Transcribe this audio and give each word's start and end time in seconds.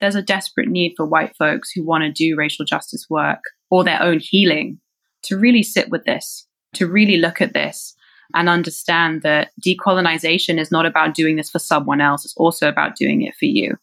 there's 0.00 0.14
a 0.14 0.22
desperate 0.22 0.68
need 0.68 0.94
for 0.96 1.04
white 1.04 1.36
folks 1.36 1.70
who 1.70 1.84
want 1.84 2.02
to 2.02 2.10
do 2.10 2.36
racial 2.36 2.64
justice 2.64 3.06
work 3.10 3.40
or 3.70 3.84
their 3.84 4.02
own 4.02 4.18
healing 4.18 4.78
to 5.22 5.36
really 5.36 5.62
sit 5.62 5.90
with 5.90 6.04
this, 6.04 6.46
to 6.74 6.86
really 6.86 7.18
look 7.18 7.40
at 7.40 7.52
this 7.52 7.94
and 8.34 8.48
understand 8.48 9.22
that 9.22 9.50
decolonization 9.64 10.58
is 10.58 10.70
not 10.70 10.86
about 10.86 11.14
doing 11.14 11.36
this 11.36 11.50
for 11.50 11.58
someone 11.58 12.00
else, 12.00 12.24
it's 12.24 12.36
also 12.36 12.68
about 12.68 12.96
doing 12.96 13.22
it 13.22 13.34
for 13.34 13.44
you. 13.44 13.76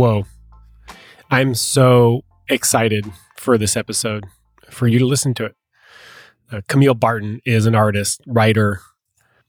Whoa. 0.00 0.24
I'm 1.30 1.54
so 1.54 2.22
excited 2.48 3.04
for 3.36 3.58
this 3.58 3.76
episode, 3.76 4.24
for 4.70 4.88
you 4.88 4.98
to 4.98 5.04
listen 5.04 5.34
to 5.34 5.44
it. 5.44 5.56
Uh, 6.50 6.62
Camille 6.68 6.94
Barton 6.94 7.42
is 7.44 7.66
an 7.66 7.74
artist, 7.74 8.22
writer, 8.26 8.80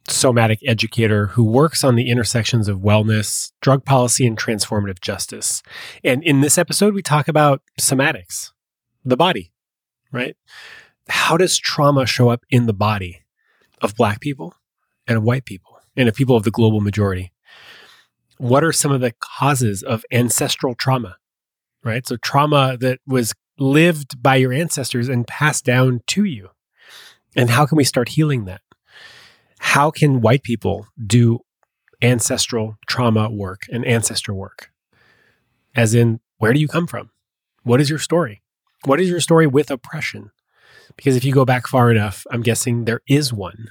somatic 0.09 0.59
educator 0.67 1.27
who 1.27 1.45
works 1.45 1.85
on 1.85 1.95
the 1.95 2.09
intersections 2.09 2.67
of 2.67 2.80
wellness, 2.80 3.53
drug 3.61 3.85
policy, 3.85 4.27
and 4.27 4.38
transformative 4.38 4.99
justice. 4.99 5.63
And 6.03 6.22
in 6.22 6.41
this 6.41 6.58
episode, 6.58 6.94
we 6.94 7.02
talk 7.02 7.30
about 7.30 7.61
somatics, 7.80 8.52
the 9.05 9.16
body, 9.16 9.53
right? 10.11 10.36
How 11.08 11.38
does 11.38 11.58
trauma 11.58 12.05
show 12.05 12.27
up 12.27 12.44
in 12.49 12.66
the 12.66 12.73
body 12.73 13.22
of 13.81 13.95
Black 13.95 14.20
people 14.20 14.55
and 15.08 15.17
of 15.17 15.23
white 15.23 15.45
people 15.45 15.80
and 15.95 16.09
of 16.09 16.16
people 16.16 16.36
of 16.36 16.44
the 16.44 16.52
global 16.52 16.81
majority? 16.81 17.31
What 18.41 18.63
are 18.63 18.72
some 18.72 18.91
of 18.91 19.02
the 19.02 19.13
causes 19.20 19.84
of 19.84 20.04
ancestral 20.12 20.73
trauma? 20.73 21.18
Right. 21.84 22.08
So, 22.08 22.18
trauma 22.18 22.76
that 22.80 23.00
was 23.05 23.33
lived 23.59 24.22
by 24.22 24.38
your 24.38 24.52
ancestors 24.52 25.09
and 25.09 25.28
passed 25.28 25.64
down 25.64 26.02
to 26.08 26.23
you. 26.23 26.50
And 27.36 27.52
how 27.52 27.67
can 27.67 27.75
we 27.75 27.83
start 27.83 28.09
healing 28.09 28.45
that? 28.45 28.61
How 29.59 29.92
can 29.92 30.22
white 30.22 30.42
people 30.42 30.88
do 31.06 31.39
ancestral 32.02 32.78
trauma 32.88 33.30
work 33.30 33.61
and 33.72 33.86
ancestor 33.86 34.33
work? 34.33 34.72
As 35.76 35.94
in, 35.94 36.20
where 36.38 36.53
do 36.53 36.59
you 36.59 36.67
come 36.67 36.88
from? 36.88 37.11
What 37.64 37.80
is 37.80 37.92
your 37.92 38.00
story? 38.00 38.42
What 38.86 39.00
is 39.00 39.08
your 39.08 39.20
story 39.20 39.45
with 39.45 39.70
oppression? 39.70 40.31
Because 40.95 41.16
if 41.16 41.23
you 41.23 41.31
go 41.31 41.45
back 41.45 41.67
far 41.67 41.92
enough, 41.92 42.26
I'm 42.31 42.42
guessing 42.42 42.86
there 42.86 43.02
is 43.08 43.31
one 43.31 43.70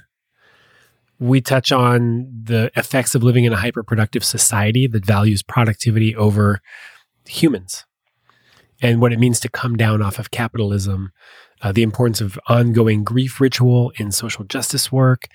we 1.21 1.39
touch 1.39 1.71
on 1.71 2.27
the 2.45 2.71
effects 2.75 3.13
of 3.13 3.21
living 3.21 3.45
in 3.45 3.53
a 3.53 3.57
hyperproductive 3.57 4.23
society 4.23 4.87
that 4.87 5.05
values 5.05 5.43
productivity 5.43 6.15
over 6.15 6.61
humans 7.27 7.85
and 8.81 8.99
what 8.99 9.13
it 9.13 9.19
means 9.19 9.39
to 9.41 9.47
come 9.47 9.77
down 9.77 10.01
off 10.01 10.17
of 10.17 10.31
capitalism, 10.31 11.11
uh, 11.61 11.71
the 11.71 11.83
importance 11.83 12.21
of 12.21 12.39
ongoing 12.47 13.03
grief 13.03 13.39
ritual 13.39 13.93
in 13.97 14.11
social 14.11 14.43
justice 14.45 14.91
work, 14.91 15.27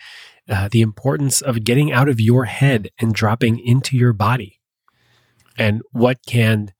uh, 0.48 0.68
the 0.68 0.80
importance 0.80 1.40
of 1.40 1.62
getting 1.62 1.92
out 1.92 2.08
of 2.08 2.20
your 2.20 2.46
head 2.46 2.90
and 2.98 3.14
dropping 3.14 3.60
into 3.60 3.96
your 3.96 4.12
body. 4.12 4.60
And 5.56 5.82
what 5.92 6.18
can 6.26 6.72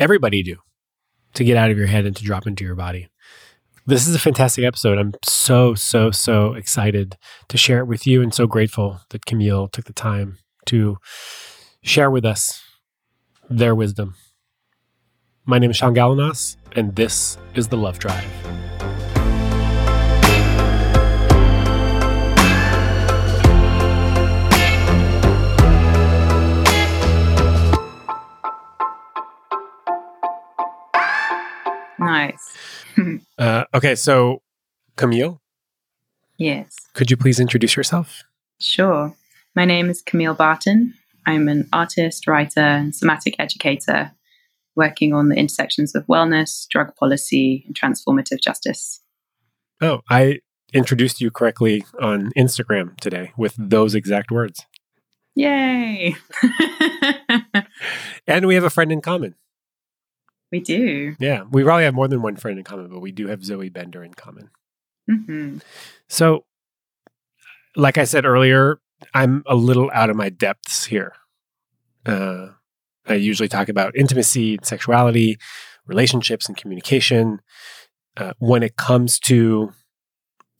everybody 0.00 0.42
do 0.42 0.56
to 1.34 1.44
get 1.44 1.56
out 1.56 1.70
of 1.70 1.78
your 1.78 1.86
head 1.86 2.04
and 2.04 2.16
to 2.16 2.24
drop 2.24 2.48
into 2.48 2.64
your 2.64 2.74
body? 2.74 3.06
This 3.86 4.08
is 4.08 4.14
a 4.14 4.18
fantastic 4.18 4.64
episode. 4.64 4.96
I'm 4.96 5.12
so, 5.28 5.74
so, 5.74 6.10
so 6.10 6.54
excited 6.54 7.18
to 7.48 7.58
share 7.58 7.80
it 7.80 7.84
with 7.84 8.06
you 8.06 8.22
and 8.22 8.32
so 8.32 8.46
grateful 8.46 9.00
that 9.10 9.26
Camille 9.26 9.68
took 9.68 9.84
the 9.84 9.92
time 9.92 10.38
to 10.66 10.96
share 11.82 12.10
with 12.10 12.24
us 12.24 12.62
their 13.50 13.74
wisdom. 13.74 14.14
My 15.44 15.58
name 15.58 15.70
is 15.70 15.76
Sean 15.76 15.94
Galanos, 15.94 16.56
and 16.74 16.96
this 16.96 17.36
is 17.54 17.68
The 17.68 17.76
Love 17.76 17.98
Drive. 17.98 18.24
Nice. 31.98 32.63
uh, 33.38 33.64
okay, 33.74 33.94
so 33.94 34.42
Camille. 34.96 35.40
Yes. 36.38 36.74
Could 36.94 37.10
you 37.10 37.16
please 37.16 37.40
introduce 37.40 37.76
yourself? 37.76 38.22
Sure. 38.60 39.14
My 39.54 39.64
name 39.64 39.88
is 39.88 40.02
Camille 40.02 40.34
Barton. 40.34 40.94
I'm 41.26 41.48
an 41.48 41.68
artist, 41.72 42.26
writer, 42.26 42.60
and 42.60 42.94
somatic 42.94 43.36
educator 43.38 44.12
working 44.76 45.14
on 45.14 45.28
the 45.28 45.36
intersections 45.36 45.94
of 45.94 46.06
wellness, 46.06 46.66
drug 46.68 46.94
policy, 46.96 47.64
and 47.66 47.74
transformative 47.74 48.40
justice. 48.42 49.00
Oh, 49.80 50.00
I 50.10 50.40
introduced 50.72 51.20
you 51.20 51.30
correctly 51.30 51.84
on 52.00 52.32
Instagram 52.36 52.98
today 52.98 53.32
with 53.36 53.54
those 53.56 53.94
exact 53.94 54.30
words. 54.30 54.66
Yay! 55.36 56.16
and 58.26 58.46
we 58.46 58.54
have 58.54 58.64
a 58.64 58.70
friend 58.70 58.92
in 58.92 59.00
common. 59.00 59.34
We 60.54 60.60
do. 60.60 61.16
Yeah, 61.18 61.42
we 61.50 61.64
probably 61.64 61.82
have 61.82 61.94
more 61.94 62.06
than 62.06 62.22
one 62.22 62.36
friend 62.36 62.60
in 62.60 62.64
common, 62.64 62.86
but 62.86 63.00
we 63.00 63.10
do 63.10 63.26
have 63.26 63.44
Zoe 63.44 63.70
Bender 63.70 64.04
in 64.04 64.14
common. 64.14 64.50
Mm-hmm. 65.10 65.58
So, 66.08 66.44
like 67.74 67.98
I 67.98 68.04
said 68.04 68.24
earlier, 68.24 68.78
I'm 69.12 69.42
a 69.48 69.56
little 69.56 69.90
out 69.92 70.10
of 70.10 70.16
my 70.16 70.28
depths 70.28 70.84
here. 70.84 71.14
Uh, 72.06 72.50
I 73.04 73.14
usually 73.14 73.48
talk 73.48 73.68
about 73.68 73.96
intimacy, 73.96 74.54
and 74.54 74.64
sexuality, 74.64 75.38
relationships, 75.88 76.46
and 76.46 76.56
communication. 76.56 77.40
Uh, 78.16 78.34
when 78.38 78.62
it 78.62 78.76
comes 78.76 79.18
to 79.18 79.72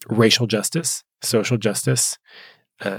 racial 0.08 0.48
justice, 0.48 1.04
social 1.22 1.56
justice, 1.56 2.18
uh, 2.80 2.98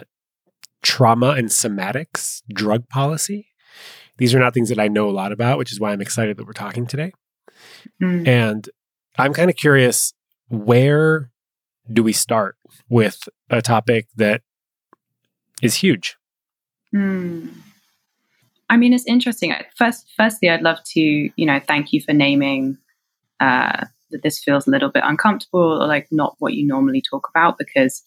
trauma 0.82 1.32
and 1.32 1.50
somatics, 1.50 2.42
drug 2.54 2.88
policy, 2.88 3.50
these 4.18 4.34
are 4.34 4.40
not 4.40 4.54
things 4.54 4.70
that 4.70 4.80
I 4.80 4.88
know 4.88 5.10
a 5.10 5.12
lot 5.12 5.32
about, 5.32 5.58
which 5.58 5.72
is 5.72 5.80
why 5.80 5.92
I'm 5.92 6.02
excited 6.02 6.38
that 6.38 6.46
we're 6.46 6.54
talking 6.54 6.88
today. 6.88 7.14
Mm. 8.02 8.28
And 8.28 8.70
I'm 9.18 9.34
kind 9.34 9.50
of 9.50 9.56
curious 9.56 10.14
where 10.50 11.32
do 11.92 12.04
we 12.04 12.14
start 12.14 12.56
with 12.90 13.28
a 13.50 13.62
topic 13.62 14.08
that 14.16 14.42
is 15.62 15.76
huge? 15.76 16.18
Mm. 16.94 17.54
I 18.70 18.78
mean, 18.78 18.94
it's 18.94 19.06
interesting. 19.06 19.54
First, 19.78 20.12
firstly, 20.18 20.50
I'd 20.50 20.62
love 20.62 20.80
to, 20.94 21.00
you 21.00 21.46
know, 21.46 21.60
thank 21.68 21.94
you 21.94 22.02
for 22.02 22.14
naming 22.14 22.78
uh, 23.40 23.86
that 24.12 24.24
this 24.24 24.44
feels 24.44 24.68
a 24.68 24.72
little 24.72 24.90
bit 24.90 25.04
uncomfortable 25.06 25.84
or 25.84 25.88
like 25.88 26.08
not 26.12 26.36
what 26.40 26.54
you 26.54 26.66
normally 26.66 27.04
talk 27.10 27.28
about, 27.34 27.58
because 27.58 28.02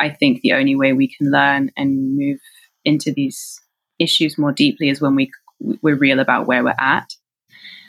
I 0.00 0.08
think 0.08 0.40
the 0.40 0.52
only 0.52 0.76
way 0.76 0.92
we 0.92 1.12
can 1.14 1.30
learn 1.30 1.70
and 1.76 2.16
move 2.16 2.38
into 2.84 3.12
these 3.12 3.60
issues 3.98 4.38
more 4.38 4.52
deeply 4.52 4.88
is 4.88 5.00
when 5.00 5.14
we 5.14 5.30
we're 5.60 5.96
real 5.96 6.20
about 6.20 6.46
where 6.46 6.64
we're 6.64 6.74
at. 6.78 7.14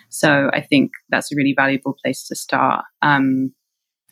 So 0.09 0.50
I 0.53 0.62
think 0.62 0.91
that's 1.09 1.31
a 1.31 1.35
really 1.35 1.53
valuable 1.56 1.96
place 2.03 2.28
to 2.28 2.35
start. 2.35 2.85
Um, 3.02 3.53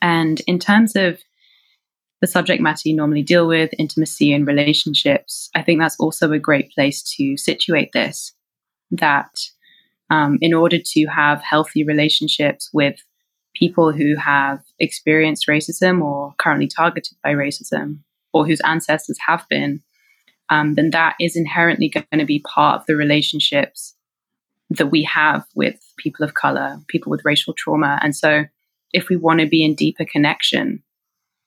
and 0.00 0.40
in 0.46 0.58
terms 0.58 0.94
of 0.94 1.18
the 2.20 2.26
subject 2.26 2.62
matter 2.62 2.88
you 2.88 2.96
normally 2.96 3.22
deal 3.22 3.46
with, 3.46 3.70
intimacy 3.78 4.32
and 4.32 4.46
relationships, 4.46 5.50
I 5.54 5.62
think 5.62 5.80
that's 5.80 5.98
also 5.98 6.32
a 6.32 6.38
great 6.38 6.70
place 6.72 7.02
to 7.16 7.36
situate 7.36 7.90
this. 7.92 8.32
That 8.90 9.38
um, 10.10 10.38
in 10.40 10.54
order 10.54 10.78
to 10.82 11.06
have 11.06 11.42
healthy 11.42 11.84
relationships 11.84 12.70
with 12.72 12.96
people 13.54 13.92
who 13.92 14.16
have 14.16 14.60
experienced 14.78 15.46
racism 15.48 16.02
or 16.02 16.34
currently 16.38 16.68
targeted 16.68 17.18
by 17.22 17.34
racism 17.34 17.98
or 18.32 18.46
whose 18.46 18.60
ancestors 18.60 19.18
have 19.26 19.44
been, 19.50 19.82
um, 20.50 20.74
then 20.74 20.90
that 20.90 21.14
is 21.20 21.36
inherently 21.36 21.88
going 21.88 22.06
to 22.18 22.24
be 22.24 22.40
part 22.40 22.80
of 22.80 22.86
the 22.86 22.96
relationships 22.96 23.94
that 24.70 24.86
we 24.86 25.02
have 25.02 25.44
with 25.54 25.76
people 25.96 26.24
of 26.24 26.34
color, 26.34 26.78
people 26.88 27.10
with 27.10 27.24
racial 27.24 27.54
trauma. 27.54 27.98
And 28.02 28.14
so, 28.14 28.44
if 28.92 29.08
we 29.08 29.16
want 29.16 29.40
to 29.40 29.46
be 29.46 29.64
in 29.64 29.74
deeper 29.74 30.04
connection, 30.04 30.82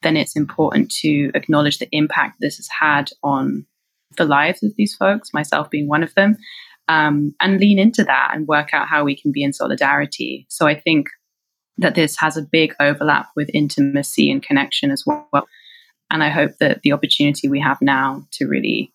then 0.04 0.16
it's 0.16 0.36
important 0.36 0.92
to 0.92 1.32
acknowledge 1.34 1.80
the 1.80 1.90
impact 1.92 2.38
this 2.40 2.58
has 2.58 2.68
had 2.80 3.10
on 3.24 3.66
the 4.18 4.26
lives 4.26 4.62
of 4.64 4.76
these 4.76 4.96
folks, 4.96 5.34
myself 5.34 5.70
being 5.70 5.88
one 5.88 6.04
of 6.04 6.14
them, 6.16 6.38
um, 6.88 7.34
and 7.40 7.60
lean 7.60 7.80
into 7.80 8.04
that 8.04 8.32
and 8.34 8.48
work 8.48 8.74
out 8.74 8.88
how 8.88 9.04
we 9.04 9.16
can 9.16 9.32
be 9.32 9.44
in 9.44 9.54
solidarity. 9.54 10.46
So, 10.50 10.68
I 10.68 10.80
think 10.80 11.08
that 11.78 11.96
this 11.96 12.18
has 12.20 12.38
a 12.38 12.44
big 12.44 12.76
overlap 12.80 13.30
with 13.36 13.50
intimacy 13.54 14.32
and 14.32 14.44
connection 14.44 14.92
as 14.92 15.04
well. 15.06 15.48
And 16.12 16.24
I 16.24 16.30
hope 16.30 16.58
that 16.60 16.82
the 16.82 16.92
opportunity 16.92 17.48
we 17.48 17.60
have 17.62 17.82
now 17.82 18.26
to 18.34 18.48
really 18.48 18.92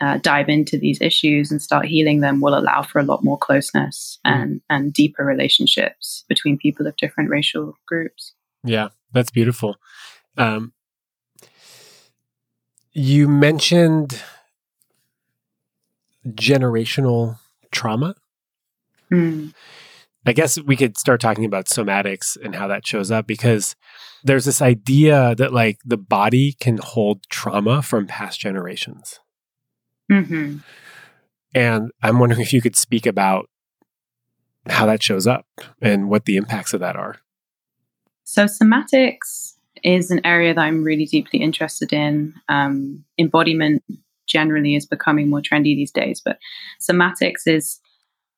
uh, 0.00 0.18
dive 0.22 0.48
into 0.48 0.78
these 0.78 1.00
issues 1.00 1.50
and 1.50 1.60
start 1.60 1.84
healing 1.84 2.20
them 2.20 2.40
will 2.40 2.58
allow 2.58 2.82
for 2.82 2.98
a 2.98 3.04
lot 3.04 3.22
more 3.22 3.38
closeness 3.38 4.18
mm. 4.26 4.32
and, 4.32 4.60
and 4.70 4.92
deeper 4.92 5.24
relationships 5.24 6.24
between 6.28 6.56
people 6.56 6.86
of 6.86 6.96
different 6.96 7.28
racial 7.28 7.76
groups. 7.86 8.32
Yeah, 8.64 8.88
that's 9.12 9.30
beautiful. 9.30 9.76
Um, 10.38 10.72
you 12.92 13.28
mentioned 13.28 14.22
generational 16.26 17.38
trauma. 17.70 18.14
Mm. 19.12 19.52
I 20.26 20.32
guess 20.32 20.60
we 20.60 20.76
could 20.76 20.98
start 20.98 21.20
talking 21.20 21.44
about 21.44 21.66
somatics 21.66 22.36
and 22.42 22.54
how 22.54 22.68
that 22.68 22.86
shows 22.86 23.10
up 23.10 23.26
because 23.26 23.74
there's 24.22 24.44
this 24.44 24.60
idea 24.60 25.34
that 25.36 25.52
like 25.52 25.78
the 25.84 25.96
body 25.96 26.54
can 26.60 26.78
hold 26.78 27.22
trauma 27.30 27.82
from 27.82 28.06
past 28.06 28.38
generations. 28.38 29.18
hmm 30.10 30.58
And 31.54 31.90
I'm 32.02 32.18
wondering 32.18 32.42
if 32.42 32.52
you 32.52 32.60
could 32.60 32.76
speak 32.76 33.06
about 33.06 33.48
how 34.68 34.86
that 34.86 35.02
shows 35.02 35.26
up 35.26 35.46
and 35.80 36.10
what 36.10 36.26
the 36.26 36.36
impacts 36.36 36.74
of 36.74 36.80
that 36.80 36.96
are. 36.96 37.16
So, 38.24 38.44
somatics 38.44 39.54
is 39.82 40.10
an 40.10 40.20
area 40.24 40.54
that 40.54 40.60
I'm 40.60 40.84
really 40.84 41.06
deeply 41.06 41.40
interested 41.40 41.92
in. 41.92 42.34
Um, 42.48 43.04
embodiment 43.18 43.82
generally 44.26 44.76
is 44.76 44.86
becoming 44.86 45.28
more 45.28 45.40
trendy 45.40 45.74
these 45.74 45.90
days, 45.90 46.20
but 46.24 46.38
somatics 46.80 47.46
is 47.46 47.80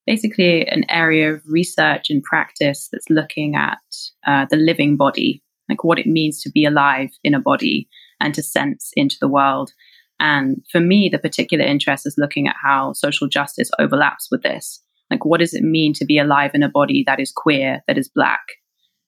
basically 0.07 0.67
an 0.67 0.85
area 0.89 1.33
of 1.33 1.43
research 1.47 2.11
and 2.11 2.23
practice 2.23 2.89
that's 2.91 3.11
looking 3.11 3.55
at 3.55 3.79
uh, 4.27 4.47
the 4.51 4.57
living 4.57 4.97
body, 4.97 5.43
like 5.69 5.85
what 5.85 5.99
it 5.99 6.07
means 6.07 6.41
to 6.43 6.51
be 6.51 6.65
alive 6.65 7.11
in 7.23 7.35
a 7.35 7.41
body 7.41 7.89
and 8.21 8.35
to 8.35 8.43
sense 8.43 8.91
into 8.97 9.17
the 9.21 9.29
world. 9.29 9.73
And 10.19 10.65
for 10.71 10.81
me, 10.81 11.09
the 11.09 11.19
particular 11.19 11.65
interest 11.65 12.07
is 12.07 12.15
looking 12.19 12.47
at 12.47 12.57
how 12.63 12.93
social 12.93 13.29
justice 13.29 13.71
overlaps 13.79 14.29
with 14.31 14.43
this. 14.43 14.81
Like, 15.11 15.25
what 15.25 15.41
does 15.41 15.53
it 15.53 15.63
mean 15.63 15.93
to 15.95 16.05
be 16.05 16.19
alive 16.19 16.53
in 16.55 16.63
a 16.63 16.69
body 16.69 17.03
that 17.07 17.21
is 17.21 17.33
queer, 17.35 17.83
that 17.87 17.99
is 17.99 18.09
black, 18.09 18.41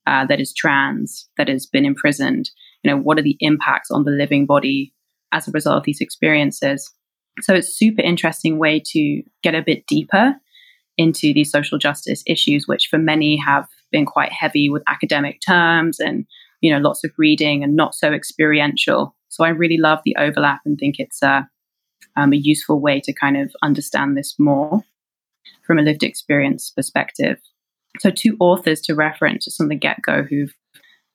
uh, 0.05 0.25
that 0.27 0.39
is 0.39 0.53
trans, 0.53 1.27
that 1.37 1.47
has 1.47 1.65
been 1.65 1.85
imprisoned? 1.85 2.49
You 2.83 2.91
know, 2.91 2.97
what 2.97 3.17
are 3.17 3.23
the 3.23 3.37
impacts 3.39 3.89
on 3.91 4.03
the 4.03 4.11
living 4.11 4.45
body 4.45 4.93
as 5.31 5.47
a 5.47 5.51
result 5.51 5.77
of 5.77 5.83
these 5.83 6.01
experiences? 6.01 6.91
So 7.41 7.53
it's 7.53 7.75
super 7.75 8.01
interesting 8.01 8.59
way 8.59 8.81
to 8.85 9.23
get 9.41 9.55
a 9.55 9.63
bit 9.63 9.87
deeper 9.87 10.35
into 10.97 11.33
these 11.33 11.51
social 11.51 11.77
justice 11.77 12.23
issues, 12.27 12.67
which 12.67 12.87
for 12.89 12.97
many 12.97 13.37
have 13.37 13.67
been 13.91 14.05
quite 14.05 14.31
heavy 14.31 14.69
with 14.69 14.83
academic 14.87 15.39
terms 15.45 15.99
and 15.99 16.25
you 16.61 16.71
know 16.71 16.79
lots 16.79 17.03
of 17.03 17.11
reading 17.17 17.63
and 17.63 17.75
not 17.75 17.93
so 17.95 18.13
experiential. 18.13 19.15
So 19.29 19.43
I 19.43 19.49
really 19.49 19.77
love 19.77 19.99
the 20.05 20.15
overlap 20.17 20.61
and 20.65 20.77
think 20.77 20.95
it's 20.97 21.21
a, 21.21 21.47
um, 22.15 22.31
a 22.31 22.37
useful 22.37 22.79
way 22.79 23.01
to 23.03 23.13
kind 23.13 23.35
of 23.37 23.51
understand 23.61 24.15
this 24.15 24.35
more 24.39 24.81
from 25.65 25.77
a 25.77 25.81
lived 25.81 26.03
experience 26.03 26.71
perspective. 26.71 27.37
So 27.99 28.11
two 28.11 28.37
authors 28.39 28.81
to 28.81 28.95
reference 28.95 29.45
just 29.45 29.57
from 29.57 29.69
the 29.69 29.75
get 29.75 30.01
go 30.01 30.23
who've 30.23 30.53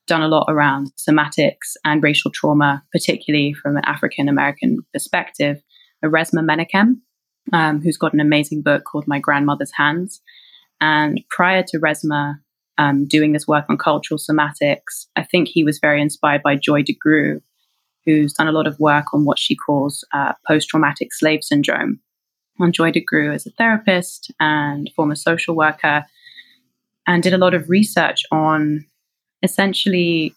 done 0.06 0.22
a 0.22 0.28
lot 0.28 0.46
around 0.48 0.92
somatics 0.98 1.76
and 1.84 2.02
racial 2.02 2.30
trauma, 2.30 2.82
particularly 2.92 3.54
from 3.54 3.76
an 3.76 3.84
African 3.86 4.28
American 4.28 4.78
perspective. 4.92 5.62
Resmaa 6.04 6.44
Menakem, 6.44 6.96
um, 7.52 7.80
who's 7.80 7.96
got 7.96 8.12
an 8.12 8.20
amazing 8.20 8.62
book 8.62 8.84
called 8.84 9.06
My 9.06 9.18
Grandmother's 9.18 9.72
Hands. 9.76 10.20
And 10.80 11.20
prior 11.30 11.62
to 11.68 11.78
Resmaa 11.78 12.34
um, 12.78 13.06
doing 13.06 13.32
this 13.32 13.46
work 13.46 13.66
on 13.68 13.76
cultural 13.76 14.18
somatics, 14.18 15.06
I 15.16 15.24
think 15.24 15.48
he 15.48 15.64
was 15.64 15.78
very 15.78 16.00
inspired 16.00 16.42
by 16.42 16.56
Joy 16.56 16.82
DeGruy, 16.82 17.40
who's 18.06 18.32
done 18.32 18.48
a 18.48 18.52
lot 18.52 18.66
of 18.66 18.80
work 18.80 19.12
on 19.12 19.24
what 19.24 19.38
she 19.38 19.54
calls 19.54 20.04
uh, 20.12 20.32
post 20.46 20.68
traumatic 20.68 21.12
slave 21.12 21.42
syndrome. 21.42 22.00
And 22.58 22.74
Joy 22.74 22.92
DeGruy 22.92 23.34
is 23.34 23.46
a 23.46 23.50
therapist 23.50 24.30
and 24.40 24.90
former 24.94 25.14
social 25.14 25.54
worker 25.54 26.04
and 27.06 27.22
did 27.22 27.34
a 27.34 27.38
lot 27.38 27.54
of 27.54 27.68
research 27.68 28.22
on 28.30 28.86
essentially 29.42 30.34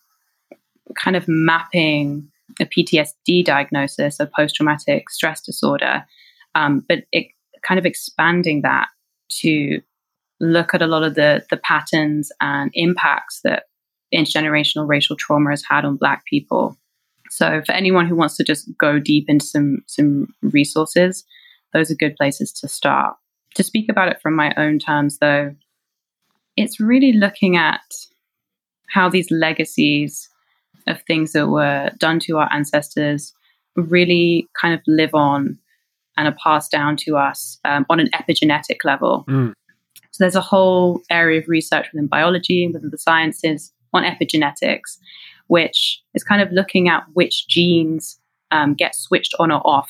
kind 0.98 1.16
of 1.16 1.26
mapping 1.28 2.30
a 2.60 2.66
PTSD 2.66 3.44
diagnosis 3.44 4.20
of 4.20 4.32
post 4.32 4.56
traumatic 4.56 5.10
stress 5.10 5.42
disorder 5.42 6.06
um, 6.56 6.86
but 6.88 7.00
it 7.12 7.28
kind 7.64 7.80
of 7.80 7.86
expanding 7.86 8.62
that 8.62 8.88
to 9.30 9.82
look 10.40 10.74
at 10.74 10.82
a 10.82 10.88
lot 10.88 11.04
of 11.04 11.16
the 11.16 11.46
the 11.50 11.58
patterns 11.58 12.32
and 12.42 12.72
impacts 12.74 13.42
that 13.44 13.64
intergenerational 14.14 14.88
racial 14.88 15.16
trauma 15.16 15.50
has 15.50 15.64
had 15.68 15.86
on 15.86 15.98
Black 15.98 16.24
people. 16.26 16.78
So 17.30 17.64
for 17.66 17.72
anyone 17.72 18.08
who 18.08 18.16
wants 18.16 18.38
to 18.38 18.44
just 18.44 18.70
go 18.78 19.00
deep 19.00 19.26
into 19.28 19.46
some 19.46 19.84
some 19.88 20.34
resources, 20.42 21.26
those 21.74 21.90
are 21.90 21.96
good 21.96 22.16
places 22.16 22.52
to 22.54 22.68
start. 22.68 23.16
To 23.56 23.64
speak 23.64 23.90
about 23.90 24.10
it 24.10 24.22
from 24.22 24.36
my 24.36 24.54
own 24.58 24.80
terms, 24.80 25.20
though, 25.20 25.56
it's 26.58 26.80
really 26.80 27.14
looking 27.14 27.56
at 27.56 27.82
how 28.90 29.10
these 29.10 29.32
legacies 29.32 30.30
of 30.88 31.02
things 31.04 31.32
that 31.32 31.48
were 31.48 31.90
done 31.98 32.20
to 32.20 32.38
our 32.38 32.50
ancestors 32.52 33.34
really 33.76 34.48
kind 34.60 34.74
of 34.74 34.82
live 34.86 35.14
on 35.14 35.58
and 36.18 36.28
are 36.28 36.36
passed 36.44 36.72
down 36.72 36.96
to 36.98 37.18
us 37.18 37.60
um, 37.66 37.86
on 37.90 38.00
an 38.00 38.10
epigenetic 38.14 38.78
level. 38.84 39.26
Mm. 39.28 39.54
So 40.12 40.24
there's 40.24 40.36
a 40.36 40.42
whole 40.42 41.02
area 41.10 41.40
of 41.40 41.48
research 41.48 41.88
within 41.92 42.08
biology, 42.08 42.70
within 42.72 42.92
the 42.92 42.98
sciences 42.98 43.74
on 43.94 44.04
epigenetics, 44.04 44.98
which 45.48 46.02
is 46.14 46.24
kind 46.24 46.42
of 46.42 46.52
looking 46.52 46.88
at 46.88 47.04
which 47.14 47.48
genes 47.48 48.20
um, 48.52 48.76
get 48.76 48.96
switched 48.96 49.34
on 49.40 49.52
or 49.52 49.62
off 49.66 49.90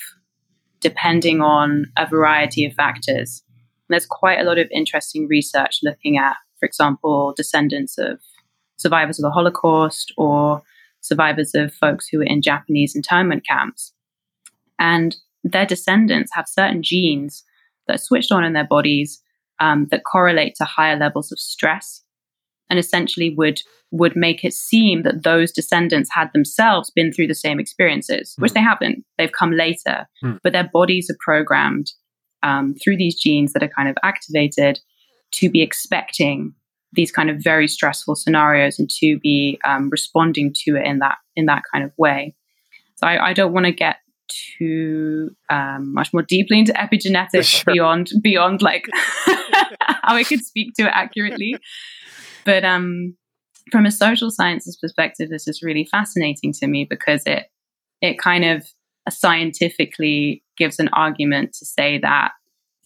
depending 0.84 1.42
on 1.42 1.86
a 1.98 2.06
variety 2.06 2.66
of 2.66 2.74
factors. 2.74 3.42
And 3.48 3.94
there's 3.94 4.06
quite 4.06 4.40
a 4.40 4.44
lot 4.44 4.60
of 4.60 4.68
interesting 4.70 5.28
research 5.28 5.80
looking 5.82 6.18
at, 6.18 6.36
for 6.60 6.66
example, 6.66 7.34
descendants 7.36 7.98
of 7.98 8.20
survivors 8.78 9.18
of 9.18 9.24
the 9.24 9.32
Holocaust 9.32 10.14
or 10.18 10.62
survivors 11.00 11.52
of 11.56 11.74
folks 11.74 12.08
who 12.08 12.18
were 12.18 12.26
in 12.26 12.42
Japanese 12.42 12.96
internment 12.96 13.46
camps. 13.48 13.94
And 14.78 15.16
their 15.44 15.66
descendants 15.66 16.32
have 16.34 16.46
certain 16.48 16.82
genes 16.84 17.44
that 17.88 17.96
are 17.96 18.00
switched 18.00 18.32
on 18.32 18.44
in 18.44 18.54
their 18.54 18.68
bodies 18.68 19.22
um, 19.60 19.88
that 19.92 20.04
correlate 20.04 20.56
to 20.56 20.66
higher 20.66 20.98
levels 20.98 21.32
of 21.32 21.40
stress 21.40 22.04
and 22.70 22.80
essentially 22.80 23.34
would 23.38 23.62
would 23.92 24.16
make 24.16 24.44
it 24.44 24.54
seem 24.54 25.04
that 25.04 25.22
those 25.22 25.52
descendants 25.52 26.10
had 26.12 26.32
themselves 26.34 26.90
been 26.90 27.14
through 27.14 27.28
the 27.28 27.36
same 27.36 27.60
experiences, 27.60 28.34
which 28.40 28.52
mm. 28.52 28.56
they 28.56 28.62
haven't. 28.62 29.06
They've 29.20 29.32
come 29.32 29.52
later, 29.52 30.08
mm. 30.24 30.40
but 30.42 30.52
their 30.52 30.68
bodies 30.74 31.12
are 31.12 31.18
programmed 31.20 31.92
um, 32.42 32.74
through 32.84 32.98
these 32.98 33.20
genes 33.20 33.54
that 33.54 33.62
are 33.62 33.70
kind 33.70 33.88
of 33.88 33.96
activated 34.02 34.80
to 35.34 35.50
be 35.50 35.62
expecting 35.62 36.56
these 36.92 37.12
kind 37.12 37.30
of 37.30 37.38
very 37.44 37.68
stressful 37.68 38.16
scenarios 38.16 38.80
and 38.80 38.90
to 38.90 39.20
be 39.20 39.60
um, 39.64 39.90
responding 39.92 40.54
to 40.64 40.76
it 40.76 40.86
in 40.86 40.98
that 41.00 41.18
in 41.36 41.46
that 41.46 41.62
kind 41.72 41.84
of 41.84 41.92
way. 41.98 42.36
So 42.96 43.06
I, 43.06 43.30
I 43.30 43.34
don't 43.34 43.54
want 43.54 43.68
to 43.68 43.72
get 43.72 43.98
too 44.58 45.36
um, 45.50 45.94
much 45.94 46.14
more 46.14 46.24
deeply 46.24 46.60
into 46.60 46.74
epigenetics 46.74 47.44
sure. 47.64 47.74
beyond 47.74 48.10
beyond 48.22 48.62
like 48.62 48.88
how 49.26 50.16
I 50.16 50.24
could 50.24 50.44
speak 50.44 50.74
to 50.76 50.84
it 50.84 50.92
accurately. 50.94 51.56
But 52.46 52.64
um, 52.64 53.16
from 53.72 53.86
a 53.86 53.92
social 53.92 54.32
sciences 54.32 54.78
perspective, 54.78 55.30
this 55.30 55.48
is 55.48 55.64
really 55.64 55.86
fascinating 55.86 56.54
to 56.54 56.68
me 56.68 56.86
because 56.90 57.24
it 57.26 57.48
it 58.02 58.20
kind 58.20 58.46
of 58.46 58.66
scientifically 59.10 60.44
gives 60.58 60.80
an 60.80 60.90
argument 60.94 61.54
to 61.54 61.66
say 61.66 61.98
that 62.00 62.32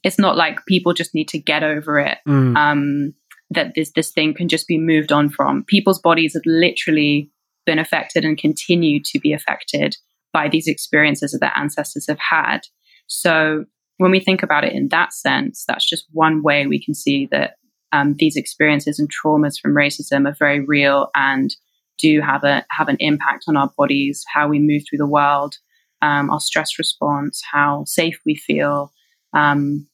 it's 0.04 0.20
not 0.20 0.38
like 0.38 0.66
people 0.66 0.94
just 0.94 1.14
need 1.14 1.28
to 1.30 1.40
get 1.40 1.64
over 1.64 2.00
it. 2.00 2.20
Mm. 2.28 2.56
Um, 2.56 3.14
that 3.50 3.74
this 3.76 3.92
this 3.96 4.12
thing 4.12 4.34
can 4.34 4.48
just 4.48 4.68
be 4.68 4.78
moved 4.78 5.12
on 5.12 5.30
from. 5.30 5.64
People's 5.66 6.00
bodies 6.00 6.34
have 6.34 6.44
literally 6.46 7.32
been 7.66 7.80
affected 7.80 8.26
and 8.26 8.38
continue 8.38 9.00
to 9.04 9.20
be 9.20 9.34
affected 9.34 9.96
by 10.38 10.48
these 10.48 10.68
experiences 10.68 11.32
that 11.32 11.40
their 11.40 11.58
ancestors 11.58 12.06
have 12.08 12.20
had. 12.20 12.60
So 13.08 13.66
when 13.98 14.12
we 14.12 14.20
think 14.20 14.44
about 14.44 14.64
it 14.64 14.74
in 14.74 14.90
that 14.90 15.12
sense, 15.12 15.66
that's 15.68 15.90
just 15.90 16.06
one 16.12 16.44
way 16.44 16.68
we 16.68 16.80
can 16.84 16.94
see 16.94 17.28
that 17.32 17.56
um, 17.92 18.14
these 18.20 18.36
experiences 18.36 19.00
and 19.00 19.10
traumas 19.10 19.60
from 19.60 19.74
racism 19.74 20.30
are 20.30 20.36
very 20.38 20.60
real 20.60 21.10
and 21.16 21.50
do 21.98 22.22
have 22.22 22.44
a 22.44 22.64
have 22.70 22.88
an 22.88 22.98
impact 23.00 23.46
on 23.48 23.58
our 23.58 23.72
bodies, 23.76 24.24
how 24.32 24.48
we 24.48 24.60
move 24.60 24.84
through 24.88 25.00
the 25.00 25.08
world, 25.08 25.56
um, 26.04 26.30
our 26.30 26.40
stress 26.40 26.78
response, 26.78 27.42
how 27.52 27.84
safe 27.88 28.20
we 28.24 28.36
feel, 28.36 28.92
um, 29.34 29.88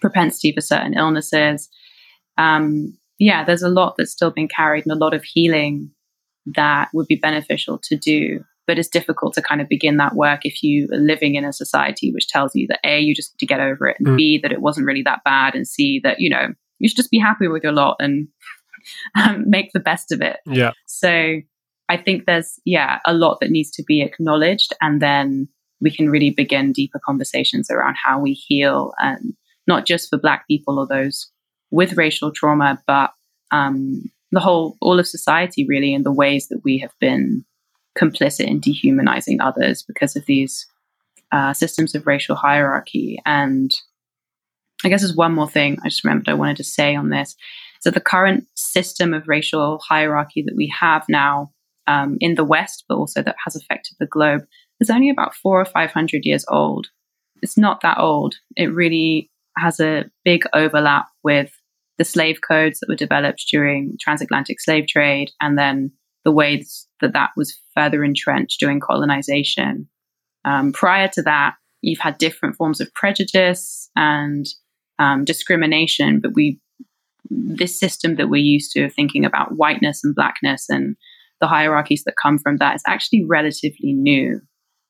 propensity 0.00 0.52
for 0.52 0.60
certain 0.60 0.94
illnesses. 0.94 1.68
Um, 2.38 2.96
yeah, 3.18 3.44
there's 3.44 3.64
a 3.64 3.76
lot 3.80 3.94
that's 3.98 4.12
still 4.12 4.30
being 4.30 4.54
carried 4.60 4.86
and 4.86 4.92
a 4.92 5.04
lot 5.04 5.14
of 5.14 5.24
healing 5.24 5.90
that 6.54 6.90
would 6.94 7.08
be 7.08 7.16
beneficial 7.16 7.80
to 7.88 7.96
do 7.96 8.44
but 8.66 8.78
it's 8.78 8.88
difficult 8.88 9.34
to 9.34 9.42
kind 9.42 9.60
of 9.60 9.68
begin 9.68 9.96
that 9.98 10.14
work 10.14 10.40
if 10.44 10.62
you 10.62 10.88
are 10.92 10.98
living 10.98 11.34
in 11.34 11.44
a 11.44 11.52
society 11.52 12.12
which 12.12 12.28
tells 12.28 12.54
you 12.54 12.66
that 12.66 12.80
a 12.84 13.00
you 13.00 13.14
just 13.14 13.32
need 13.32 13.38
to 13.38 13.46
get 13.46 13.60
over 13.60 13.88
it 13.88 13.96
and 13.98 14.08
mm. 14.08 14.16
b 14.16 14.38
that 14.42 14.52
it 14.52 14.60
wasn't 14.60 14.86
really 14.86 15.02
that 15.02 15.22
bad 15.24 15.54
and 15.54 15.66
c 15.66 16.00
that 16.02 16.20
you 16.20 16.30
know 16.30 16.48
you 16.78 16.88
should 16.88 16.96
just 16.96 17.10
be 17.10 17.18
happy 17.18 17.48
with 17.48 17.62
your 17.62 17.72
lot 17.72 17.96
and 18.00 18.28
um, 19.16 19.44
make 19.48 19.72
the 19.72 19.80
best 19.80 20.12
of 20.12 20.20
it 20.20 20.38
yeah 20.46 20.72
so 20.86 21.40
i 21.88 21.96
think 21.96 22.26
there's 22.26 22.60
yeah 22.64 22.98
a 23.06 23.14
lot 23.14 23.38
that 23.40 23.50
needs 23.50 23.70
to 23.70 23.82
be 23.82 24.02
acknowledged 24.02 24.72
and 24.80 25.00
then 25.00 25.48
we 25.80 25.90
can 25.90 26.08
really 26.08 26.30
begin 26.30 26.72
deeper 26.72 27.00
conversations 27.04 27.70
around 27.70 27.96
how 28.02 28.18
we 28.18 28.32
heal 28.32 28.92
and 28.98 29.34
not 29.66 29.86
just 29.86 30.08
for 30.08 30.18
black 30.18 30.46
people 30.46 30.78
or 30.78 30.86
those 30.86 31.30
with 31.70 31.96
racial 31.96 32.30
trauma 32.30 32.80
but 32.86 33.12
um, 33.50 34.10
the 34.32 34.40
whole 34.40 34.76
all 34.80 34.98
of 34.98 35.06
society 35.06 35.64
really 35.66 35.94
and 35.94 36.04
the 36.04 36.12
ways 36.12 36.48
that 36.48 36.60
we 36.64 36.78
have 36.78 36.92
been 37.00 37.44
complicit 37.98 38.46
in 38.46 38.60
dehumanizing 38.60 39.40
others 39.40 39.82
because 39.82 40.16
of 40.16 40.26
these 40.26 40.66
uh, 41.32 41.52
systems 41.52 41.94
of 41.94 42.06
racial 42.06 42.36
hierarchy. 42.36 43.18
And 43.24 43.70
I 44.84 44.88
guess 44.88 45.00
there's 45.00 45.16
one 45.16 45.32
more 45.32 45.48
thing 45.48 45.78
I 45.84 45.88
just 45.88 46.04
remembered 46.04 46.28
I 46.28 46.34
wanted 46.34 46.56
to 46.58 46.64
say 46.64 46.94
on 46.94 47.10
this. 47.10 47.36
So 47.80 47.90
the 47.90 48.00
current 48.00 48.46
system 48.54 49.12
of 49.12 49.28
racial 49.28 49.78
hierarchy 49.78 50.42
that 50.42 50.56
we 50.56 50.72
have 50.78 51.04
now 51.08 51.52
um, 51.86 52.16
in 52.20 52.34
the 52.34 52.44
West, 52.44 52.84
but 52.88 52.96
also 52.96 53.22
that 53.22 53.36
has 53.44 53.56
affected 53.56 53.96
the 53.98 54.06
globe, 54.06 54.42
is 54.80 54.90
only 54.90 55.10
about 55.10 55.34
four 55.34 55.60
or 55.60 55.64
five 55.64 55.90
hundred 55.90 56.24
years 56.24 56.44
old. 56.48 56.88
It's 57.42 57.58
not 57.58 57.82
that 57.82 57.98
old. 57.98 58.36
It 58.56 58.72
really 58.72 59.30
has 59.56 59.80
a 59.80 60.06
big 60.24 60.44
overlap 60.54 61.06
with 61.22 61.52
the 61.98 62.04
slave 62.04 62.40
codes 62.40 62.80
that 62.80 62.88
were 62.88 62.96
developed 62.96 63.44
during 63.50 63.96
transatlantic 64.00 64.60
slave 64.60 64.86
trade 64.86 65.30
and 65.40 65.56
then 65.56 65.92
the 66.24 66.32
ways 66.32 66.88
that 67.00 67.12
that 67.12 67.30
was 67.36 67.58
further 67.74 68.04
entrenched 68.04 68.60
during 68.60 68.80
colonization. 68.80 69.88
Um, 70.44 70.72
prior 70.72 71.08
to 71.08 71.22
that, 71.22 71.54
you've 71.82 71.98
had 71.98 72.18
different 72.18 72.56
forms 72.56 72.80
of 72.80 72.92
prejudice 72.94 73.90
and 73.96 74.46
um, 74.98 75.24
discrimination, 75.24 76.20
but 76.20 76.34
we 76.34 76.60
this 77.30 77.78
system 77.78 78.16
that 78.16 78.28
we're 78.28 78.36
used 78.36 78.70
to 78.72 78.84
of 78.84 78.92
thinking 78.92 79.24
about 79.24 79.56
whiteness 79.56 80.04
and 80.04 80.14
blackness 80.14 80.68
and 80.68 80.94
the 81.40 81.46
hierarchies 81.46 82.04
that 82.04 82.14
come 82.20 82.38
from 82.38 82.58
that 82.58 82.76
is 82.76 82.82
actually 82.86 83.24
relatively 83.24 83.92
new. 83.92 84.40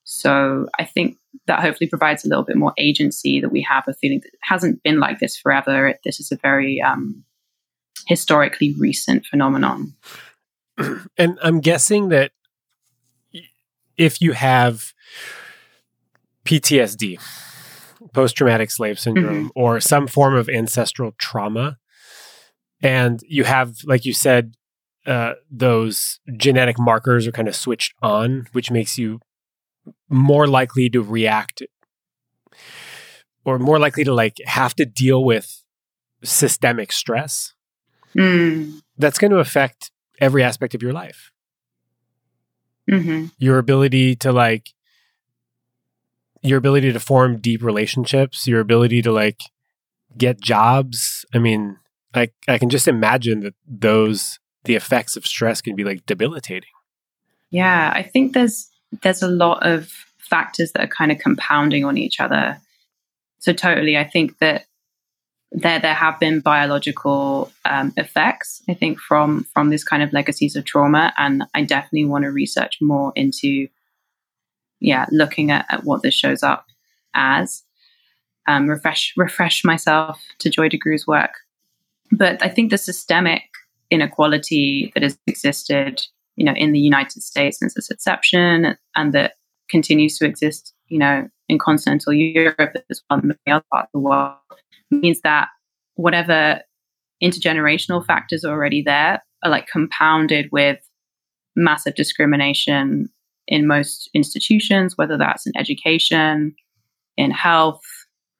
So 0.03 0.67
I 0.79 0.83
think 0.85 1.17
that 1.47 1.61
hopefully 1.61 1.89
provides 1.89 2.23
a 2.23 2.29
little 2.29 2.43
bit 2.43 2.57
more 2.57 2.73
agency 2.77 3.41
that 3.41 3.49
we 3.49 3.61
have 3.61 3.85
a 3.87 3.93
feeling 3.93 4.19
that 4.21 4.31
hasn't 4.43 4.83
been 4.83 4.99
like 4.99 5.19
this 5.19 5.35
forever. 5.35 5.95
This 6.03 6.19
is 6.19 6.31
a 6.31 6.37
very 6.37 6.81
um, 6.81 7.23
historically 8.07 8.75
recent 8.77 9.25
phenomenon. 9.25 9.93
And 11.17 11.39
I'm 11.41 11.61
guessing 11.61 12.09
that 12.09 12.31
if 13.97 14.21
you 14.21 14.33
have 14.33 14.91
PTSD, 16.43 17.19
post 18.13 18.35
traumatic 18.35 18.71
slave 18.71 18.99
syndrome, 18.99 19.45
mm-hmm. 19.45 19.47
or 19.59 19.79
some 19.79 20.07
form 20.07 20.35
of 20.35 20.49
ancestral 20.49 21.13
trauma, 21.17 21.77
and 22.81 23.21
you 23.27 23.45
have, 23.45 23.77
like 23.85 24.05
you 24.05 24.13
said, 24.13 24.55
uh, 25.05 25.33
those 25.49 26.19
genetic 26.35 26.77
markers 26.79 27.27
are 27.27 27.31
kind 27.31 27.47
of 27.47 27.55
switched 27.55 27.93
on, 28.01 28.47
which 28.51 28.71
makes 28.71 28.97
you 28.97 29.19
more 30.09 30.47
likely 30.47 30.89
to 30.89 31.01
react 31.01 31.61
or 33.43 33.59
more 33.59 33.79
likely 33.79 34.03
to 34.03 34.13
like 34.13 34.37
have 34.45 34.75
to 34.75 34.85
deal 34.85 35.23
with 35.23 35.63
systemic 36.23 36.91
stress. 36.91 37.53
Mm. 38.15 38.81
That's 38.97 39.19
going 39.19 39.31
to 39.31 39.37
affect 39.37 39.91
every 40.19 40.43
aspect 40.43 40.75
of 40.75 40.81
your 40.81 40.93
life. 40.93 41.31
Mm-hmm. 42.89 43.27
Your 43.37 43.57
ability 43.57 44.15
to 44.17 44.31
like, 44.31 44.69
your 46.41 46.57
ability 46.57 46.93
to 46.93 46.99
form 46.99 47.37
deep 47.37 47.63
relationships, 47.63 48.47
your 48.47 48.59
ability 48.59 49.01
to 49.01 49.11
like 49.11 49.41
get 50.17 50.39
jobs. 50.39 51.25
I 51.33 51.39
mean, 51.39 51.77
I 52.13 52.29
I 52.47 52.57
can 52.57 52.69
just 52.69 52.87
imagine 52.87 53.41
that 53.41 53.55
those 53.67 54.39
the 54.65 54.75
effects 54.75 55.15
of 55.15 55.25
stress 55.25 55.61
can 55.61 55.75
be 55.75 55.83
like 55.83 56.05
debilitating. 56.05 56.69
Yeah, 57.49 57.91
I 57.93 58.03
think 58.03 58.33
there's 58.33 58.69
there's 59.01 59.21
a 59.21 59.27
lot 59.27 59.65
of 59.65 59.91
factors 60.17 60.71
that 60.71 60.83
are 60.83 60.87
kind 60.87 61.11
of 61.11 61.19
compounding 61.19 61.85
on 61.85 61.97
each 61.97 62.19
other. 62.19 62.59
So 63.39 63.53
totally, 63.53 63.97
I 63.97 64.03
think 64.03 64.37
that 64.39 64.65
there 65.51 65.79
there 65.79 65.93
have 65.93 66.19
been 66.19 66.41
biological 66.41 67.51
um, 67.65 67.93
effects. 67.97 68.61
I 68.69 68.73
think 68.73 68.99
from 68.99 69.45
from 69.53 69.69
this 69.69 69.83
kind 69.83 70.03
of 70.03 70.13
legacies 70.13 70.55
of 70.55 70.65
trauma, 70.65 71.13
and 71.17 71.43
I 71.53 71.63
definitely 71.63 72.05
want 72.05 72.23
to 72.23 72.31
research 72.31 72.77
more 72.81 73.13
into, 73.15 73.67
yeah, 74.79 75.05
looking 75.11 75.51
at, 75.51 75.65
at 75.69 75.83
what 75.83 76.01
this 76.01 76.13
shows 76.13 76.43
up 76.43 76.65
as. 77.13 77.63
Um, 78.47 78.67
refresh 78.67 79.13
refresh 79.17 79.63
myself 79.63 80.21
to 80.37 80.51
Joy 80.51 80.69
DeGruy's 80.69 81.07
work, 81.07 81.31
but 82.11 82.43
I 82.43 82.47
think 82.47 82.69
the 82.69 82.77
systemic 82.77 83.41
inequality 83.89 84.91
that 84.93 85.01
has 85.01 85.17
existed, 85.25 86.05
you 86.35 86.45
know, 86.45 86.53
in 86.53 86.71
the 86.71 86.79
United 86.79 87.23
States 87.23 87.57
since 87.57 87.75
its 87.75 87.89
inception, 87.89 88.77
and 88.95 89.13
that 89.13 89.33
continues 89.67 90.17
to 90.19 90.25
exist, 90.25 90.73
you 90.89 90.99
know, 90.99 91.27
in 91.49 91.57
continental 91.59 92.13
Europe 92.13 92.75
as 92.89 93.01
well 93.09 93.19
as 93.19 93.23
many 93.23 93.37
other 93.47 93.65
parts 93.71 93.87
of 93.87 93.91
the 93.93 93.99
world, 93.99 94.35
means 95.01 95.21
that 95.21 95.49
whatever 95.95 96.61
intergenerational 97.23 98.05
factors 98.05 98.43
are 98.43 98.51
already 98.51 98.81
there 98.81 99.21
are 99.43 99.49
like 99.49 99.67
compounded 99.67 100.49
with 100.51 100.79
massive 101.55 101.95
discrimination 101.95 103.09
in 103.47 103.67
most 103.67 104.09
institutions, 104.13 104.97
whether 104.97 105.17
that's 105.17 105.45
in 105.45 105.53
education, 105.57 106.55
in 107.15 107.31
health, 107.31 107.81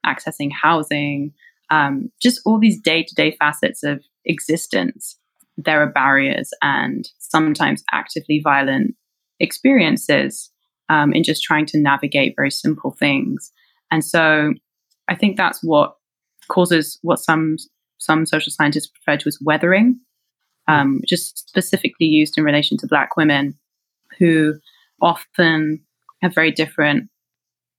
accessing 0.06 0.52
housing, 0.52 1.32
um, 1.70 2.12
just 2.22 2.42
all 2.46 2.60
these 2.60 2.80
day 2.80 3.04
to 3.04 3.16
day 3.16 3.36
facets 3.40 3.84
of 3.84 4.04
existence 4.26 5.18
there 5.58 5.82
are 5.82 5.92
barriers 5.92 6.52
and 6.62 7.10
sometimes 7.20 7.84
actively 7.92 8.42
violent 8.44 8.96
experiences 9.40 10.52
um, 10.90 11.14
in 11.14 11.24
just 11.24 11.44
trying 11.44 11.66
to 11.68 11.80
navigate 11.80 12.34
very 12.36 12.52
simple 12.52 12.92
things. 12.92 13.52
And 13.92 14.04
so 14.04 14.54
I 15.08 15.16
think 15.16 15.38
that's 15.38 15.64
what 15.64 15.96
causes 16.50 17.00
what 17.02 17.20
some 17.20 17.58
some 17.98 18.26
social 18.26 18.52
scientists 18.52 18.92
refer 19.00 19.18
to 19.18 19.28
as 19.28 19.40
weathering, 19.42 20.00
um, 20.68 21.02
just 21.08 21.50
specifically 21.50 22.08
used 22.08 22.38
in 22.38 22.44
relation 22.44 22.78
to 22.78 22.88
Black 22.88 23.16
women 23.16 23.58
who 24.20 24.54
often 25.02 25.84
have 26.22 26.36
very 26.36 26.52
different 26.52 27.10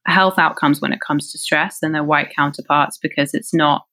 health 0.06 0.38
outcomes 0.38 0.80
when 0.80 0.92
it 0.92 1.00
comes 1.06 1.32
to 1.32 1.38
stress 1.38 1.80
than 1.80 1.92
their 1.92 2.04
white 2.04 2.32
counterparts 2.34 2.98
because 2.98 3.34
it's 3.34 3.52
not 3.52 3.84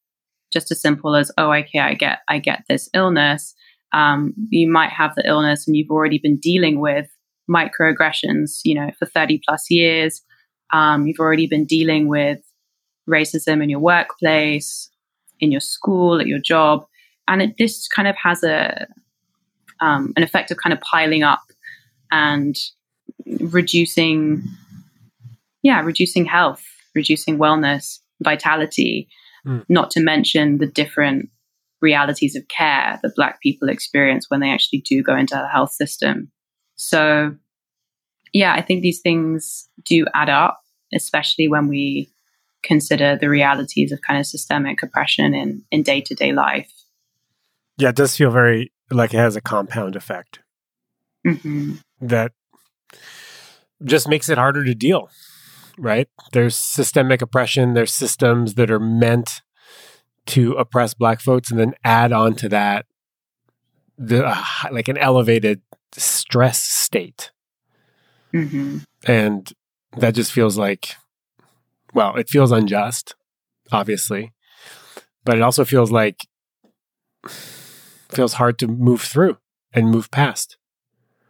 just 0.51 0.71
as 0.71 0.79
simple 0.79 1.15
as 1.15 1.31
oh 1.39 1.51
okay 1.51 1.79
I 1.79 1.95
get 1.95 2.19
I 2.29 2.37
get 2.37 2.63
this 2.69 2.87
illness 2.93 3.55
um, 3.93 4.33
you 4.49 4.69
might 4.69 4.89
have 4.89 5.13
the 5.15 5.25
illness 5.27 5.67
and 5.67 5.75
you've 5.75 5.91
already 5.91 6.17
been 6.17 6.37
dealing 6.37 6.79
with 6.79 7.07
microaggressions, 7.49 8.59
you 8.63 8.75
know, 8.75 8.89
for 8.97 9.05
30 9.05 9.41
plus 9.47 9.69
years. 9.69 10.21
Um, 10.73 11.05
you've 11.05 11.19
already 11.19 11.47
been 11.47 11.65
dealing 11.65 12.07
with 12.07 12.39
racism 13.10 13.62
in 13.62 13.69
your 13.69 13.79
workplace, 13.79 14.89
in 15.39 15.51
your 15.51 15.62
school, 15.62 16.19
at 16.19 16.27
your 16.27 16.39
job. 16.39 16.86
And 17.27 17.41
it, 17.41 17.55
this 17.57 17.88
kind 17.88 18.07
of 18.07 18.15
has 18.22 18.43
a 18.43 18.88
um, 19.79 20.13
an 20.15 20.24
effect 20.24 20.51
of 20.51 20.57
kind 20.57 20.74
of 20.74 20.79
piling 20.81 21.24
up 21.24 21.41
and 22.12 22.55
reducing, 23.39 24.43
yeah, 25.62 25.81
reducing 25.81 26.25
health, 26.25 26.63
reducing 26.95 27.38
wellness, 27.38 28.00
vitality, 28.22 29.10
mm. 29.45 29.63
not 29.67 29.91
to 29.91 30.00
mention 30.00 30.60
the 30.60 30.67
different 30.67 31.29
realities 31.81 32.36
of 32.36 32.48
care 32.48 33.00
that 33.03 33.15
Black 33.15 33.41
people 33.41 33.67
experience 33.67 34.27
when 34.29 34.39
they 34.39 34.50
actually 34.50 34.79
do 34.79 35.03
go 35.03 35.15
into 35.15 35.36
the 35.36 35.50
health 35.50 35.72
system. 35.72 36.31
So, 36.75 37.36
yeah, 38.33 38.53
I 38.53 38.62
think 38.62 38.81
these 38.81 39.01
things 39.01 39.67
do 39.83 40.05
add 40.13 40.29
up, 40.29 40.62
especially 40.93 41.48
when 41.48 41.67
we 41.67 42.12
consider 42.63 43.17
the 43.20 43.29
realities 43.29 43.91
of 43.91 44.01
kind 44.01 44.20
of 44.20 44.25
systemic 44.25 44.82
oppression 44.82 45.34
in 45.34 45.63
in 45.72 45.84
day 45.84 46.01
to 46.01 46.15
day 46.15 46.32
life. 46.32 46.72
Yeah, 47.77 47.89
it 47.89 47.96
does 47.96 48.15
feel 48.15 48.32
very 48.32 48.72
like 48.91 49.13
it 49.13 49.17
has 49.17 49.36
a 49.36 49.41
compound 49.41 49.96
effect 49.96 50.39
mm-hmm. 51.25 51.75
that 52.01 52.32
just 53.84 54.08
makes 54.08 54.29
it 54.29 54.38
harder 54.38 54.63
to 54.63 54.75
deal. 54.75 55.10
Right? 55.77 56.08
There's 56.34 56.55
systemic 56.55 57.22
oppression. 57.22 57.74
There's 57.74 57.91
systems 57.91 58.53
that 58.55 58.70
are 58.70 58.79
meant 58.79 59.41
to 60.27 60.53
oppress 60.53 60.93
black 60.93 61.20
folks 61.20 61.51
and 61.51 61.60
then 61.60 61.74
add 61.84 62.12
on 62.12 62.36
to 62.36 62.50
that 62.50 62.86
the 63.98 64.25
uh, 64.25 64.43
like 64.72 64.88
an 64.88 64.98
elevated 64.98 65.62
stress 65.91 66.60
state 66.60 67.32
mm-hmm. 68.34 68.79
and 69.05 69.53
that 69.98 70.15
just 70.15 70.32
feels 70.32 70.58
like 70.58 70.96
well 71.93 72.15
it 72.15 72.29
feels 72.29 72.51
unjust 72.51 73.15
obviously 73.71 74.31
but 75.23 75.38
it 75.38 75.41
also 75.41 75.63
feels 75.63 75.91
like 75.91 76.27
feels 77.27 78.33
hard 78.33 78.59
to 78.59 78.67
move 78.67 79.01
through 79.01 79.38
and 79.73 79.89
move 79.89 80.12
past 80.12 80.57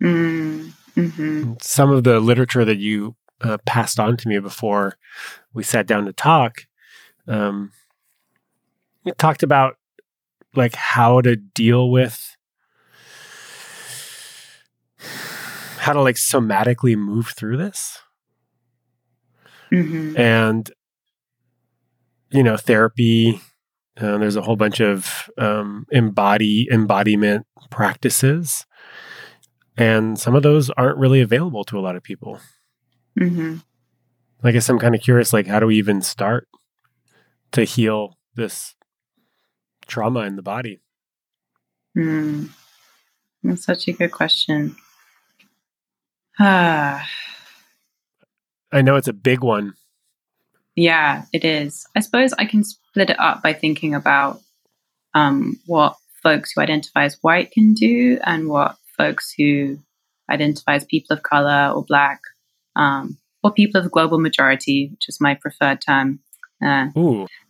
mm-hmm. 0.01 1.53
some 1.62 1.91
of 1.91 2.03
the 2.03 2.20
literature 2.20 2.65
that 2.65 2.77
you 2.77 3.15
uh, 3.41 3.58
passed 3.65 4.00
on 4.00 4.17
to 4.17 4.27
me 4.27 4.39
before 4.39 4.98
we 5.53 5.63
sat 5.63 5.86
down 5.86 6.05
to 6.05 6.13
talk 6.13 6.65
um, 7.27 7.72
we 9.03 9.12
talked 9.13 9.43
about 9.43 9.77
like 10.55 10.75
how 10.75 11.22
to 11.22 11.36
deal 11.36 11.89
with 11.89 12.36
how 15.84 15.91
to 15.91 16.01
like 16.01 16.15
somatically 16.15 16.98
move 16.98 17.27
through 17.36 17.58
this. 17.58 18.00
Mm-hmm. 19.74 20.18
And 20.18 20.72
you 22.32 22.44
know, 22.44 22.58
therapy. 22.58 23.39
Uh, 23.96 24.18
there's 24.18 24.36
a 24.36 24.42
whole 24.42 24.56
bunch 24.56 24.80
of 24.80 25.30
um, 25.38 25.86
embody 25.92 26.68
embodiment 26.72 27.46
practices, 27.70 28.65
and 29.77 30.20
some 30.20 30.34
of 30.36 30.42
those 30.42 30.72
aren't 30.72 30.98
really 30.98 31.22
available 31.22 31.63
to 31.63 31.77
a 31.77 31.82
lot 31.82 31.96
of 31.96 32.01
people. 32.01 32.39
Mm-hmm. 33.20 33.58
I 34.44 34.51
guess 34.51 34.68
I'm 34.68 34.80
kind 34.80 34.96
of 34.96 35.01
curious, 35.01 35.32
like, 35.32 35.48
how 35.48 35.60
do 35.60 35.68
we 35.68 35.77
even 35.77 36.01
start 36.01 36.48
to 37.53 37.63
heal 37.63 38.18
this 38.36 38.75
trauma 39.88 40.22
in 40.22 40.36
the 40.36 40.42
body? 40.42 40.82
Hmm. 41.94 42.48
That's 43.44 43.63
such 43.65 43.88
a 43.88 43.94
good 43.94 44.12
question. 44.12 44.75
Ah, 46.39 47.08
I 48.74 48.82
know 48.82 48.96
it's 48.96 49.08
a 49.08 49.13
big 49.13 49.42
one. 49.44 49.74
yeah, 50.75 51.24
it 51.32 51.46
is. 51.46 51.86
I 51.96 52.00
suppose 52.01 52.34
I 52.34 52.46
can 52.46 52.63
split 52.63 53.10
it 53.12 53.20
up 53.20 53.44
by 53.44 53.53
thinking 53.53 53.94
about 53.94 54.42
um, 55.13 55.60
what 55.68 55.96
folks 56.24 56.51
who 56.51 56.62
identify 56.62 57.03
as 57.06 57.18
white 57.22 57.51
can 57.51 57.74
do 57.74 58.18
and 58.25 58.50
what 58.50 58.75
folks 58.98 59.34
who 59.38 59.77
identify 60.32 60.75
as 60.75 60.86
people 60.86 61.15
of 61.15 61.22
color 61.24 61.72
or 61.75 61.84
black 61.86 62.20
um, 62.75 63.18
or 63.44 63.51
people 63.51 63.77
of 63.80 63.84
the 63.84 63.89
global 63.92 64.20
majority, 64.20 64.89
which 64.92 65.08
is 65.08 65.20
my 65.22 65.36
preferred 65.36 65.82
term, 65.82 66.20
uh, 66.65 66.88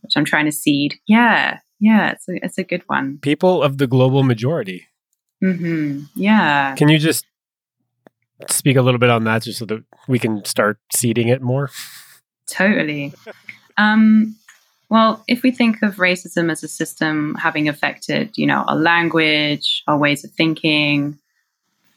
which 0.02 0.14
I'm 0.18 0.26
trying 0.26 0.46
to 0.46 0.52
seed. 0.52 0.96
Yeah, 1.08 1.60
yeah, 1.80 2.12
it's 2.12 2.28
a, 2.28 2.34
it's 2.44 2.58
a 2.58 2.64
good 2.64 2.84
one. 2.88 3.20
people 3.22 3.64
of 3.64 3.78
the 3.78 3.88
global 3.88 4.24
majority. 4.24 4.88
hmm 5.42 6.02
Yeah. 6.16 6.76
Can 6.76 6.90
you 6.90 6.98
just 6.98 7.26
speak 8.50 8.78
a 8.78 8.82
little 8.82 9.00
bit 9.00 9.10
on 9.10 9.24
that 9.26 9.44
just 9.44 9.60
so 9.60 9.66
that 9.66 9.84
we 10.08 10.20
can 10.20 10.44
start 10.46 10.80
seeding 10.94 11.28
it 11.28 11.42
more? 11.42 11.70
Totally. 12.48 13.14
Um, 13.78 14.36
well, 14.90 15.24
if 15.28 15.44
we 15.44 15.52
think 15.52 15.82
of 15.82 15.96
racism 15.96 16.52
as 16.52 16.64
a 16.64 16.68
system 16.68 17.36
having 17.36 17.68
affected, 17.68 18.32
you 18.36 18.46
know, 18.46 18.64
our 18.68 18.76
language, 18.76 19.84
our 19.88 19.98
ways 19.98 20.24
of 20.24 20.32
thinking, 20.32 21.18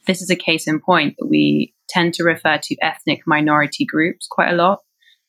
this 0.06 0.22
is 0.22 0.30
a 0.30 0.36
case 0.36 0.66
in 0.66 0.80
point 0.80 1.16
that 1.18 1.26
we 1.26 1.74
tend 1.88 2.14
to 2.14 2.24
refer 2.24 2.58
to 2.62 2.76
ethnic 2.80 3.22
minority 3.26 3.84
groups 3.84 4.26
quite 4.26 4.50
a 4.50 4.56
lot. 4.56 4.80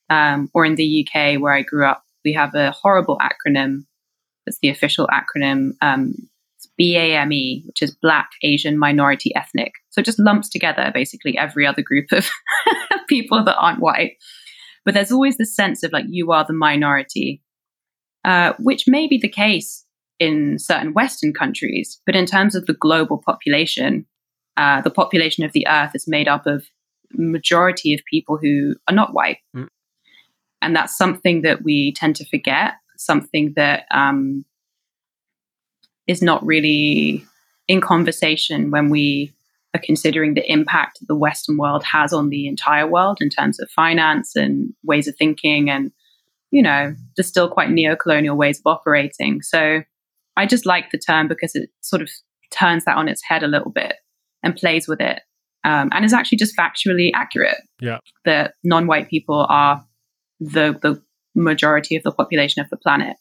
Um, 0.09 0.49
or 0.53 0.63
in 0.63 0.75
the 0.75 1.05
UK, 1.05 1.41
where 1.41 1.51
I 1.51 1.63
grew 1.63 1.85
up, 1.85 2.03
we 2.23 2.33
have 2.33 2.55
a 2.55 2.71
horrible 2.71 3.17
acronym. 3.17 3.85
That's 4.45 4.59
the 4.59 4.69
official 4.69 5.07
acronym. 5.07 5.71
Um, 5.81 6.29
BAME, 6.79 7.63
which 7.65 7.81
is 7.81 7.95
Black, 8.01 8.29
Asian, 8.43 8.77
Minority, 8.77 9.31
Ethnic. 9.35 9.73
So 9.89 9.99
it 10.01 10.05
just 10.05 10.19
lumps 10.19 10.49
together 10.49 10.91
basically 10.93 11.37
every 11.37 11.65
other 11.65 11.81
group 11.81 12.11
of 12.11 12.29
people 13.07 13.43
that 13.43 13.57
aren't 13.57 13.79
white. 13.79 14.13
But 14.85 14.93
there's 14.93 15.11
always 15.11 15.37
this 15.37 15.55
sense 15.55 15.83
of 15.83 15.91
like 15.91 16.05
you 16.07 16.31
are 16.31 16.45
the 16.45 16.53
minority, 16.53 17.41
uh, 18.23 18.53
which 18.59 18.85
may 18.87 19.07
be 19.07 19.17
the 19.17 19.27
case 19.29 19.85
in 20.19 20.57
certain 20.59 20.93
Western 20.93 21.33
countries. 21.33 22.01
But 22.05 22.15
in 22.15 22.25
terms 22.25 22.55
of 22.55 22.65
the 22.65 22.73
global 22.73 23.21
population, 23.25 24.05
uh, 24.55 24.81
the 24.81 24.89
population 24.89 25.43
of 25.43 25.51
the 25.53 25.67
Earth 25.67 25.91
is 25.93 26.07
made 26.07 26.27
up 26.27 26.45
of 26.47 26.65
majority 27.13 27.93
of 27.93 28.01
people 28.09 28.37
who 28.41 28.75
are 28.87 28.93
not 28.95 29.13
white, 29.13 29.37
Mm. 29.55 29.67
and 30.61 30.75
that's 30.75 30.97
something 30.97 31.41
that 31.43 31.63
we 31.63 31.93
tend 31.95 32.15
to 32.17 32.25
forget. 32.25 32.73
Something 32.97 33.53
that 33.55 33.85
um, 33.91 34.43
is 36.07 36.21
not 36.21 36.45
really 36.45 37.25
in 37.67 37.81
conversation 37.81 38.71
when 38.71 38.89
we 38.89 39.33
are 39.75 39.81
considering 39.83 40.33
the 40.33 40.51
impact 40.51 40.99
the 41.07 41.15
Western 41.15 41.57
world 41.57 41.83
has 41.83 42.13
on 42.13 42.29
the 42.29 42.47
entire 42.47 42.87
world 42.87 43.17
in 43.19 43.29
terms 43.29 43.59
of 43.59 43.69
finance 43.69 44.35
and 44.35 44.73
ways 44.83 45.07
of 45.07 45.15
thinking, 45.17 45.69
and 45.69 45.91
you 46.51 46.61
know, 46.61 46.95
there's 47.15 47.27
still 47.27 47.49
quite 47.49 47.69
neo-colonial 47.69 48.37
ways 48.37 48.59
of 48.59 48.71
operating. 48.71 49.41
So 49.41 49.83
I 50.37 50.45
just 50.45 50.65
like 50.65 50.91
the 50.91 50.97
term 50.97 51.27
because 51.27 51.55
it 51.55 51.69
sort 51.81 52.01
of 52.01 52.09
turns 52.51 52.85
that 52.85 52.95
on 52.95 53.09
its 53.09 53.21
head 53.23 53.43
a 53.43 53.47
little 53.47 53.71
bit 53.71 53.95
and 54.43 54.55
plays 54.55 54.87
with 54.87 55.01
it, 55.01 55.21
um, 55.65 55.89
and 55.91 56.05
is 56.05 56.13
actually 56.13 56.37
just 56.37 56.55
factually 56.57 57.11
accurate. 57.13 57.57
Yeah. 57.81 57.99
that 58.25 58.53
non-white 58.63 59.09
people 59.09 59.45
are 59.49 59.85
the 60.39 60.77
the 60.81 61.01
majority 61.35 61.95
of 61.95 62.03
the 62.03 62.11
population 62.11 62.63
of 62.63 62.69
the 62.69 62.77
planet. 62.77 63.15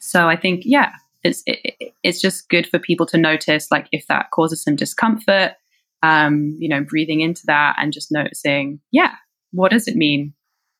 So 0.00 0.28
I 0.28 0.36
think, 0.36 0.62
yeah, 0.64 0.92
it's 1.22 1.42
it, 1.46 1.58
it- 1.80 1.92
it's 2.02 2.20
just 2.20 2.48
good 2.48 2.66
for 2.66 2.78
people 2.78 3.04
to 3.06 3.18
notice, 3.18 3.66
like 3.70 3.86
if 3.92 4.06
that 4.06 4.30
causes 4.32 4.62
some 4.62 4.74
discomfort, 4.74 5.52
um, 6.02 6.56
you 6.58 6.66
know, 6.68 6.82
breathing 6.82 7.20
into 7.20 7.42
that 7.44 7.76
and 7.78 7.92
just 7.92 8.10
noticing, 8.10 8.80
yeah, 8.90 9.12
what 9.52 9.70
does 9.70 9.86
it 9.86 9.96
mean 9.96 10.32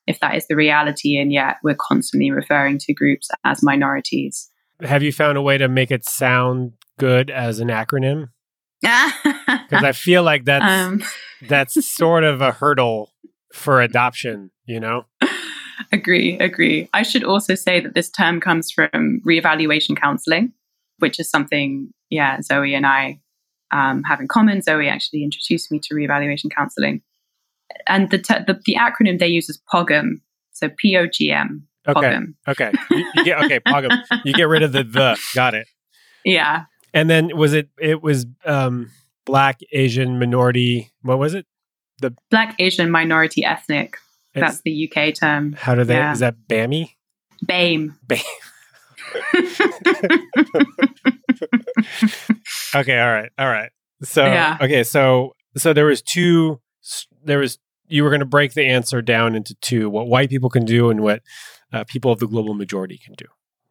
if 0.06 0.18
that 0.20 0.34
is 0.34 0.46
the 0.46 0.56
reality? 0.56 1.18
And 1.18 1.30
yet 1.30 1.56
we're 1.62 1.76
constantly 1.78 2.30
referring 2.30 2.78
to 2.78 2.94
groups 2.94 3.28
as 3.44 3.62
minorities. 3.62 4.48
Have 4.82 5.02
you 5.02 5.12
found 5.12 5.36
a 5.36 5.42
way 5.42 5.58
to 5.58 5.68
make 5.68 5.90
it 5.90 6.08
sound 6.08 6.72
good 6.98 7.30
as 7.30 7.60
an 7.60 7.68
acronym? 7.68 8.28
Because 8.82 9.84
I 9.84 9.92
feel 9.92 10.22
like 10.22 10.46
that's 10.46 10.64
um, 10.64 11.02
that's 11.48 11.86
sort 11.94 12.24
of 12.24 12.40
a 12.40 12.50
hurdle 12.52 13.12
for 13.52 13.80
adoption. 13.82 14.50
You 14.64 14.80
know? 14.80 15.04
agree, 15.92 16.38
agree. 16.38 16.88
I 16.92 17.02
should 17.02 17.24
also 17.24 17.54
say 17.54 17.80
that 17.80 17.94
this 17.94 18.10
term 18.10 18.40
comes 18.40 18.70
from 18.70 19.20
reevaluation 19.26 19.96
counseling, 19.96 20.52
which 20.98 21.18
is 21.20 21.30
something, 21.30 21.92
yeah, 22.10 22.40
Zoe 22.40 22.74
and 22.74 22.86
I 22.86 23.20
um, 23.72 24.02
have 24.04 24.20
in 24.20 24.28
common. 24.28 24.62
Zoe 24.62 24.88
actually 24.88 25.22
introduced 25.22 25.70
me 25.70 25.78
to 25.84 25.94
reevaluation 25.94 26.50
counseling. 26.54 27.02
And 27.86 28.10
the, 28.10 28.18
te- 28.18 28.44
the, 28.46 28.60
the 28.64 28.74
acronym 28.74 29.18
they 29.18 29.28
use 29.28 29.48
is 29.48 29.60
POGM, 29.72 30.20
so 30.52 30.68
P 30.76 30.96
O 30.96 31.06
G 31.06 31.30
M. 31.30 31.66
Okay. 31.88 32.18
Okay. 32.46 32.72
You, 32.90 33.06
you 33.14 33.24
get 33.24 33.44
okay. 33.44 33.60
POGM. 33.60 34.02
You 34.24 34.32
get 34.34 34.48
rid 34.48 34.62
of 34.62 34.72
the 34.72 34.84
the. 34.84 35.18
Got 35.34 35.54
it. 35.54 35.66
Yeah. 36.24 36.64
And 36.92 37.08
then 37.08 37.36
was 37.36 37.54
it? 37.54 37.70
It 37.80 38.02
was 38.02 38.26
um 38.44 38.90
black, 39.24 39.60
Asian, 39.72 40.18
minority. 40.18 40.90
What 41.02 41.18
was 41.18 41.34
it? 41.34 41.46
The 42.00 42.14
black, 42.30 42.56
Asian, 42.58 42.90
minority, 42.90 43.44
ethnic. 43.44 43.96
It's- 44.34 44.52
That's 44.52 44.62
the 44.62 44.88
UK 44.92 45.14
term. 45.14 45.52
how 45.54 45.74
do 45.74 45.84
they? 45.84 45.94
yeah. 45.94 46.12
Is 46.12 46.20
that 46.20 46.36
BAMI? 46.48 46.96
BAME. 47.46 47.94
Bam. 48.06 48.18
Okay. 52.74 52.98
All 53.00 53.12
right. 53.12 53.30
All 53.38 53.48
right. 53.48 53.70
So 54.02 54.24
Yeah. 54.24 54.56
okay. 54.60 54.84
So 54.84 55.34
so 55.56 55.72
there 55.72 55.86
was 55.86 56.02
two. 56.02 56.60
There 57.24 57.38
was 57.38 57.58
you 57.88 58.04
were 58.04 58.10
going 58.10 58.20
to 58.20 58.26
break 58.26 58.54
the 58.54 58.66
answer 58.66 59.02
down 59.02 59.34
into 59.34 59.54
two: 59.56 59.90
what 59.90 60.06
white 60.06 60.30
people 60.30 60.48
can 60.50 60.64
do 60.64 60.90
and 60.90 61.00
what 61.00 61.22
uh, 61.72 61.84
people 61.88 62.12
of 62.12 62.20
the 62.20 62.26
global 62.28 62.54
majority 62.54 62.98
can 63.04 63.14
do. 63.14 63.24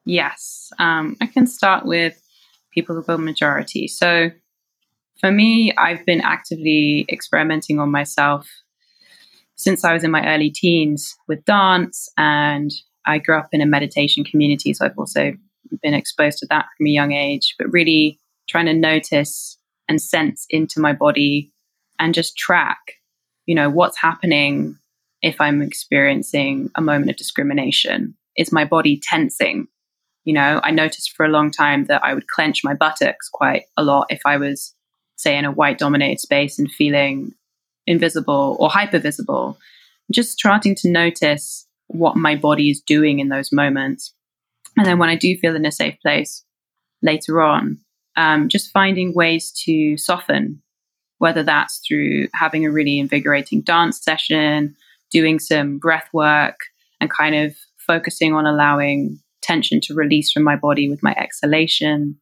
Yes. 0.05 0.71
Um, 0.79 1.15
I 1.21 1.27
can 1.27 1.47
start 1.47 1.85
with 1.85 2.21
people 2.73 2.97
of 2.97 3.03
the 3.03 3.05
global 3.07 3.23
majority. 3.23 3.87
So 3.87 4.29
for 5.19 5.31
me, 5.31 5.71
I've 5.77 6.05
been 6.05 6.21
actively 6.21 7.05
experimenting 7.09 7.79
on 7.79 7.91
myself 7.91 8.49
since 9.59 9.83
I 9.83 9.93
was 9.93 10.05
in 10.05 10.11
my 10.11 10.25
early 10.25 10.49
teens 10.49 11.17
with 11.27 11.43
dance, 11.43 12.09
and 12.17 12.71
I 13.05 13.17
grew 13.19 13.37
up 13.37 13.49
in 13.51 13.61
a 13.61 13.65
meditation 13.65 14.23
community. 14.23 14.73
So 14.73 14.85
I've 14.85 14.97
also 14.97 15.33
been 15.81 15.93
exposed 15.93 16.37
to 16.39 16.47
that 16.49 16.65
from 16.77 16.87
a 16.87 16.91
young 16.91 17.11
age, 17.11 17.55
but 17.59 17.71
really 17.71 18.19
trying 18.47 18.67
to 18.67 18.73
notice 18.73 19.57
and 19.89 20.01
sense 20.01 20.45
into 20.49 20.79
my 20.79 20.93
body 20.93 21.51
and 21.99 22.13
just 22.13 22.37
track, 22.37 22.77
you 23.45 23.53
know, 23.53 23.69
what's 23.69 23.97
happening 23.97 24.77
if 25.21 25.41
I'm 25.41 25.61
experiencing 25.61 26.71
a 26.75 26.81
moment 26.81 27.11
of 27.11 27.17
discrimination. 27.17 28.15
Is 28.37 28.53
my 28.53 28.63
body 28.63 29.01
tensing? 29.03 29.67
You 30.23 30.33
know, 30.33 30.61
I 30.63 30.71
noticed 30.71 31.11
for 31.17 31.25
a 31.25 31.29
long 31.29 31.51
time 31.51 31.85
that 31.85 32.01
I 32.03 32.13
would 32.13 32.27
clench 32.29 32.63
my 32.63 32.73
buttocks 32.75 33.27
quite 33.27 33.63
a 33.75 33.83
lot 33.83 34.07
if 34.09 34.21
I 34.25 34.37
was, 34.37 34.73
say, 35.17 35.37
in 35.37 35.43
a 35.43 35.51
white 35.51 35.79
dominated 35.79 36.21
space 36.21 36.57
and 36.57 36.71
feeling 36.71 37.33
invisible 37.89 38.55
or 38.59 38.69
hypervisible. 38.69 39.57
Just 40.11 40.31
starting 40.31 40.75
to 40.75 40.89
notice 40.89 41.67
what 41.87 42.15
my 42.15 42.35
body 42.35 42.69
is 42.69 42.81
doing 42.81 43.19
in 43.19 43.29
those 43.29 43.51
moments. 43.51 44.13
And 44.77 44.85
then 44.85 44.99
when 44.99 45.09
I 45.09 45.15
do 45.15 45.35
feel 45.37 45.55
in 45.55 45.65
a 45.65 45.71
safe 45.71 45.95
place 46.01 46.45
later 47.01 47.41
on, 47.41 47.79
um, 48.15 48.47
just 48.47 48.71
finding 48.71 49.13
ways 49.13 49.51
to 49.65 49.97
soften, 49.97 50.61
whether 51.17 51.43
that's 51.43 51.81
through 51.87 52.27
having 52.33 52.65
a 52.65 52.71
really 52.71 52.99
invigorating 52.99 53.61
dance 53.61 54.01
session, 54.01 54.75
doing 55.11 55.39
some 55.39 55.79
breath 55.79 56.07
work, 56.13 56.57
and 57.01 57.09
kind 57.09 57.35
of 57.35 57.55
focusing 57.77 58.33
on 58.33 58.45
allowing 58.45 59.19
tension 59.41 59.81
to 59.81 59.95
release 59.95 60.31
from 60.31 60.43
my 60.43 60.55
body 60.55 60.89
with 60.89 61.01
my 61.01 61.15
exhalation, 61.17 62.19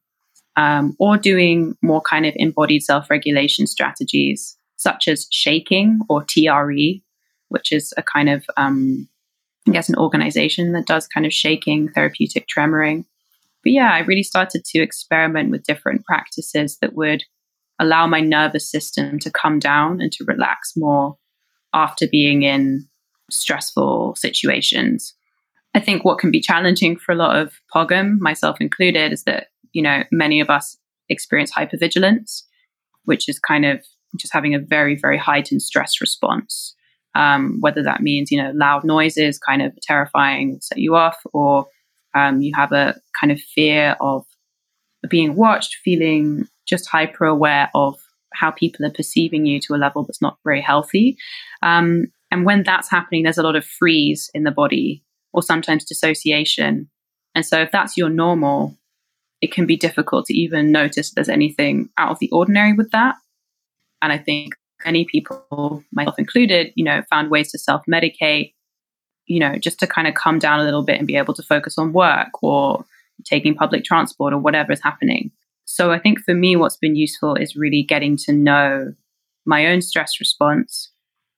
um, 0.56 0.96
or 0.98 1.18
doing 1.18 1.76
more 1.82 2.00
kind 2.00 2.24
of 2.24 2.32
embodied 2.36 2.82
self 2.82 3.10
regulation 3.10 3.66
strategies 3.66 4.57
such 4.78 5.08
as 5.08 5.26
shaking 5.30 6.00
or 6.08 6.24
TRE, 6.24 7.02
which 7.48 7.72
is 7.72 7.92
a 7.96 8.02
kind 8.02 8.30
of, 8.30 8.46
um, 8.56 9.08
I 9.68 9.72
guess, 9.72 9.88
an 9.88 9.96
organization 9.96 10.72
that 10.72 10.86
does 10.86 11.06
kind 11.06 11.26
of 11.26 11.32
shaking, 11.32 11.90
therapeutic 11.90 12.46
tremoring. 12.48 13.04
But 13.62 13.72
yeah, 13.72 13.92
I 13.92 13.98
really 14.00 14.22
started 14.22 14.64
to 14.64 14.78
experiment 14.80 15.50
with 15.50 15.64
different 15.64 16.04
practices 16.06 16.78
that 16.80 16.94
would 16.94 17.24
allow 17.80 18.06
my 18.06 18.20
nervous 18.20 18.70
system 18.70 19.18
to 19.18 19.30
come 19.30 19.58
down 19.58 20.00
and 20.00 20.10
to 20.12 20.24
relax 20.24 20.72
more 20.76 21.16
after 21.74 22.06
being 22.10 22.42
in 22.42 22.88
stressful 23.30 24.14
situations. 24.14 25.14
I 25.74 25.80
think 25.80 26.04
what 26.04 26.18
can 26.18 26.30
be 26.30 26.40
challenging 26.40 26.96
for 26.96 27.12
a 27.12 27.16
lot 27.16 27.36
of 27.36 27.60
POGM, 27.74 28.18
myself 28.20 28.60
included, 28.60 29.12
is 29.12 29.24
that, 29.24 29.48
you 29.72 29.82
know, 29.82 30.04
many 30.10 30.40
of 30.40 30.50
us 30.50 30.78
experience 31.08 31.52
hypervigilance, 31.52 32.42
which 33.04 33.28
is 33.28 33.38
kind 33.38 33.64
of 33.64 33.84
just 34.16 34.32
having 34.32 34.54
a 34.54 34.58
very, 34.58 34.96
very 34.96 35.18
heightened 35.18 35.62
stress 35.62 36.00
response. 36.00 36.74
um, 37.14 37.58
whether 37.60 37.82
that 37.82 38.00
means, 38.00 38.30
you 38.30 38.40
know, 38.40 38.52
loud 38.54 38.84
noises 38.84 39.38
kind 39.38 39.60
of 39.60 39.72
terrifying, 39.82 40.58
set 40.60 40.78
you 40.78 40.94
off, 40.94 41.20
or 41.32 41.66
um, 42.14 42.40
you 42.40 42.52
have 42.54 42.72
a 42.72 42.94
kind 43.18 43.32
of 43.32 43.40
fear 43.40 43.96
of 44.00 44.24
being 45.08 45.34
watched, 45.34 45.76
feeling 45.84 46.46
just 46.66 46.88
hyper 46.88 47.24
aware 47.24 47.70
of 47.74 47.98
how 48.34 48.50
people 48.50 48.86
are 48.86 48.90
perceiving 48.90 49.46
you 49.46 49.58
to 49.60 49.74
a 49.74 49.76
level 49.76 50.04
that's 50.04 50.22
not 50.22 50.38
very 50.44 50.60
healthy. 50.60 51.16
Um, 51.62 52.06
and 52.30 52.44
when 52.44 52.62
that's 52.62 52.90
happening, 52.90 53.24
there's 53.24 53.38
a 53.38 53.42
lot 53.42 53.56
of 53.56 53.64
freeze 53.64 54.30
in 54.32 54.44
the 54.44 54.50
body 54.50 55.02
or 55.32 55.42
sometimes 55.42 55.84
dissociation. 55.84 56.88
And 57.34 57.44
so 57.44 57.60
if 57.60 57.72
that's 57.72 57.96
your 57.96 58.10
normal, 58.10 58.76
it 59.40 59.52
can 59.52 59.66
be 59.66 59.76
difficult 59.76 60.26
to 60.26 60.34
even 60.34 60.70
notice 60.70 61.10
there's 61.10 61.28
anything 61.28 61.88
out 61.98 62.10
of 62.10 62.18
the 62.18 62.30
ordinary 62.30 62.74
with 62.74 62.90
that. 62.92 63.16
And 64.02 64.12
I 64.12 64.18
think 64.18 64.54
many 64.84 65.04
people, 65.04 65.82
myself 65.92 66.18
included, 66.18 66.72
you 66.76 66.84
know, 66.84 67.02
found 67.10 67.30
ways 67.30 67.50
to 67.52 67.58
self 67.58 67.82
medicate, 67.90 68.54
you 69.26 69.40
know, 69.40 69.56
just 69.56 69.78
to 69.80 69.86
kind 69.86 70.08
of 70.08 70.14
come 70.14 70.38
down 70.38 70.60
a 70.60 70.64
little 70.64 70.82
bit 70.84 70.98
and 70.98 71.06
be 71.06 71.16
able 71.16 71.34
to 71.34 71.42
focus 71.42 71.78
on 71.78 71.92
work 71.92 72.42
or 72.42 72.84
taking 73.24 73.54
public 73.54 73.84
transport 73.84 74.32
or 74.32 74.38
whatever 74.38 74.72
is 74.72 74.82
happening. 74.82 75.30
So 75.64 75.90
I 75.90 75.98
think 75.98 76.20
for 76.20 76.34
me, 76.34 76.56
what's 76.56 76.76
been 76.76 76.96
useful 76.96 77.34
is 77.34 77.56
really 77.56 77.82
getting 77.82 78.16
to 78.18 78.32
know 78.32 78.94
my 79.44 79.66
own 79.66 79.82
stress 79.82 80.18
response, 80.20 80.90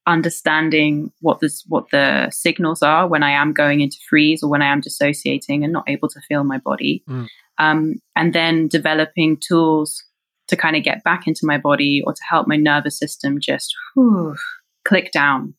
understanding 0.06 1.10
what 1.20 1.40
the 1.40 1.50
what 1.66 1.90
the 1.90 2.30
signals 2.30 2.82
are 2.82 3.08
when 3.08 3.22
I 3.22 3.30
am 3.30 3.52
going 3.52 3.80
into 3.80 3.98
freeze 4.08 4.42
or 4.42 4.50
when 4.50 4.62
I 4.62 4.72
am 4.72 4.80
dissociating 4.80 5.64
and 5.64 5.72
not 5.72 5.88
able 5.88 6.08
to 6.10 6.20
feel 6.28 6.44
my 6.44 6.58
body, 6.58 7.02
mm. 7.08 7.26
um, 7.58 7.94
and 8.14 8.32
then 8.32 8.68
developing 8.68 9.36
tools 9.36 10.04
to 10.50 10.56
kind 10.56 10.76
of 10.76 10.82
get 10.82 11.02
back 11.02 11.26
into 11.26 11.42
my 11.44 11.58
body 11.58 12.02
or 12.06 12.12
to 12.12 12.22
help 12.28 12.46
my 12.46 12.56
nervous 12.56 12.98
system 12.98 13.40
just 13.40 13.74
whew, 13.94 14.36
click 14.84 15.10
down. 15.12 15.54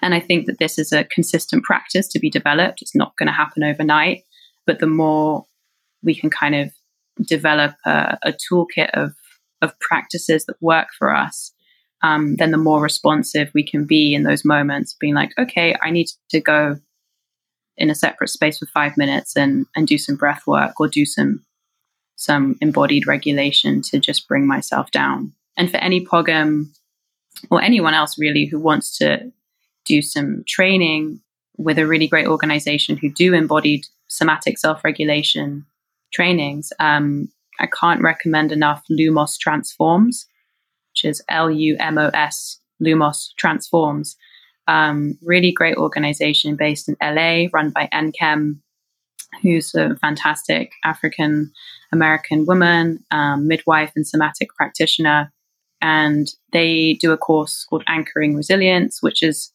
And 0.00 0.14
I 0.14 0.20
think 0.20 0.46
that 0.46 0.58
this 0.58 0.78
is 0.78 0.92
a 0.92 1.04
consistent 1.04 1.64
practice 1.64 2.06
to 2.08 2.20
be 2.20 2.30
developed. 2.30 2.80
It's 2.80 2.94
not 2.94 3.16
going 3.16 3.26
to 3.26 3.32
happen 3.32 3.64
overnight, 3.64 4.22
but 4.66 4.78
the 4.78 4.86
more 4.86 5.44
we 6.02 6.14
can 6.14 6.30
kind 6.30 6.54
of 6.54 6.72
develop 7.26 7.74
a, 7.84 8.16
a 8.22 8.32
toolkit 8.32 8.90
of 8.94 9.12
of 9.60 9.78
practices 9.80 10.44
that 10.46 10.54
work 10.60 10.86
for 10.96 11.12
us, 11.12 11.52
um, 12.04 12.36
then 12.36 12.52
the 12.52 12.56
more 12.56 12.80
responsive 12.80 13.50
we 13.54 13.66
can 13.66 13.86
be 13.86 14.14
in 14.14 14.22
those 14.22 14.44
moments, 14.44 14.94
being 15.00 15.14
like, 15.14 15.32
okay, 15.36 15.74
I 15.82 15.90
need 15.90 16.06
to 16.30 16.40
go 16.40 16.76
in 17.76 17.90
a 17.90 17.94
separate 17.94 18.28
space 18.28 18.58
for 18.58 18.66
five 18.66 18.96
minutes 18.96 19.36
and 19.36 19.66
and 19.74 19.86
do 19.86 19.98
some 19.98 20.16
breath 20.16 20.46
work 20.46 20.78
or 20.78 20.86
do 20.86 21.04
some 21.04 21.44
some 22.18 22.56
embodied 22.60 23.06
regulation 23.06 23.80
to 23.80 23.98
just 23.98 24.26
bring 24.26 24.44
myself 24.46 24.90
down. 24.90 25.32
And 25.56 25.70
for 25.70 25.76
any 25.76 26.04
POGM 26.04 26.66
or 27.48 27.62
anyone 27.62 27.94
else 27.94 28.18
really 28.18 28.44
who 28.44 28.58
wants 28.58 28.98
to 28.98 29.32
do 29.84 30.02
some 30.02 30.42
training 30.46 31.20
with 31.56 31.78
a 31.78 31.86
really 31.86 32.08
great 32.08 32.26
organization 32.26 32.96
who 32.96 33.08
do 33.08 33.34
embodied 33.34 33.86
somatic 34.08 34.58
self 34.58 34.82
regulation 34.82 35.64
trainings, 36.12 36.72
um, 36.80 37.28
I 37.60 37.68
can't 37.68 38.02
recommend 38.02 38.50
enough 38.50 38.82
Lumos 38.90 39.38
Transforms, 39.38 40.26
which 40.92 41.04
is 41.04 41.22
L 41.28 41.48
U 41.48 41.76
M 41.78 41.98
O 41.98 42.10
S, 42.12 42.58
Lumos 42.82 43.28
Transforms. 43.36 44.16
Um, 44.66 45.16
really 45.22 45.52
great 45.52 45.76
organization 45.76 46.56
based 46.56 46.88
in 46.88 46.96
LA, 47.00 47.46
run 47.52 47.70
by 47.70 47.88
Nkem, 47.94 48.58
who's 49.40 49.72
a 49.76 49.96
fantastic 49.96 50.72
African 50.84 51.52
American 51.92 52.44
woman, 52.46 53.04
um, 53.10 53.46
midwife, 53.46 53.92
and 53.96 54.06
somatic 54.06 54.48
practitioner. 54.54 55.32
And 55.80 56.28
they 56.52 56.94
do 56.94 57.12
a 57.12 57.18
course 57.18 57.64
called 57.68 57.84
Anchoring 57.86 58.34
Resilience, 58.34 59.02
which 59.02 59.22
is 59.22 59.52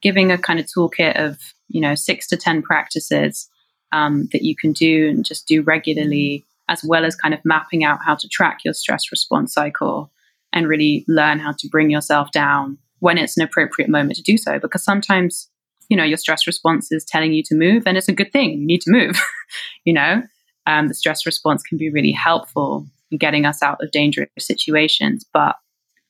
giving 0.00 0.30
a 0.32 0.38
kind 0.38 0.58
of 0.58 0.66
toolkit 0.66 1.16
of, 1.16 1.38
you 1.68 1.80
know, 1.80 1.94
six 1.94 2.26
to 2.28 2.36
10 2.36 2.62
practices 2.62 3.48
um, 3.92 4.28
that 4.32 4.42
you 4.42 4.56
can 4.56 4.72
do 4.72 5.08
and 5.08 5.24
just 5.24 5.46
do 5.46 5.62
regularly, 5.62 6.44
as 6.68 6.82
well 6.84 7.04
as 7.04 7.14
kind 7.14 7.34
of 7.34 7.40
mapping 7.44 7.84
out 7.84 8.00
how 8.04 8.14
to 8.14 8.28
track 8.28 8.60
your 8.64 8.74
stress 8.74 9.10
response 9.10 9.52
cycle 9.52 10.10
and 10.52 10.68
really 10.68 11.04
learn 11.06 11.38
how 11.38 11.52
to 11.52 11.68
bring 11.68 11.90
yourself 11.90 12.30
down 12.32 12.78
when 13.00 13.18
it's 13.18 13.36
an 13.36 13.44
appropriate 13.44 13.90
moment 13.90 14.16
to 14.16 14.22
do 14.22 14.38
so. 14.38 14.58
Because 14.58 14.82
sometimes, 14.82 15.48
you 15.88 15.96
know, 15.96 16.04
your 16.04 16.16
stress 16.16 16.46
response 16.46 16.90
is 16.90 17.04
telling 17.04 17.32
you 17.32 17.42
to 17.44 17.54
move 17.54 17.82
and 17.86 17.96
it's 17.96 18.08
a 18.08 18.12
good 18.12 18.32
thing. 18.32 18.58
You 18.60 18.66
need 18.66 18.80
to 18.82 18.90
move, 18.90 19.20
you 19.84 19.92
know? 19.92 20.22
Um, 20.66 20.88
the 20.88 20.94
stress 20.94 21.26
response 21.26 21.62
can 21.62 21.78
be 21.78 21.90
really 21.90 22.12
helpful 22.12 22.86
in 23.10 23.18
getting 23.18 23.46
us 23.46 23.62
out 23.62 23.82
of 23.82 23.90
dangerous 23.90 24.28
situations. 24.38 25.24
But 25.32 25.56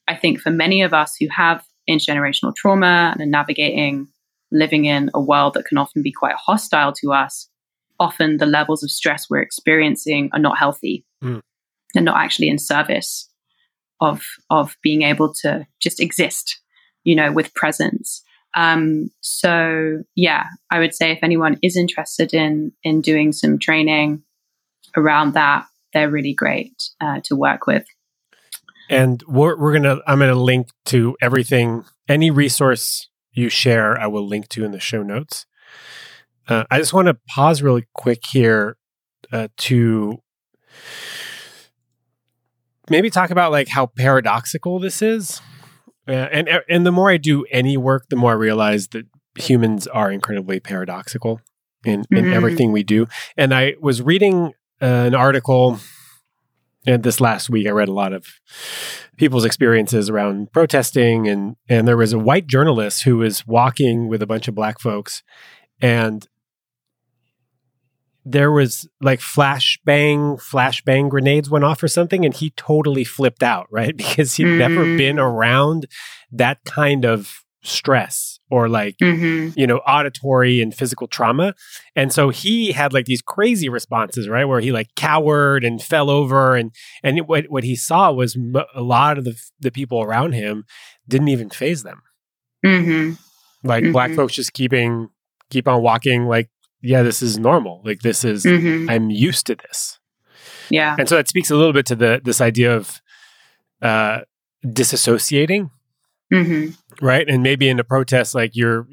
I 0.08 0.16
think 0.16 0.40
for 0.40 0.50
many 0.50 0.82
of 0.82 0.94
us 0.94 1.16
who 1.18 1.26
have 1.28 1.64
intergenerational 1.88 2.54
trauma 2.54 3.12
and 3.12 3.20
are 3.20 3.30
navigating 3.30 4.08
living 4.52 4.84
in 4.84 5.10
a 5.12 5.20
world 5.20 5.54
that 5.54 5.64
can 5.66 5.78
often 5.78 6.02
be 6.02 6.12
quite 6.12 6.34
hostile 6.34 6.92
to 6.92 7.12
us, 7.12 7.48
often 7.98 8.36
the 8.36 8.46
levels 8.46 8.82
of 8.82 8.90
stress 8.90 9.26
we're 9.28 9.40
experiencing 9.40 10.30
are 10.32 10.38
not 10.38 10.58
healthy. 10.58 11.04
Mm. 11.22 11.40
They're 11.94 12.02
not 12.02 12.22
actually 12.22 12.48
in 12.48 12.58
service 12.58 13.28
of 14.00 14.22
of 14.50 14.76
being 14.82 15.02
able 15.02 15.32
to 15.42 15.66
just 15.80 16.00
exist, 16.00 16.60
you 17.04 17.14
know, 17.14 17.32
with 17.32 17.54
presence. 17.54 18.22
Um, 18.54 19.10
so 19.20 20.02
yeah, 20.14 20.44
I 20.70 20.78
would 20.78 20.94
say 20.94 21.10
if 21.10 21.18
anyone 21.22 21.58
is 21.62 21.76
interested 21.76 22.34
in 22.34 22.72
in 22.82 23.00
doing 23.00 23.32
some 23.32 23.58
training 23.58 24.22
around 24.96 25.34
that, 25.34 25.66
they're 25.92 26.10
really 26.10 26.34
great 26.34 26.90
uh, 27.00 27.20
to 27.24 27.36
work 27.36 27.66
with. 27.66 27.86
And 28.88 29.22
we're, 29.26 29.56
we're 29.58 29.72
gonna 29.72 30.00
I'm 30.06 30.20
gonna 30.20 30.34
link 30.34 30.68
to 30.86 31.16
everything, 31.20 31.84
any 32.08 32.30
resource 32.30 33.08
you 33.32 33.48
share, 33.48 33.98
I 34.00 34.06
will 34.06 34.26
link 34.26 34.48
to 34.50 34.64
in 34.64 34.72
the 34.72 34.80
show 34.80 35.02
notes. 35.02 35.46
Uh, 36.48 36.64
I 36.70 36.78
just 36.78 36.92
want 36.92 37.08
to 37.08 37.18
pause 37.28 37.62
really 37.62 37.86
quick 37.94 38.24
here 38.26 38.76
uh, 39.32 39.48
to 39.56 40.22
maybe 42.88 43.10
talk 43.10 43.30
about 43.30 43.50
like 43.50 43.68
how 43.68 43.86
paradoxical 43.86 44.78
this 44.78 45.02
is. 45.02 45.40
Uh, 46.08 46.12
and 46.12 46.48
and 46.68 46.86
the 46.86 46.92
more 46.92 47.10
I 47.10 47.16
do 47.16 47.44
any 47.50 47.76
work, 47.76 48.06
the 48.08 48.16
more 48.16 48.30
I 48.30 48.34
realize 48.34 48.88
that 48.88 49.06
humans 49.36 49.86
are 49.88 50.10
incredibly 50.10 50.60
paradoxical 50.60 51.40
in, 51.84 52.04
in 52.10 52.24
mm-hmm. 52.24 52.32
everything 52.32 52.72
we 52.72 52.82
do. 52.82 53.06
And 53.36 53.52
I 53.52 53.74
was 53.80 54.00
reading 54.02 54.52
an 54.80 55.14
article 55.14 55.78
and 56.86 57.02
this 57.02 57.20
last 57.20 57.50
week 57.50 57.66
I 57.66 57.70
read 57.70 57.88
a 57.88 57.92
lot 57.92 58.12
of 58.12 58.26
people's 59.16 59.44
experiences 59.44 60.08
around 60.10 60.52
protesting 60.52 61.28
and 61.28 61.56
and 61.68 61.88
there 61.88 61.96
was 61.96 62.12
a 62.12 62.18
white 62.18 62.46
journalist 62.46 63.04
who 63.04 63.18
was 63.18 63.46
walking 63.46 64.08
with 64.08 64.22
a 64.22 64.26
bunch 64.26 64.48
of 64.48 64.54
black 64.54 64.78
folks 64.78 65.22
and 65.80 66.28
there 68.24 68.50
was 68.50 68.88
like 69.00 69.20
flashbang 69.20 70.38
flashbang 70.40 71.08
grenades 71.08 71.48
went 71.48 71.64
off 71.64 71.82
or 71.82 71.88
something 71.88 72.24
and 72.24 72.34
he 72.34 72.50
totally 72.50 73.04
flipped 73.04 73.42
out 73.42 73.66
right 73.70 73.96
because 73.96 74.34
he'd 74.34 74.44
mm-hmm. 74.44 74.58
never 74.58 74.84
been 74.96 75.18
around 75.18 75.86
that 76.30 76.58
kind 76.64 77.04
of 77.04 77.44
stress 77.62 78.35
or 78.50 78.68
like 78.68 78.96
mm-hmm. 78.98 79.58
you 79.58 79.66
know 79.66 79.78
auditory 79.78 80.60
and 80.60 80.74
physical 80.74 81.06
trauma 81.06 81.54
and 81.94 82.12
so 82.12 82.30
he 82.30 82.72
had 82.72 82.92
like 82.92 83.06
these 83.06 83.22
crazy 83.22 83.68
responses 83.68 84.28
right 84.28 84.44
where 84.44 84.60
he 84.60 84.72
like 84.72 84.88
cowered 84.94 85.64
and 85.64 85.82
fell 85.82 86.10
over 86.10 86.54
and 86.54 86.72
and 87.02 87.18
it, 87.18 87.26
what 87.26 87.46
what 87.48 87.64
he 87.64 87.74
saw 87.74 88.12
was 88.12 88.36
a 88.74 88.82
lot 88.82 89.18
of 89.18 89.24
the 89.24 89.36
the 89.60 89.70
people 89.70 90.02
around 90.02 90.32
him 90.32 90.64
didn't 91.08 91.28
even 91.28 91.50
phase 91.50 91.82
them 91.82 92.02
mm-hmm. 92.64 93.12
like 93.66 93.82
mm-hmm. 93.82 93.92
black 93.92 94.12
folks 94.14 94.34
just 94.34 94.52
keeping 94.52 95.08
keep 95.50 95.66
on 95.66 95.82
walking 95.82 96.26
like 96.26 96.50
yeah 96.82 97.02
this 97.02 97.22
is 97.22 97.38
normal 97.38 97.82
like 97.84 98.00
this 98.00 98.24
is 98.24 98.44
mm-hmm. 98.44 98.88
i'm 98.88 99.10
used 99.10 99.46
to 99.46 99.56
this 99.56 99.98
yeah 100.70 100.96
and 100.98 101.08
so 101.08 101.16
that 101.16 101.28
speaks 101.28 101.50
a 101.50 101.56
little 101.56 101.72
bit 101.72 101.86
to 101.86 101.96
the 101.96 102.20
this 102.24 102.40
idea 102.40 102.74
of 102.74 103.00
uh 103.82 104.20
disassociating 104.64 105.70
Mm-hmm. 106.32 107.04
Right. 107.04 107.28
And 107.28 107.42
maybe 107.42 107.68
in 107.68 107.78
a 107.78 107.84
protest, 107.84 108.34
like 108.34 108.52
you're, 108.54 108.86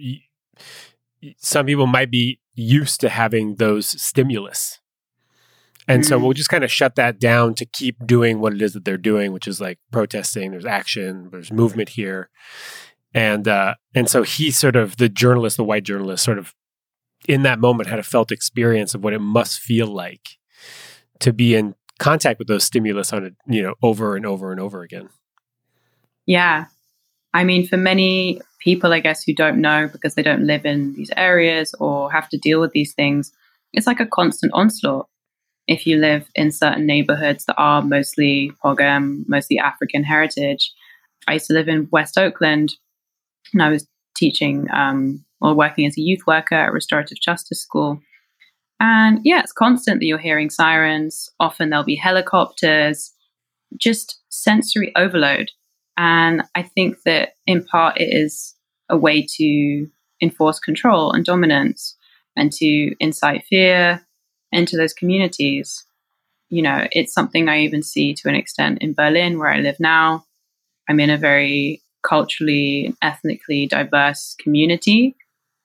some 1.38 1.66
people 1.66 1.88
might 1.88 2.12
be 2.12 2.40
used 2.54 3.02
to 3.02 3.10
having 3.10 3.56
those 3.56 4.02
stimulus. 4.02 4.80
And 5.88 6.04
mm-hmm. 6.04 6.10
so 6.10 6.20
we'll 6.20 6.34
just 6.34 6.50
kind 6.50 6.64
of 6.64 6.72
shut 6.72 6.96
that 6.96 7.20
down 7.20 7.56
to 7.56 7.66
keep 7.66 8.06
doing 8.06 8.40
what 8.40 8.54
it 8.54 8.62
is 8.62 8.74
that 8.74 8.86
they're 8.86 8.98
doing, 8.98 9.34
which 9.34 9.48
is 9.48 9.60
like 9.60 9.80
protesting. 9.92 10.52
There's 10.52 10.66
action, 10.66 11.30
there's 11.32 11.52
movement 11.52 11.90
here. 11.90 12.30
And, 13.14 13.48
uh, 13.48 13.76
and 13.94 14.10
so 14.10 14.24
he 14.24 14.52
sort 14.52 14.76
of, 14.76 14.98
the 14.98 15.10
journalist, 15.10 15.58
the 15.58 15.64
white 15.64 15.84
journalist, 15.84 16.24
sort 16.24 16.38
of 16.38 16.54
in 17.28 17.44
that 17.44 17.60
moment 17.60 17.90
had 17.90 18.00
a 18.00 18.04
felt 18.04 18.32
experience 18.32 18.94
of 18.94 19.04
what 19.04 19.14
it 19.14 19.20
must 19.20 19.60
feel 19.60 19.88
like 19.88 20.38
to 21.20 21.32
be 21.32 21.56
in 21.56 21.76
contact 22.00 22.40
with 22.40 22.48
those 22.48 22.64
stimulus 22.64 23.14
on 23.14 23.24
it, 23.26 23.34
you 23.48 23.62
know, 23.62 23.76
over 23.82 24.16
and 24.16 24.26
over 24.26 24.52
and 24.52 24.60
over 24.60 24.82
again. 24.82 25.10
Yeah. 26.26 26.66
I 27.34 27.44
mean, 27.44 27.68
for 27.68 27.78
many 27.78 28.40
people, 28.60 28.94
I 28.94 29.00
guess, 29.00 29.24
who 29.24 29.34
don't 29.34 29.60
know 29.62 29.90
because 29.92 30.16
they 30.16 30.24
don't 30.24 30.46
live 30.46 30.66
in 30.66 30.94
these 30.94 31.12
areas 31.18 31.74
or 31.80 32.12
have 32.12 32.30
to 32.30 32.38
deal 32.38 32.62
with 32.62 32.72
these 32.72 32.94
things, 32.94 33.32
it's 33.74 33.88
like 33.88 34.00
a 34.00 34.06
constant 34.06 34.54
onslaught. 34.54 35.08
If 35.68 35.88
you 35.88 35.98
live 35.98 36.30
in 36.36 36.52
certain 36.52 36.86
neighborhoods 36.86 37.46
that 37.46 37.56
are 37.58 37.82
mostly 37.82 38.52
POGM, 38.64 39.24
mostly 39.28 39.58
African 39.58 40.04
heritage, 40.04 40.72
I 41.28 41.34
used 41.34 41.48
to 41.48 41.54
live 41.54 41.68
in 41.68 41.88
West 41.92 42.18
Oakland 42.18 42.74
and 43.54 43.64
I 43.64 43.70
was 43.70 43.88
teaching 44.16 44.68
um, 44.72 45.24
or 45.42 45.54
working 45.54 45.86
as 45.88 45.98
a 45.98 46.02
youth 46.02 46.22
worker 46.28 46.56
at 46.56 46.74
restorative 46.74 47.20
justice 47.20 47.62
school. 47.62 48.00
And 48.80 49.20
yeah, 49.24 49.40
it's 49.40 49.54
constant 49.54 50.00
that 50.00 50.06
you're 50.06 50.18
hearing 50.18 50.50
sirens. 50.50 51.30
Often 51.40 51.70
there'll 51.70 51.86
be 51.86 51.96
helicopters, 51.96 53.14
just 53.78 54.20
sensory 54.30 54.92
overload. 54.96 55.50
And 55.98 56.44
I 56.56 56.64
think 56.64 56.98
that 57.06 57.36
in 57.46 57.64
part 57.64 58.00
it 58.00 58.10
is 58.12 58.56
a 58.90 58.98
way 58.98 59.26
to 59.38 59.88
enforce 60.22 60.60
control 60.60 61.12
and 61.12 61.26
dominance 61.26 61.96
and 62.36 62.52
to 62.54 62.96
incite 63.00 63.46
fear 63.46 64.06
into 64.52 64.78
those 64.78 64.94
communities. 64.94 65.86
You 66.50 66.62
know, 66.62 66.88
it's 66.92 67.14
something 67.14 67.50
I 67.50 67.62
even 67.62 67.84
see 67.84 68.14
to 68.16 68.30
an 68.30 68.36
extent 68.36 68.80
in 68.82 68.94
Berlin, 68.94 69.40
where 69.40 69.50
I 69.50 69.60
live 69.60 69.80
now. 69.80 70.26
I'm 70.90 71.00
in 71.00 71.10
a 71.10 71.18
very 71.18 71.82
culturally, 72.08 72.88
and 72.88 72.98
ethnically 73.02 73.66
diverse 73.66 74.36
community, 74.40 75.16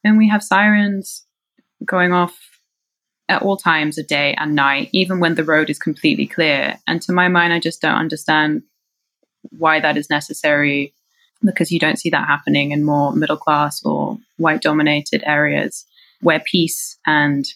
and 0.04 0.16
we 0.16 0.28
have 0.28 0.42
sirens 0.42 1.26
going 1.84 2.12
off 2.12 2.38
at 3.28 3.42
all 3.42 3.56
times 3.56 3.98
of 3.98 4.06
day 4.06 4.34
and 4.38 4.54
night, 4.54 4.88
even 4.92 5.20
when 5.20 5.34
the 5.34 5.44
road 5.44 5.68
is 5.68 5.78
completely 5.78 6.26
clear. 6.26 6.78
And 6.86 7.02
to 7.02 7.12
my 7.12 7.28
mind, 7.28 7.52
I 7.52 7.60
just 7.60 7.82
don't 7.82 7.96
understand 7.96 8.62
why 9.50 9.80
that 9.80 9.96
is 9.96 10.10
necessary 10.10 10.94
because 11.44 11.70
you 11.70 11.78
don't 11.78 11.98
see 11.98 12.10
that 12.10 12.26
happening 12.26 12.72
in 12.72 12.84
more 12.84 13.12
middle 13.12 13.36
class 13.36 13.84
or 13.84 14.18
white 14.36 14.60
dominated 14.60 15.22
areas 15.24 15.84
where 16.20 16.40
peace 16.40 16.98
and 17.06 17.46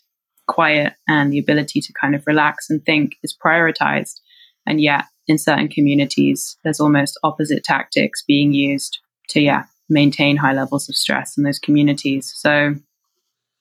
quiet 0.47 0.95
and 1.09 1.33
the 1.33 1.39
ability 1.39 1.81
to 1.81 1.93
kind 1.93 2.15
of 2.15 2.27
relax 2.27 2.71
and 2.71 2.85
think 2.85 3.17
is 3.23 3.37
prioritized. 3.37 4.21
And 4.67 4.81
yet, 4.81 5.05
in 5.27 5.39
certain 5.39 5.69
communities, 5.69 6.57
there's 6.63 6.81
almost 6.81 7.19
opposite 7.23 7.65
tactics 7.65 8.23
being 8.27 8.53
used 8.53 8.99
to, 9.31 9.41
yeah, 9.41 9.65
maintain 9.89 10.37
high 10.37 10.53
levels 10.53 10.89
of 10.89 10.97
stress 10.97 11.37
in 11.37 11.45
those 11.45 11.59
communities. 11.59 12.33
So, 12.37 12.75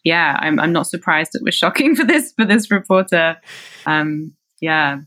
yeah, 0.03 0.37
I'm, 0.39 0.59
I'm 0.59 0.71
not 0.71 0.87
surprised 0.87 1.31
it 1.33 1.43
was 1.43 1.55
shocking 1.55 1.95
for 1.97 2.03
this 2.03 2.33
for 2.33 2.45
this 2.45 2.69
reporter. 2.69 3.37
Um, 3.85 4.35
yeah, 4.59 4.99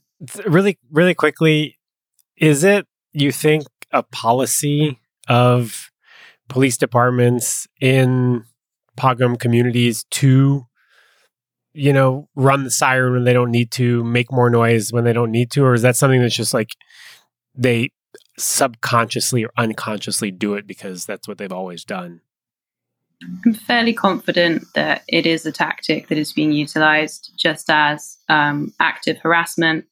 really, 0.47 0.79
really 0.91 1.15
quickly, 1.15 1.79
is 2.37 2.65
it 2.65 2.87
you 3.15 3.33
think 3.33 3.65
a 3.93 4.03
policy 4.03 4.99
of 5.29 5.91
police 6.49 6.77
departments 6.77 7.67
in 7.81 8.45
POGM 8.99 9.39
communities 9.39 10.05
to 10.11 10.67
you 11.73 11.93
know 11.93 12.29
run 12.37 12.65
the 12.65 12.71
siren 12.71 13.15
when 13.15 13.25
they 13.25 13.33
don't 13.33 13.51
need 13.51 13.71
to 13.73 14.05
make 14.05 14.31
more 14.31 14.51
noise 14.51 14.93
when 14.93 15.05
they 15.05 15.13
don't 15.13 15.33
need 15.33 15.51
to 15.51 15.65
or 15.65 15.75
is 15.75 15.83
that 15.83 15.97
something 15.97 16.21
that's 16.21 16.37
just 16.37 16.55
like 16.55 16.71
they 17.57 17.91
subconsciously 18.39 19.45
or 19.45 19.51
unconsciously 19.57 20.31
do 20.31 20.55
it 20.55 20.67
because 20.67 21.07
that's 21.07 21.29
what 21.29 21.39
they've 21.39 21.53
always 21.53 21.85
done? 21.85 22.21
I'm 23.47 23.55
fairly 23.55 23.95
confident 23.95 24.65
that 24.75 25.03
it 25.09 25.25
is 25.25 25.47
a 25.47 25.53
tactic 25.53 26.09
that 26.09 26.19
is 26.19 26.33
being 26.33 26.53
utilized 26.53 27.33
just 27.37 27.71
as 27.71 28.19
um, 28.29 28.75
active 28.81 29.19
harassment 29.19 29.87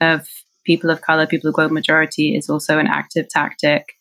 of 0.00 0.28
people 0.66 0.90
of 0.90 1.00
color 1.00 1.26
people 1.26 1.48
of 1.48 1.54
global 1.54 1.72
majority 1.72 2.36
is 2.36 2.50
also 2.50 2.78
an 2.78 2.86
active 2.86 3.26
tactic 3.28 3.94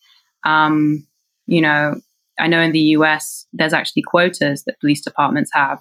um, 0.45 1.05
you 1.47 1.61
know, 1.61 1.99
I 2.39 2.47
know 2.47 2.61
in 2.61 2.71
the 2.71 2.79
US, 2.79 3.47
there's 3.51 3.73
actually 3.73 4.03
quotas 4.03 4.63
that 4.63 4.79
police 4.79 5.01
departments 5.01 5.51
have 5.53 5.79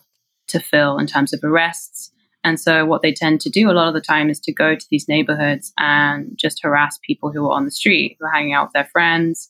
to 0.49 0.61
fill 0.61 0.99
in 0.99 1.07
terms 1.07 1.33
of 1.33 1.40
arrests. 1.42 2.11
And 2.42 2.61
so, 2.61 2.85
what 2.85 3.03
they 3.03 3.12
tend 3.12 3.40
to 3.42 3.51
do 3.51 3.70
a 3.70 3.73
lot 3.73 3.88
of 3.88 3.94
the 3.94 4.01
time 4.01 4.29
is 4.29 4.40
to 4.40 4.53
go 4.53 4.75
to 4.75 4.87
these 4.90 5.09
neighborhoods 5.09 5.73
and 5.79 6.33
just 6.37 6.62
harass 6.62 6.99
people 7.03 7.33
who 7.33 7.47
are 7.47 7.57
on 7.57 7.64
the 7.64 7.70
street, 7.70 8.16
who 8.18 8.27
are 8.27 8.33
hanging 8.33 8.53
out 8.53 8.66
with 8.66 8.73
their 8.75 8.88
friends. 8.92 9.49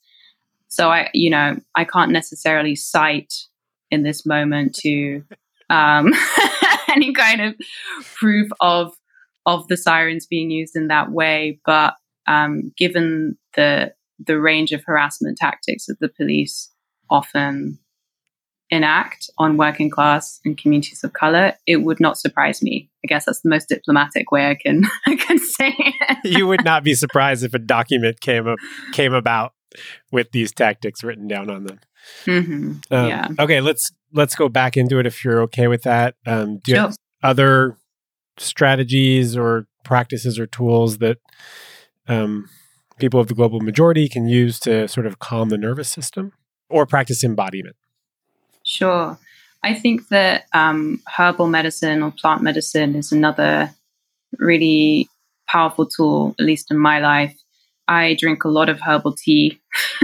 So, 0.68 0.90
I, 0.90 1.10
you 1.12 1.30
know, 1.30 1.56
I 1.74 1.84
can't 1.84 2.12
necessarily 2.12 2.76
cite 2.76 3.34
in 3.90 4.04
this 4.04 4.24
moment 4.24 4.76
to 4.76 5.24
um, 5.70 6.12
any 6.88 7.12
kind 7.12 7.40
of 7.40 7.54
proof 8.14 8.48
of 8.60 8.94
of 9.46 9.68
the 9.68 9.76
sirens 9.76 10.26
being 10.26 10.50
used 10.50 10.76
in 10.76 10.88
that 10.88 11.10
way. 11.10 11.60
But 11.64 11.94
um, 12.26 12.72
given 12.76 13.36
the 13.54 13.94
the 14.24 14.38
range 14.38 14.72
of 14.72 14.84
harassment 14.84 15.36
tactics 15.38 15.86
that 15.86 15.98
the 16.00 16.08
police 16.08 16.70
often 17.10 17.78
enact 18.70 19.28
on 19.38 19.56
working 19.56 19.90
class 19.90 20.40
and 20.44 20.56
communities 20.56 21.04
of 21.04 21.12
color, 21.12 21.54
it 21.66 21.78
would 21.78 22.00
not 22.00 22.18
surprise 22.18 22.62
me. 22.62 22.90
I 23.04 23.08
guess 23.08 23.26
that's 23.26 23.40
the 23.42 23.50
most 23.50 23.68
diplomatic 23.68 24.30
way 24.30 24.48
I 24.48 24.54
can 24.54 24.84
I 25.06 25.16
can 25.16 25.38
say 25.38 25.74
it. 25.78 26.18
you 26.24 26.46
would 26.46 26.64
not 26.64 26.84
be 26.84 26.94
surprised 26.94 27.44
if 27.44 27.54
a 27.54 27.58
document 27.58 28.20
came 28.20 28.46
up 28.46 28.58
came 28.92 29.12
about 29.12 29.52
with 30.12 30.30
these 30.32 30.52
tactics 30.52 31.02
written 31.02 31.26
down 31.26 31.50
on 31.50 31.64
them. 31.64 31.80
Mm-hmm. 32.26 32.72
Um, 32.90 33.08
yeah. 33.08 33.28
Okay, 33.38 33.60
let's 33.60 33.90
let's 34.12 34.34
go 34.34 34.48
back 34.48 34.76
into 34.76 34.98
it 34.98 35.06
if 35.06 35.24
you're 35.24 35.42
okay 35.42 35.68
with 35.68 35.82
that. 35.82 36.14
Um, 36.26 36.58
do 36.64 36.72
you 36.72 36.76
sure. 36.76 36.82
have 36.86 36.96
other 37.22 37.76
strategies 38.38 39.36
or 39.36 39.66
practices 39.84 40.38
or 40.38 40.46
tools 40.46 40.98
that 40.98 41.18
um, 42.08 42.48
people 42.98 43.20
of 43.20 43.28
the 43.28 43.34
global 43.34 43.60
majority 43.60 44.08
can 44.08 44.26
use 44.26 44.58
to 44.60 44.88
sort 44.88 45.06
of 45.06 45.18
calm 45.18 45.48
the 45.48 45.58
nervous 45.58 45.88
system 45.88 46.32
or 46.68 46.86
practice 46.86 47.22
embodiment? 47.24 47.76
Sure. 48.64 49.18
I 49.62 49.74
think 49.74 50.08
that 50.08 50.44
um, 50.52 51.02
herbal 51.16 51.46
medicine 51.46 52.02
or 52.02 52.10
plant 52.10 52.42
medicine 52.42 52.96
is 52.96 53.12
another 53.12 53.70
really 54.38 55.08
powerful 55.48 55.86
tool, 55.86 56.34
at 56.38 56.44
least 56.44 56.70
in 56.70 56.78
my 56.78 56.98
life. 56.98 57.34
I 57.88 58.16
drink 58.18 58.44
a 58.44 58.48
lot 58.48 58.68
of 58.68 58.80
herbal 58.80 59.14
tea, 59.16 59.60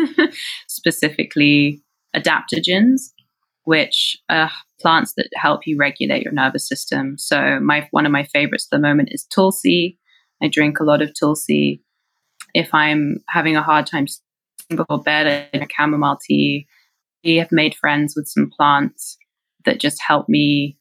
specifically 0.69 1.83
adaptogens, 2.15 3.11
which 3.65 4.17
are 4.29 4.51
plants 4.81 5.15
that 5.17 5.29
help 5.35 5.67
you 5.67 5.77
regulate 5.77 6.23
your 6.23 6.33
nervous 6.33 6.69
system. 6.69 7.17
So, 7.19 7.61
my 7.61 7.89
one 7.91 8.07
of 8.07 8.13
my 8.13 8.25
favorites 8.25 8.69
at 8.71 8.77
the 8.77 8.83
moment 8.83 9.11
is 9.13 9.25
tulsi. 9.25 9.99
I 10.43 10.49
drink 10.49 10.81
a 10.81 10.85
lot 10.85 11.03
of 11.03 11.13
tulsi 11.19 11.83
if 12.55 12.75
I'm 12.75 13.23
having 13.29 13.57
a 13.57 13.63
hard 13.63 13.87
time 13.87 14.07
before 14.69 15.03
bed, 15.03 15.27
I 15.27 15.57
drink 15.57 15.73
chamomile 15.77 16.19
tea. 16.27 16.67
We 17.25 17.37
have 17.37 17.53
made 17.53 17.75
friends 17.75 18.15
with 18.17 18.29
some 18.29 18.51
plants 18.57 19.19
that 19.65 19.81
just 19.81 20.01
help 20.01 20.29
me 20.29 20.79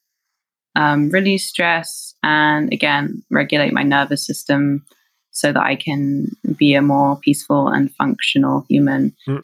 um, 0.76 1.10
release 1.10 1.48
stress 1.48 2.13
and 2.24 2.72
again 2.72 3.24
regulate 3.30 3.74
my 3.74 3.84
nervous 3.84 4.26
system 4.26 4.86
so 5.32 5.52
that 5.52 5.63
I 5.63 5.76
can 5.76 6.28
be 6.58 6.76
a 6.76 6.82
more 6.82 7.18
peaceful 7.18 7.68
and 7.68 7.94
functional 7.96 8.65
human. 8.70 9.15
Mm. 9.28 9.42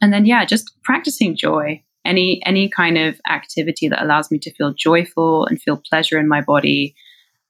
And 0.00 0.12
then 0.12 0.26
yeah, 0.26 0.44
just 0.44 0.70
practicing 0.84 1.36
joy. 1.36 1.82
Any 2.08 2.40
any 2.46 2.68
kind 2.68 2.96
of 2.98 3.20
activity 3.28 3.88
that 3.88 4.02
allows 4.02 4.30
me 4.30 4.38
to 4.38 4.54
feel 4.54 4.72
joyful 4.72 5.46
and 5.46 5.60
feel 5.60 5.82
pleasure 5.90 6.18
in 6.18 6.28
my 6.28 6.40
body, 6.40 6.94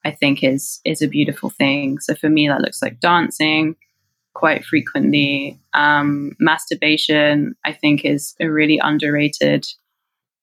I 0.05 0.11
think 0.11 0.43
is 0.43 0.81
is 0.85 1.03
a 1.03 1.09
beautiful 1.09 1.51
thing. 1.51 2.01
So 2.01 2.15
for 2.15 2.29
me 2.29 2.49
that 2.49 2.61
looks 2.61 2.83
like 2.83 3.01
dancing, 3.01 3.77
quite 4.39 4.65
frequently. 4.65 5.59
Um, 5.75 6.37
masturbation, 6.39 7.57
I 7.65 7.73
think, 7.73 8.05
is 8.05 8.35
a 8.41 8.47
really 8.47 8.79
underrated 8.83 9.67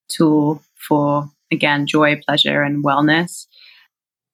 tool 0.09 0.61
for, 0.75 1.31
again, 1.51 1.87
joy, 1.87 2.21
pleasure, 2.27 2.61
and 2.61 2.83
wellness. 2.83 3.47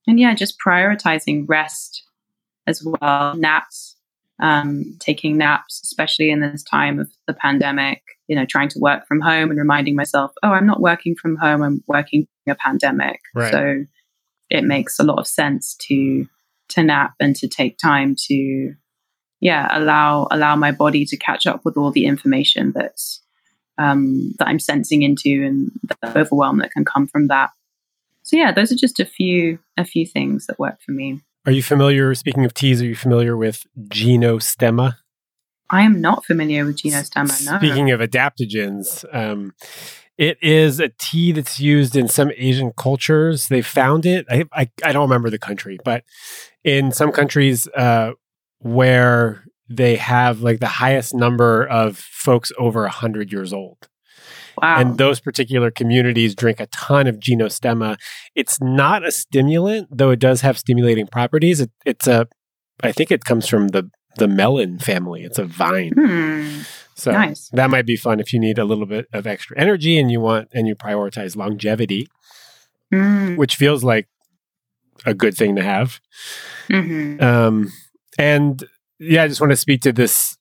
And 0.08 0.20
yeah, 0.20 0.34
just 0.34 0.58
prioritizing 0.66 1.46
rest 1.48 2.04
as 2.66 2.84
well, 2.84 3.36
naps, 3.36 3.96
um, 4.42 4.98
taking 5.00 5.38
naps, 5.38 5.82
especially 5.84 6.32
in 6.32 6.40
this 6.40 6.64
time 6.64 7.00
of 7.00 7.10
the 7.28 7.34
pandemic, 7.34 8.02
you 8.32 8.38
know, 8.38 8.46
trying 8.46 8.70
to 8.70 8.80
work 8.80 9.06
from 9.10 9.20
home 9.20 9.50
and 9.50 9.60
reminding 9.60 9.94
myself, 9.94 10.32
oh, 10.42 10.52
I'm 10.52 10.66
not 10.66 10.80
working 10.80 11.16
from 11.16 11.36
home, 11.36 11.62
I'm 11.62 11.84
working 11.86 12.30
a 12.48 12.56
pandemic. 12.56 13.20
Right. 13.36 13.52
So 13.52 13.84
it 14.50 14.64
makes 14.64 15.00
a 15.00 15.04
lot 15.04 15.20
of 15.20 15.28
sense 15.28 15.76
to 15.88 16.26
to 16.70 16.82
nap 16.82 17.14
and 17.20 17.36
to 17.36 17.50
take 17.50 17.78
time 17.78 18.16
to 18.28 18.74
yeah 19.42 19.68
allow 19.78 20.30
allow 20.32 20.56
my 20.56 20.72
body 20.72 21.04
to 21.04 21.18
catch 21.18 21.46
up 21.46 21.66
with 21.66 21.76
all 21.76 21.92
the 21.92 22.06
information 22.06 22.72
that's 22.74 23.22
um, 23.78 24.34
that 24.40 24.48
I'm 24.48 24.60
sensing 24.60 25.02
into 25.02 25.44
and 25.46 25.72
the 26.02 26.18
overwhelm 26.18 26.60
that 26.60 26.72
can 26.72 26.86
come 26.86 27.08
from 27.08 27.28
that. 27.28 27.50
So 28.24 28.38
yeah, 28.38 28.54
those 28.54 28.72
are 28.72 28.78
just 28.78 29.02
a 29.02 29.06
few 29.06 29.60
a 29.76 29.84
few 29.84 30.06
things 30.06 30.48
that 30.48 30.58
work 30.58 30.80
for 30.86 30.94
me. 30.94 31.20
Are 31.46 31.52
you 31.52 31.64
familiar? 31.64 32.16
Speaking 32.16 32.46
of 32.46 32.54
teas, 32.54 32.82
are 32.82 32.86
you 32.86 32.96
familiar 32.96 33.36
with 33.36 33.68
Gynostemma? 33.78 34.96
I 35.72 35.82
am 35.84 36.02
not 36.02 36.26
familiar 36.26 36.66
with 36.66 36.78
Gynostemma. 36.78 37.46
No. 37.46 37.58
Speaking 37.58 37.92
of 37.92 38.02
adaptogens, 38.02 39.06
um, 39.16 39.54
it 40.18 40.38
is 40.42 40.80
a 40.80 40.90
tea 41.00 41.32
that's 41.32 41.60
used 41.60 41.96
in 41.96 42.08
some 42.08 42.32
Asian 42.36 42.74
cultures. 42.74 43.48
They 43.48 43.62
found 43.62 44.06
it. 44.06 44.26
I, 44.30 44.44
I, 44.52 44.70
I 44.84 44.92
don't 44.92 45.10
remember 45.10 45.30
the 45.30 45.40
country, 45.40 45.80
but 45.84 46.04
in 46.64 46.92
some 46.92 47.12
countries, 47.12 47.68
uh, 47.70 48.12
where 48.60 49.46
they 49.70 49.96
have 49.96 50.42
like 50.42 50.60
the 50.60 50.68
highest 50.68 51.16
number 51.16 51.66
of 51.66 51.98
folks 51.98 52.52
over 52.60 52.82
100 52.82 53.32
years 53.32 53.54
old. 53.54 53.88
Wow. 54.62 54.80
And 54.80 54.98
those 54.98 55.22
particular 55.22 55.72
communities 55.72 56.36
drink 56.36 56.60
a 56.60 56.68
ton 56.68 57.08
of 57.08 57.16
Gynostemma. 57.16 57.98
It's 58.36 58.60
not 58.62 59.06
a 59.06 59.12
stimulant, 59.12 59.88
though 59.90 60.12
it 60.12 60.20
does 60.20 60.42
have 60.42 60.58
stimulating 60.60 61.08
properties. 61.08 61.62
It, 61.62 61.72
it's 61.86 62.06
a, 62.06 62.28
I 62.84 62.92
think 62.92 63.12
it 63.12 63.24
comes 63.24 63.48
from 63.48 63.70
the 63.70 63.90
the 64.18 64.28
melon 64.28 64.80
family. 64.80 65.24
It's 65.24 65.40
a 65.40 65.46
vine. 65.46 65.94
Hmm. 65.94 66.62
So 66.96 67.12
Nice. 67.12 67.50
that 67.54 67.70
might 67.70 67.86
be 67.86 67.96
fun 67.96 68.20
if 68.20 68.32
you 68.34 68.40
need 68.40 68.58
a 68.60 68.66
little 68.66 68.86
bit 68.86 69.08
of 69.14 69.26
extra 69.26 69.58
energy 69.60 69.98
and 70.00 70.12
you 70.12 70.20
want 70.20 70.50
and 70.54 70.68
you 70.68 70.76
prioritize 70.76 71.36
longevity, 71.36 72.08
Mm, 72.94 73.38
which 73.38 73.56
feels 73.56 73.84
like 73.84 74.08
a 75.06 75.14
good 75.14 75.36
thing 75.36 75.56
to 75.56 75.64
have. 75.64 76.00
mhm. 76.70 77.22
Um, 77.22 77.72
and 78.20 78.64
yeah, 79.00 79.24
I 79.24 79.28
just 79.30 79.40
want 79.42 79.52
to 79.52 79.58
speak 79.58 79.82
to 79.82 79.92
this 79.94 80.38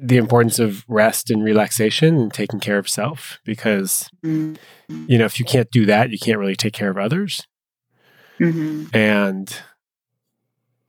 the 0.00 0.16
importance 0.16 0.60
of 0.60 0.84
rest 0.88 1.28
and 1.28 1.42
relaxation 1.42 2.16
and 2.16 2.32
taking 2.32 2.60
care 2.60 2.78
of 2.78 2.88
self 2.88 3.40
because 3.44 4.08
Mm, 4.24 4.56
you 4.88 5.18
know 5.18 5.24
if 5.24 5.40
you 5.40 5.44
can't 5.44 5.68
do 5.72 5.84
that 5.86 6.10
you 6.10 6.18
can't 6.18 6.38
really 6.38 6.54
take 6.54 6.72
care 6.72 6.88
of 6.88 6.96
others 6.96 7.46
mhm. 8.38 8.94
and 8.94 9.60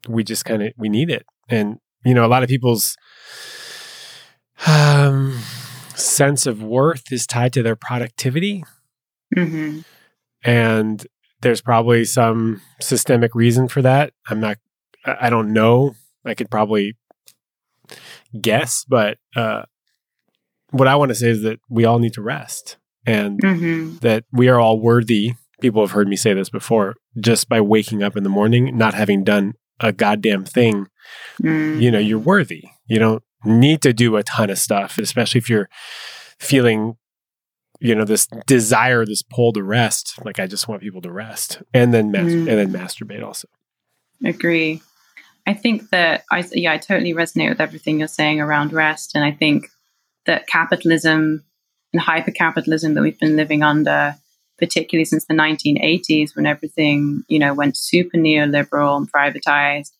we 0.07 0.23
just 0.23 0.45
kind 0.45 0.61
of 0.61 0.73
we 0.77 0.89
need 0.89 1.09
it 1.09 1.25
and 1.49 1.79
you 2.05 2.13
know 2.13 2.25
a 2.25 2.27
lot 2.27 2.43
of 2.43 2.49
people's 2.49 2.95
um 4.67 5.39
sense 5.95 6.45
of 6.45 6.61
worth 6.61 7.11
is 7.11 7.25
tied 7.27 7.53
to 7.53 7.63
their 7.63 7.75
productivity 7.75 8.63
Mhm. 9.35 9.83
and 10.43 11.05
there's 11.41 11.61
probably 11.61 12.03
some 12.05 12.61
systemic 12.81 13.35
reason 13.35 13.67
for 13.67 13.81
that 13.81 14.13
i'm 14.29 14.39
not 14.39 14.57
i 15.05 15.29
don't 15.29 15.53
know 15.53 15.93
i 16.25 16.33
could 16.33 16.49
probably 16.49 16.97
guess 18.39 18.85
but 18.87 19.17
uh 19.35 19.63
what 20.71 20.87
i 20.87 20.95
want 20.95 21.09
to 21.09 21.15
say 21.15 21.29
is 21.29 21.41
that 21.43 21.59
we 21.69 21.85
all 21.85 21.99
need 21.99 22.13
to 22.13 22.21
rest 22.21 22.77
and 23.05 23.39
Mhm. 23.41 23.99
that 24.01 24.23
we 24.31 24.47
are 24.49 24.59
all 24.59 24.79
worthy 24.79 25.33
people 25.61 25.81
have 25.81 25.91
heard 25.91 26.07
me 26.07 26.15
say 26.15 26.33
this 26.33 26.49
before 26.49 26.95
just 27.19 27.49
by 27.49 27.59
waking 27.61 28.03
up 28.03 28.15
in 28.17 28.23
the 28.23 28.29
morning 28.29 28.77
not 28.77 28.93
having 28.93 29.23
done 29.23 29.53
a 29.79 29.91
goddamn 29.91 30.45
thing 30.45 30.87
Mm, 31.41 31.81
you 31.81 31.89
know 31.89 31.97
you're 31.99 32.19
worthy 32.19 32.65
you 32.87 32.99
don't 32.99 33.23
need 33.43 33.81
to 33.81 33.93
do 33.93 34.15
a 34.17 34.23
ton 34.23 34.49
of 34.51 34.59
stuff 34.59 34.97
especially 34.99 35.39
if 35.39 35.49
you're 35.49 35.69
feeling 36.39 36.97
you 37.79 37.95
know 37.95 38.03
this 38.05 38.27
desire 38.45 39.05
this 39.05 39.23
pull 39.23 39.51
to 39.53 39.63
rest 39.63 40.13
like 40.25 40.39
i 40.39 40.45
just 40.45 40.67
want 40.67 40.81
people 40.81 41.01
to 41.01 41.11
rest 41.11 41.61
and 41.73 41.93
then 41.93 42.11
mas- 42.11 42.33
Mm. 42.33 42.47
and 42.49 42.57
then 42.59 42.71
masturbate 42.71 43.23
also 43.23 43.47
agree. 44.23 44.81
I 45.47 45.53
think 45.53 45.89
that 45.89 46.25
I 46.29 46.43
yeah 46.51 46.73
I 46.73 46.77
totally 46.77 47.13
resonate 47.13 47.49
with 47.49 47.61
everything 47.61 47.97
you're 47.99 48.07
saying 48.09 48.39
around 48.41 48.73
rest, 48.73 49.15
and 49.15 49.23
I 49.23 49.31
think 49.31 49.69
that 50.25 50.45
capitalism 50.47 51.43
and 51.93 52.01
hypercapitalism 52.01 52.93
that 52.93 53.01
we've 53.01 53.17
been 53.19 53.35
living 53.37 53.63
under, 53.63 54.15
particularly 54.59 55.05
since 55.05 55.25
the 55.25 55.33
1980s, 55.33 56.35
when 56.35 56.45
everything 56.45 57.23
you 57.27 57.39
know 57.39 57.53
went 57.53 57.77
super 57.77 58.17
neoliberal 58.17 58.97
and 58.97 59.11
privatized, 59.11 59.91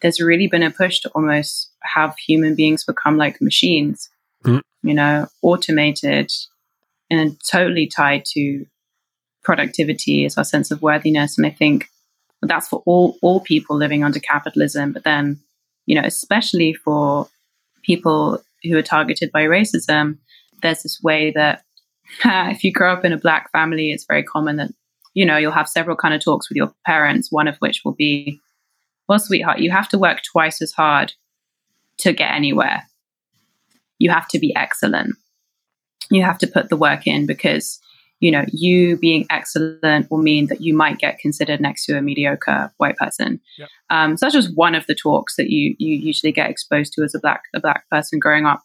there's 0.00 0.20
really 0.20 0.46
been 0.46 0.62
a 0.62 0.70
push 0.70 1.00
to 1.00 1.10
almost 1.10 1.70
have 1.82 2.16
human 2.16 2.54
beings 2.54 2.84
become 2.84 3.16
like 3.16 3.40
machines, 3.40 4.08
Mm. 4.44 4.60
you 4.82 4.94
know, 4.94 5.26
automated 5.42 6.30
and 7.10 7.36
totally 7.50 7.86
tied 7.86 8.24
to 8.26 8.66
productivity 9.42 10.24
is 10.24 10.36
our 10.38 10.44
sense 10.44 10.70
of 10.70 10.82
worthiness, 10.82 11.36
and 11.38 11.46
I 11.46 11.50
think 11.50 11.88
that's 12.42 12.68
for 12.68 12.82
all 12.84 13.16
all 13.22 13.40
people 13.40 13.74
living 13.74 14.04
under 14.04 14.20
capitalism 14.20 14.92
but 14.92 15.02
then 15.04 15.40
you 15.86 15.94
know 15.94 16.06
especially 16.06 16.74
for 16.74 17.26
people 17.82 18.38
who 18.62 18.76
are 18.76 18.82
targeted 18.82 19.32
by 19.32 19.44
racism 19.44 20.18
there's 20.62 20.82
this 20.82 21.02
way 21.02 21.30
that 21.30 21.63
if 22.24 22.64
you 22.64 22.72
grow 22.72 22.92
up 22.92 23.04
in 23.04 23.12
a 23.12 23.18
black 23.18 23.50
family 23.52 23.90
it's 23.90 24.06
very 24.06 24.22
common 24.22 24.56
that 24.56 24.70
you 25.14 25.24
know 25.24 25.36
you'll 25.36 25.52
have 25.52 25.68
several 25.68 25.96
kind 25.96 26.14
of 26.14 26.22
talks 26.22 26.48
with 26.48 26.56
your 26.56 26.72
parents 26.86 27.30
one 27.30 27.48
of 27.48 27.56
which 27.58 27.82
will 27.84 27.94
be 27.94 28.40
well 29.08 29.18
sweetheart 29.18 29.58
you 29.58 29.70
have 29.70 29.88
to 29.88 29.98
work 29.98 30.20
twice 30.22 30.60
as 30.62 30.72
hard 30.72 31.12
to 31.98 32.12
get 32.12 32.32
anywhere 32.32 32.82
you 33.98 34.10
have 34.10 34.28
to 34.28 34.38
be 34.38 34.54
excellent 34.56 35.14
you 36.10 36.22
have 36.22 36.38
to 36.38 36.46
put 36.46 36.68
the 36.68 36.76
work 36.76 37.06
in 37.06 37.26
because 37.26 37.80
you 38.24 38.30
know, 38.30 38.46
you 38.52 38.96
being 38.96 39.26
excellent 39.28 40.10
will 40.10 40.16
mean 40.16 40.46
that 40.46 40.62
you 40.62 40.74
might 40.74 40.98
get 40.98 41.18
considered 41.18 41.60
next 41.60 41.84
to 41.84 41.98
a 41.98 42.00
mediocre 42.00 42.72
white 42.78 42.96
person. 42.96 43.38
Yep. 43.58 43.68
Um, 43.90 44.16
so 44.16 44.24
that's 44.24 44.34
just 44.34 44.56
one 44.56 44.74
of 44.74 44.86
the 44.86 44.94
talks 44.94 45.36
that 45.36 45.50
you 45.50 45.76
you 45.78 45.94
usually 45.94 46.32
get 46.32 46.48
exposed 46.48 46.94
to 46.94 47.02
as 47.02 47.14
a 47.14 47.20
black 47.20 47.42
a 47.54 47.60
black 47.60 47.84
person 47.90 48.18
growing 48.18 48.46
up 48.46 48.62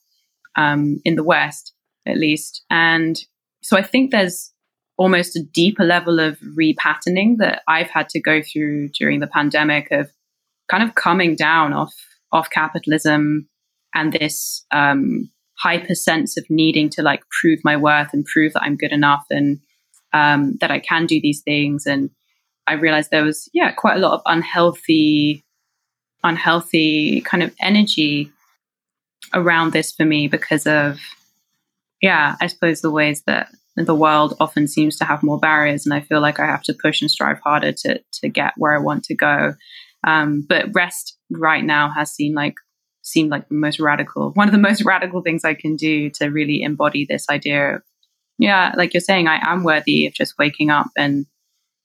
um, 0.56 1.02
in 1.04 1.15
the 1.15 1.25
West, 1.25 1.73
at 2.07 2.17
least. 2.17 2.63
And 2.69 3.19
so 3.62 3.77
I 3.77 3.81
think 3.81 4.12
there's 4.12 4.53
almost 4.97 5.35
a 5.35 5.43
deeper 5.53 5.83
level 5.83 6.19
of 6.19 6.38
repatterning 6.39 7.38
that 7.38 7.62
I've 7.67 7.89
had 7.89 8.09
to 8.09 8.21
go 8.21 8.41
through 8.41 8.89
during 8.89 9.19
the 9.19 9.27
pandemic 9.27 9.91
of 9.91 10.12
kind 10.69 10.83
of 10.83 10.95
coming 10.95 11.35
down 11.35 11.73
off 11.73 11.93
off 12.31 12.49
capitalism 12.49 13.49
and 13.95 14.13
this 14.13 14.65
um, 14.71 15.31
hyper 15.57 15.95
sense 15.95 16.38
of 16.38 16.45
needing 16.49 16.89
to 16.89 17.01
like 17.01 17.21
prove 17.41 17.59
my 17.63 17.75
worth 17.75 18.13
and 18.13 18.25
prove 18.25 18.53
that 18.53 18.63
I'm 18.63 18.77
good 18.77 18.91
enough 18.91 19.25
and 19.29 19.59
um, 20.13 20.57
that 20.62 20.71
I 20.71 20.79
can 20.79 21.05
do 21.05 21.19
these 21.21 21.41
things. 21.41 21.85
And 21.85 22.09
I 22.67 22.73
realized 22.73 23.09
there 23.09 23.25
was, 23.25 23.49
yeah, 23.53 23.71
quite 23.71 23.97
a 23.97 23.99
lot 23.99 24.13
of 24.13 24.21
unhealthy, 24.25 25.43
unhealthy 26.23 27.21
kind 27.21 27.41
of 27.41 27.53
energy 27.59 28.31
around 29.33 29.73
this 29.73 29.91
for 29.91 30.05
me 30.05 30.27
because 30.27 30.67
of, 30.67 30.99
yeah, 32.01 32.35
I 32.39 32.47
suppose 32.47 32.81
the 32.81 32.91
ways 32.91 33.23
that 33.27 33.49
the 33.75 33.95
world 33.95 34.35
often 34.39 34.67
seems 34.67 34.97
to 34.97 35.05
have 35.05 35.23
more 35.23 35.39
barriers, 35.39 35.85
and 35.85 35.93
I 35.93 36.01
feel 36.01 36.21
like 36.21 36.39
I 36.39 36.45
have 36.45 36.63
to 36.63 36.73
push 36.73 37.01
and 37.01 37.12
strive 37.12 37.39
harder 37.39 37.71
to 37.71 38.01
to 38.21 38.29
get 38.29 38.53
where 38.57 38.75
I 38.75 38.79
want 38.79 39.03
to 39.05 39.15
go. 39.15 39.53
Um, 40.05 40.45
but 40.47 40.67
rest 40.73 41.17
right 41.29 41.63
now 41.63 41.91
has 41.91 42.12
seemed 42.12 42.35
like 42.35 42.55
seemed 43.01 43.31
like 43.31 43.47
the 43.49 43.55
most 43.55 43.79
radical, 43.79 44.31
one 44.31 44.47
of 44.47 44.51
the 44.53 44.59
most 44.59 44.83
radical 44.85 45.21
things 45.21 45.43
I 45.43 45.53
can 45.53 45.75
do 45.75 46.09
to 46.12 46.27
really 46.27 46.62
embody 46.62 47.05
this 47.05 47.27
idea 47.29 47.75
of, 47.75 47.81
yeah, 48.38 48.73
like 48.77 48.93
you're 48.93 49.01
saying, 49.01 49.27
I 49.27 49.51
am 49.51 49.63
worthy 49.63 50.05
of 50.05 50.13
just 50.13 50.38
waking 50.38 50.69
up 50.69 50.88
and 50.97 51.25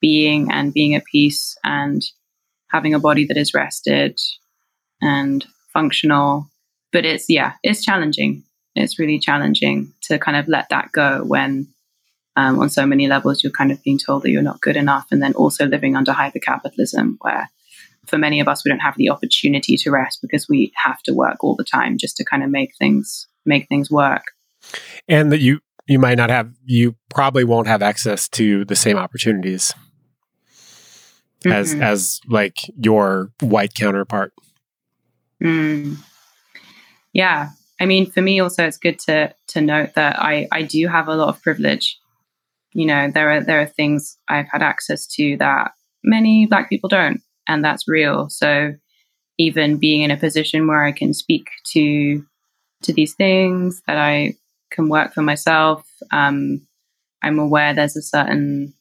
being 0.00 0.52
and 0.52 0.72
being 0.72 0.94
at 0.94 1.04
peace 1.10 1.56
and 1.64 2.02
having 2.70 2.94
a 2.94 3.00
body 3.00 3.24
that 3.26 3.36
is 3.36 3.54
rested 3.54 4.18
and 5.00 5.44
functional. 5.72 6.48
But 6.92 7.04
it's, 7.04 7.26
yeah, 7.28 7.54
it's 7.62 7.84
challenging. 7.84 8.44
It's 8.74 8.98
really 8.98 9.18
challenging 9.18 9.92
to 10.02 10.18
kind 10.18 10.36
of 10.36 10.48
let 10.48 10.68
that 10.70 10.90
go 10.92 11.22
when, 11.24 11.68
um, 12.36 12.58
on 12.58 12.68
so 12.70 12.84
many 12.86 13.06
levels, 13.06 13.42
you're 13.44 13.52
kind 13.52 13.70
of 13.70 13.82
being 13.84 13.98
told 13.98 14.22
that 14.22 14.30
you're 14.30 14.42
not 14.42 14.60
good 14.60 14.76
enough. 14.76 15.06
And 15.10 15.22
then 15.22 15.34
also 15.34 15.66
living 15.66 15.94
under 15.96 16.12
hypercapitalism, 16.12 17.16
where 17.20 17.48
for 18.06 18.18
many 18.18 18.40
of 18.40 18.48
us 18.48 18.64
we 18.64 18.68
don't 18.70 18.80
have 18.80 18.96
the 18.96 19.08
opportunity 19.10 19.76
to 19.76 19.90
rest 19.90 20.18
because 20.20 20.48
we 20.48 20.72
have 20.74 21.02
to 21.04 21.12
work 21.14 21.42
all 21.42 21.54
the 21.54 21.64
time 21.64 21.96
just 21.98 22.16
to 22.16 22.24
kind 22.24 22.42
of 22.42 22.50
make 22.50 22.70
things 22.78 23.26
make 23.46 23.66
things 23.68 23.90
work 23.90 24.24
and 25.08 25.32
that 25.32 25.40
you 25.40 25.60
you 25.86 25.98
might 25.98 26.16
not 26.18 26.28
have 26.28 26.50
you 26.66 26.94
probably 27.08 27.44
won't 27.44 27.66
have 27.66 27.80
access 27.82 28.28
to 28.28 28.64
the 28.66 28.76
same 28.76 28.98
opportunities 28.98 29.72
as 31.46 31.74
Mhm. 31.74 31.82
as 31.82 32.20
like 32.28 32.56
your 32.76 33.30
white 33.40 33.74
counterpart 33.74 34.32
Mm. 35.42 35.96
yeah 37.14 37.50
i 37.84 37.86
mean 37.86 38.10
for 38.10 38.22
me 38.22 38.40
also 38.40 38.64
it's 38.64 38.78
good 38.78 38.98
to 38.98 39.32
to 39.46 39.60
note 39.60 39.92
that 39.94 40.18
i 40.18 40.48
i 40.50 40.62
do 40.62 40.88
have 40.88 41.06
a 41.06 41.14
lot 41.14 41.28
of 41.28 41.42
privilege. 41.42 41.98
You 42.72 42.86
know 42.86 43.10
there 43.12 43.30
are 43.30 43.40
there 43.44 43.60
are 43.60 43.66
things 43.66 44.16
i've 44.28 44.48
had 44.50 44.62
access 44.62 45.06
to 45.16 45.36
that 45.36 45.72
many 46.02 46.46
black 46.46 46.68
people 46.70 46.88
don't 46.88 47.20
and 47.46 47.62
that's 47.62 47.86
real. 47.86 48.30
So 48.30 48.72
even 49.38 49.76
being 49.76 50.00
in 50.02 50.10
a 50.10 50.16
position 50.16 50.66
where 50.66 50.84
i 50.84 50.92
can 50.92 51.12
speak 51.12 51.46
to 51.72 52.24
to 52.82 52.92
these 52.92 53.14
things 53.14 53.82
that 53.86 53.98
i 53.98 54.34
can 54.70 54.88
work 54.88 55.12
for 55.12 55.22
myself 55.22 55.86
um 56.10 56.66
i'm 57.22 57.38
aware 57.38 57.74
there's 57.74 57.96
a 57.96 58.02
certain 58.02 58.72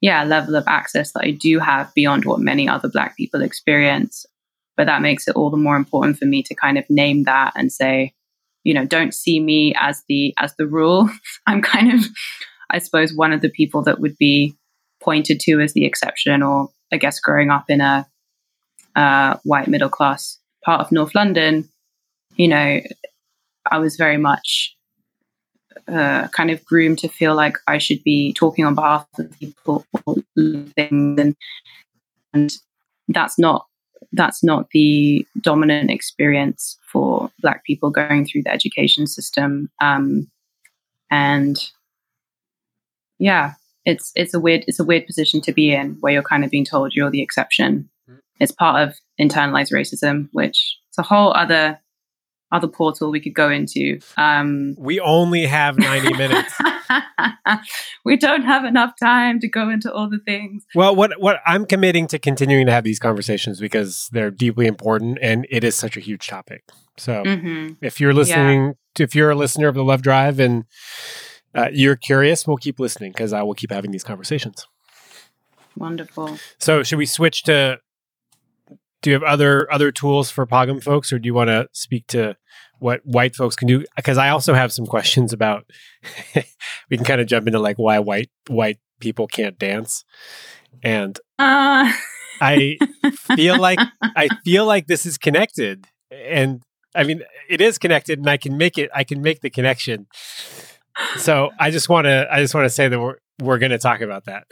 yeah 0.00 0.24
level 0.24 0.56
of 0.56 0.64
access 0.66 1.12
that 1.12 1.24
i 1.24 1.30
do 1.30 1.58
have 1.58 1.94
beyond 1.94 2.24
what 2.24 2.40
many 2.40 2.68
other 2.68 2.88
black 2.88 3.16
people 3.16 3.42
experience 3.42 4.26
but 4.76 4.86
that 4.86 5.02
makes 5.02 5.28
it 5.28 5.36
all 5.36 5.50
the 5.50 5.56
more 5.56 5.76
important 5.76 6.18
for 6.18 6.24
me 6.24 6.42
to 6.42 6.54
kind 6.54 6.78
of 6.78 6.84
name 6.88 7.24
that 7.24 7.52
and 7.56 7.72
say 7.72 8.12
you 8.64 8.74
know 8.74 8.84
don't 8.84 9.14
see 9.14 9.40
me 9.40 9.74
as 9.78 10.02
the 10.08 10.34
as 10.38 10.54
the 10.56 10.66
rule. 10.66 11.08
I'm 11.46 11.62
kind 11.62 11.92
of 11.92 12.06
i 12.70 12.78
suppose 12.78 13.14
one 13.14 13.32
of 13.32 13.42
the 13.42 13.50
people 13.50 13.82
that 13.82 14.00
would 14.00 14.16
be 14.16 14.56
pointed 15.00 15.38
to 15.40 15.60
as 15.60 15.72
the 15.74 15.84
exception 15.84 16.42
or 16.42 16.70
i 16.92 16.96
guess 16.96 17.20
growing 17.20 17.50
up 17.50 17.64
in 17.68 17.80
a 17.80 18.06
uh, 18.94 19.36
white 19.44 19.68
middle 19.68 19.88
class 19.88 20.38
part 20.64 20.80
of 20.80 20.92
north 20.92 21.14
london 21.14 21.68
you 22.36 22.46
know 22.48 22.80
i 23.70 23.78
was 23.78 23.96
very 23.96 24.16
much 24.16 24.76
uh, 25.88 26.28
kind 26.28 26.50
of 26.50 26.64
groomed 26.64 26.98
to 26.98 27.08
feel 27.08 27.34
like 27.34 27.56
i 27.66 27.78
should 27.78 28.02
be 28.04 28.32
talking 28.34 28.64
on 28.64 28.74
behalf 28.74 29.06
of 29.18 29.38
people 29.38 29.84
things 30.76 31.20
and 31.20 31.36
and 32.34 32.52
that's 33.08 33.38
not 33.38 33.66
that's 34.12 34.42
not 34.42 34.68
the 34.70 35.26
dominant 35.40 35.90
experience 35.90 36.78
for 36.90 37.30
black 37.40 37.64
people 37.64 37.90
going 37.90 38.24
through 38.24 38.42
the 38.44 38.52
education 38.52 39.06
system. 39.06 39.70
Um, 39.80 40.30
and 41.10 41.58
yeah 43.18 43.52
it's 43.84 44.12
it's 44.14 44.34
a 44.34 44.40
weird 44.40 44.64
it's 44.66 44.80
a 44.80 44.84
weird 44.84 45.06
position 45.06 45.40
to 45.42 45.52
be 45.52 45.72
in 45.72 45.96
where 46.00 46.12
you're 46.12 46.22
kind 46.22 46.44
of 46.44 46.50
being 46.50 46.64
told 46.64 46.94
you're 46.94 47.10
the 47.10 47.22
exception. 47.22 47.88
It's 48.40 48.52
part 48.52 48.88
of 48.88 48.96
internalized 49.20 49.72
racism 49.72 50.28
which 50.32 50.76
it's 50.88 50.98
a 50.98 51.02
whole 51.02 51.32
other 51.34 51.80
other 52.52 52.68
portal 52.68 53.10
we 53.10 53.20
could 53.20 53.34
go 53.34 53.50
into. 53.50 53.98
Um, 54.16 54.74
we 54.78 55.00
only 55.00 55.46
have 55.46 55.78
90 55.78 56.12
minutes. 56.16 56.52
we 58.04 58.16
don't 58.16 58.42
have 58.42 58.64
enough 58.64 58.92
time 59.02 59.40
to 59.40 59.48
go 59.48 59.70
into 59.70 59.92
all 59.92 60.08
the 60.08 60.18
things. 60.18 60.64
Well, 60.74 60.94
what 60.94 61.12
what 61.18 61.40
I'm 61.46 61.64
committing 61.66 62.06
to 62.08 62.18
continuing 62.18 62.66
to 62.66 62.72
have 62.72 62.84
these 62.84 62.98
conversations 62.98 63.58
because 63.58 64.08
they're 64.12 64.30
deeply 64.30 64.66
important 64.66 65.18
and 65.22 65.46
it 65.50 65.64
is 65.64 65.74
such 65.74 65.96
a 65.96 66.00
huge 66.00 66.28
topic. 66.28 66.62
So, 66.98 67.24
mm-hmm. 67.24 67.84
if 67.84 68.00
you're 68.00 68.12
listening, 68.12 68.64
yeah. 68.64 68.72
to, 68.96 69.02
if 69.02 69.14
you're 69.14 69.30
a 69.30 69.34
listener 69.34 69.68
of 69.68 69.74
the 69.74 69.84
Love 69.84 70.02
Drive 70.02 70.38
and 70.38 70.64
uh, 71.54 71.68
you're 71.72 71.96
curious, 71.96 72.46
we'll 72.46 72.58
keep 72.58 72.78
listening 72.78 73.12
because 73.12 73.32
I 73.32 73.42
will 73.42 73.54
keep 73.54 73.72
having 73.72 73.90
these 73.90 74.04
conversations. 74.04 74.66
Wonderful. 75.76 76.38
So, 76.58 76.82
should 76.82 76.98
we 76.98 77.06
switch 77.06 77.44
to? 77.44 77.78
Do 79.00 79.10
you 79.10 79.14
have 79.14 79.22
other 79.22 79.72
other 79.72 79.90
tools 79.90 80.30
for 80.30 80.46
POGM 80.46 80.82
folks, 80.82 81.12
or 81.12 81.18
do 81.18 81.26
you 81.26 81.34
want 81.34 81.48
to 81.48 81.66
speak 81.72 82.06
to 82.08 82.36
what 82.82 83.00
white 83.04 83.36
folks 83.36 83.56
can 83.56 83.68
do? 83.68 83.84
Because 83.96 84.18
I 84.18 84.30
also 84.30 84.54
have 84.54 84.72
some 84.72 84.86
questions 84.86 85.32
about. 85.32 85.70
we 86.90 86.96
can 86.96 87.04
kind 87.04 87.20
of 87.20 87.26
jump 87.26 87.46
into 87.46 87.58
like 87.58 87.78
why 87.78 87.98
white 87.98 88.30
white 88.48 88.78
people 89.00 89.26
can't 89.26 89.58
dance, 89.58 90.04
and 90.82 91.18
uh. 91.38 91.92
I 92.40 92.76
feel 93.36 93.58
like 93.58 93.78
I 94.02 94.28
feel 94.44 94.66
like 94.66 94.88
this 94.88 95.06
is 95.06 95.16
connected, 95.16 95.86
and 96.10 96.60
I 96.94 97.04
mean 97.04 97.22
it 97.48 97.60
is 97.60 97.78
connected, 97.78 98.18
and 98.18 98.28
I 98.28 98.36
can 98.36 98.56
make 98.56 98.78
it. 98.78 98.90
I 98.92 99.04
can 99.04 99.22
make 99.22 99.40
the 99.40 99.50
connection. 99.50 100.08
So 101.18 101.50
I 101.58 101.70
just 101.70 101.88
want 101.88 102.06
to 102.06 102.26
I 102.30 102.40
just 102.40 102.54
want 102.54 102.64
to 102.64 102.70
say 102.70 102.88
that 102.88 102.98
we're 103.00 103.18
we're 103.40 103.58
going 103.58 103.70
to 103.70 103.78
talk 103.78 104.00
about 104.00 104.24
that. 104.24 104.46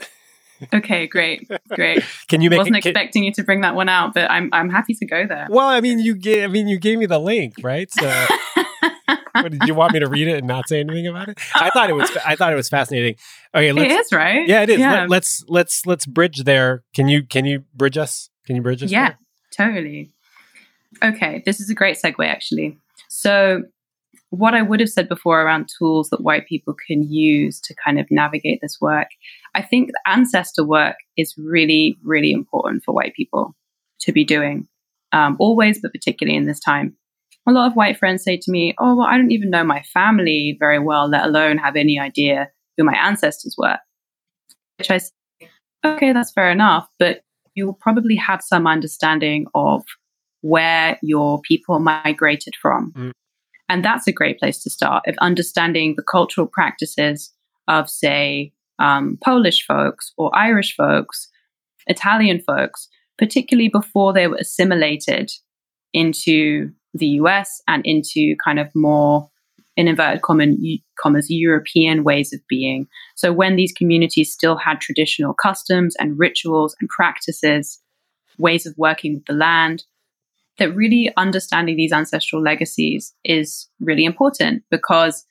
Okay, 0.73 1.07
great, 1.07 1.49
great. 1.69 2.03
Can 2.27 2.41
you 2.41 2.49
make? 2.49 2.59
Wasn't 2.59 2.75
it, 2.75 2.81
can, 2.81 2.91
expecting 2.91 3.23
you 3.23 3.31
to 3.33 3.43
bring 3.43 3.61
that 3.61 3.75
one 3.75 3.89
out, 3.89 4.13
but 4.13 4.29
I'm 4.29 4.49
I'm 4.53 4.69
happy 4.69 4.93
to 4.95 5.05
go 5.05 5.25
there. 5.27 5.47
Well, 5.49 5.67
I 5.67 5.81
mean, 5.81 5.99
you 5.99 6.15
gave 6.15 6.43
I 6.43 6.47
mean 6.47 6.67
you 6.67 6.79
gave 6.79 6.97
me 6.97 7.05
the 7.05 7.19
link, 7.19 7.55
right? 7.63 7.91
So, 7.91 8.07
what, 9.31 9.51
did 9.51 9.63
you 9.65 9.73
want 9.73 9.93
me 9.93 9.99
to 9.99 10.09
read 10.09 10.27
it 10.27 10.37
and 10.39 10.47
not 10.47 10.67
say 10.67 10.81
anything 10.81 11.07
about 11.07 11.29
it? 11.29 11.39
I 11.55 11.69
thought 11.69 11.89
it 11.89 11.93
was 11.93 12.09
I 12.25 12.35
thought 12.35 12.53
it 12.53 12.55
was 12.55 12.69
fascinating. 12.69 13.15
Okay, 13.55 13.71
let's, 13.71 13.91
it 13.91 13.99
is 13.99 14.11
right. 14.11 14.47
Yeah, 14.47 14.63
it 14.63 14.69
is. 14.69 14.79
Yeah. 14.79 14.91
Let, 14.91 15.03
us 15.03 15.09
let's, 15.09 15.45
let's 15.47 15.85
let's 15.85 16.05
bridge 16.05 16.43
there. 16.43 16.83
Can 16.93 17.07
you 17.07 17.23
can 17.23 17.45
you 17.45 17.63
bridge 17.73 17.97
us? 17.97 18.29
Can 18.45 18.55
you 18.55 18.61
bridge 18.61 18.83
us? 18.83 18.91
Yeah, 18.91 19.09
there? 19.57 19.67
totally. 19.71 20.11
Okay, 21.03 21.41
this 21.45 21.59
is 21.59 21.69
a 21.69 21.73
great 21.73 21.97
segue 22.03 22.25
actually. 22.25 22.77
So 23.09 23.63
what 24.31 24.53
I 24.53 24.61
would 24.61 24.79
have 24.79 24.89
said 24.89 25.09
before 25.09 25.41
around 25.41 25.69
tools 25.77 26.09
that 26.09 26.21
white 26.21 26.47
people 26.47 26.73
can 26.73 27.03
use 27.03 27.59
to 27.61 27.75
kind 27.75 27.99
of 27.99 28.07
navigate 28.09 28.59
this 28.61 28.79
work, 28.79 29.07
I 29.53 29.61
think 29.61 29.91
ancestor 30.05 30.65
work 30.65 30.95
is 31.17 31.35
really, 31.37 31.97
really 32.03 32.31
important 32.31 32.83
for 32.83 32.93
white 32.93 33.13
people 33.13 33.55
to 34.01 34.11
be 34.11 34.23
doing, 34.23 34.67
um, 35.11 35.35
always, 35.39 35.79
but 35.81 35.91
particularly 35.91 36.37
in 36.37 36.45
this 36.45 36.59
time. 36.59 36.95
A 37.47 37.51
lot 37.51 37.67
of 37.67 37.75
white 37.75 37.97
friends 37.97 38.23
say 38.23 38.37
to 38.37 38.51
me, 38.51 38.75
Oh, 38.79 38.95
well, 38.95 39.07
I 39.07 39.17
don't 39.17 39.31
even 39.31 39.49
know 39.49 39.63
my 39.63 39.81
family 39.93 40.55
very 40.59 40.79
well, 40.79 41.09
let 41.09 41.25
alone 41.25 41.57
have 41.57 41.75
any 41.75 41.99
idea 41.99 42.49
who 42.77 42.83
my 42.83 42.95
ancestors 42.95 43.55
were. 43.57 43.77
Which 44.77 44.91
I 44.91 44.99
say, 44.99 45.11
Okay, 45.83 46.13
that's 46.13 46.31
fair 46.31 46.51
enough, 46.51 46.87
but 46.99 47.21
you 47.55 47.65
will 47.65 47.73
probably 47.73 48.15
have 48.15 48.41
some 48.41 48.67
understanding 48.67 49.47
of 49.55 49.83
where 50.41 50.97
your 51.01 51.41
people 51.41 51.79
migrated 51.79 52.55
from. 52.61 52.93
Mm. 52.95 53.11
And 53.69 53.85
that's 53.85 54.07
a 54.07 54.11
great 54.11 54.37
place 54.37 54.61
to 54.63 54.69
start 54.69 55.03
of 55.07 55.15
understanding 55.21 55.95
the 55.95 56.03
cultural 56.03 56.47
practices 56.47 57.33
of, 57.67 57.89
say, 57.89 58.51
um, 58.79 59.17
Polish 59.23 59.65
folks 59.65 60.11
or 60.17 60.35
Irish 60.35 60.75
folks, 60.75 61.29
Italian 61.87 62.39
folks, 62.39 62.87
particularly 63.17 63.69
before 63.69 64.13
they 64.13 64.27
were 64.27 64.37
assimilated 64.37 65.31
into 65.93 66.71
the 66.93 67.07
US 67.07 67.61
and 67.67 67.85
into 67.85 68.35
kind 68.43 68.59
of 68.59 68.69
more, 68.75 69.29
in 69.77 69.87
inverted 69.87 70.21
commas, 70.21 71.29
European 71.29 72.03
ways 72.03 72.33
of 72.33 72.39
being. 72.47 72.87
So 73.15 73.31
when 73.31 73.55
these 73.55 73.71
communities 73.71 74.31
still 74.31 74.57
had 74.57 74.81
traditional 74.81 75.33
customs 75.33 75.95
and 75.99 76.19
rituals 76.19 76.75
and 76.79 76.89
practices, 76.89 77.79
ways 78.37 78.65
of 78.65 78.73
working 78.77 79.15
with 79.15 79.25
the 79.25 79.33
land, 79.33 79.83
that 80.57 80.75
really 80.75 81.11
understanding 81.17 81.77
these 81.77 81.93
ancestral 81.93 82.41
legacies 82.41 83.13
is 83.23 83.69
really 83.79 84.05
important 84.05 84.63
because 84.69 85.25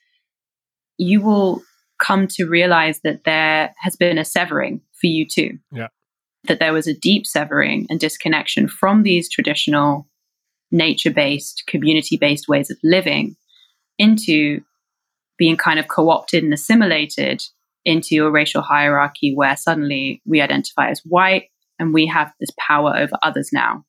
you 0.97 1.21
will 1.21 1.63
come 2.01 2.27
to 2.29 2.47
realize 2.47 3.01
that 3.05 3.25
there 3.25 3.75
has 3.79 3.97
been 3.97 4.19
a 4.19 4.25
severing 4.25 4.81
for 5.01 5.07
you 5.07 5.27
too. 5.27 5.59
Yeah. 5.73 5.89
That 6.45 6.59
there 6.59 6.73
was 6.73 6.87
a 6.87 6.95
deep 6.95 7.27
severing 7.27 7.87
and 7.91 8.01
disconnection 8.01 8.69
from 8.69 9.03
these 9.03 9.29
traditional 9.29 10.09
nature 10.71 11.11
based, 11.11 11.65
community 11.67 12.17
based 12.17 12.49
ways 12.49 12.71
of 12.71 12.79
living 12.83 13.37
into 13.99 14.61
being 15.37 15.57
kind 15.57 15.79
of 15.79 15.89
co 15.89 16.11
opted 16.11 16.43
and 16.43 16.53
assimilated 16.53 17.43
into 17.85 18.27
a 18.27 18.31
racial 18.31 18.63
hierarchy 18.63 19.33
where 19.35 19.57
suddenly 19.57 20.23
we 20.27 20.41
identify 20.41 20.91
as 20.91 21.01
white 21.05 21.45
and 21.79 21.95
we 21.95 22.07
have 22.07 22.33
this 22.41 22.51
power 22.59 22.97
over 22.97 23.17
others 23.23 23.51
now. 23.53 23.85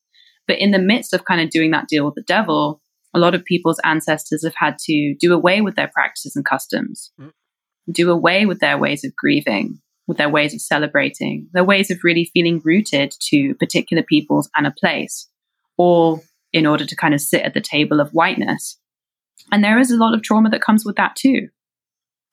But 0.47 0.59
in 0.59 0.71
the 0.71 0.79
midst 0.79 1.13
of 1.13 1.25
kind 1.25 1.41
of 1.41 1.49
doing 1.49 1.71
that 1.71 1.87
deal 1.87 2.05
with 2.05 2.15
the 2.15 2.23
devil, 2.23 2.81
a 3.13 3.19
lot 3.19 3.35
of 3.35 3.43
people's 3.43 3.79
ancestors 3.83 4.43
have 4.43 4.55
had 4.55 4.77
to 4.85 5.15
do 5.19 5.33
away 5.33 5.61
with 5.61 5.75
their 5.75 5.91
practices 5.93 6.35
and 6.35 6.45
customs, 6.45 7.11
mm. 7.19 7.31
Do 7.93 8.11
away 8.11 8.45
with 8.45 8.59
their 8.59 8.77
ways 8.77 9.03
of 9.03 9.15
grieving, 9.15 9.79
with 10.07 10.17
their 10.17 10.29
ways 10.29 10.53
of 10.53 10.61
celebrating, 10.61 11.47
their 11.53 11.63
ways 11.63 11.91
of 11.91 12.03
really 12.03 12.29
feeling 12.33 12.61
rooted 12.63 13.15
to 13.29 13.55
particular 13.55 14.03
peoples 14.03 14.49
and 14.55 14.67
a 14.67 14.71
place, 14.71 15.29
all 15.77 16.23
in 16.53 16.65
order 16.65 16.85
to 16.85 16.95
kind 16.95 17.13
of 17.13 17.21
sit 17.21 17.43
at 17.43 17.53
the 17.53 17.61
table 17.61 17.99
of 17.99 18.11
whiteness. 18.11 18.77
And 19.51 19.63
there 19.63 19.79
is 19.79 19.91
a 19.91 19.97
lot 19.97 20.13
of 20.13 20.21
trauma 20.21 20.49
that 20.49 20.61
comes 20.61 20.85
with 20.85 20.95
that 20.97 21.15
too, 21.15 21.49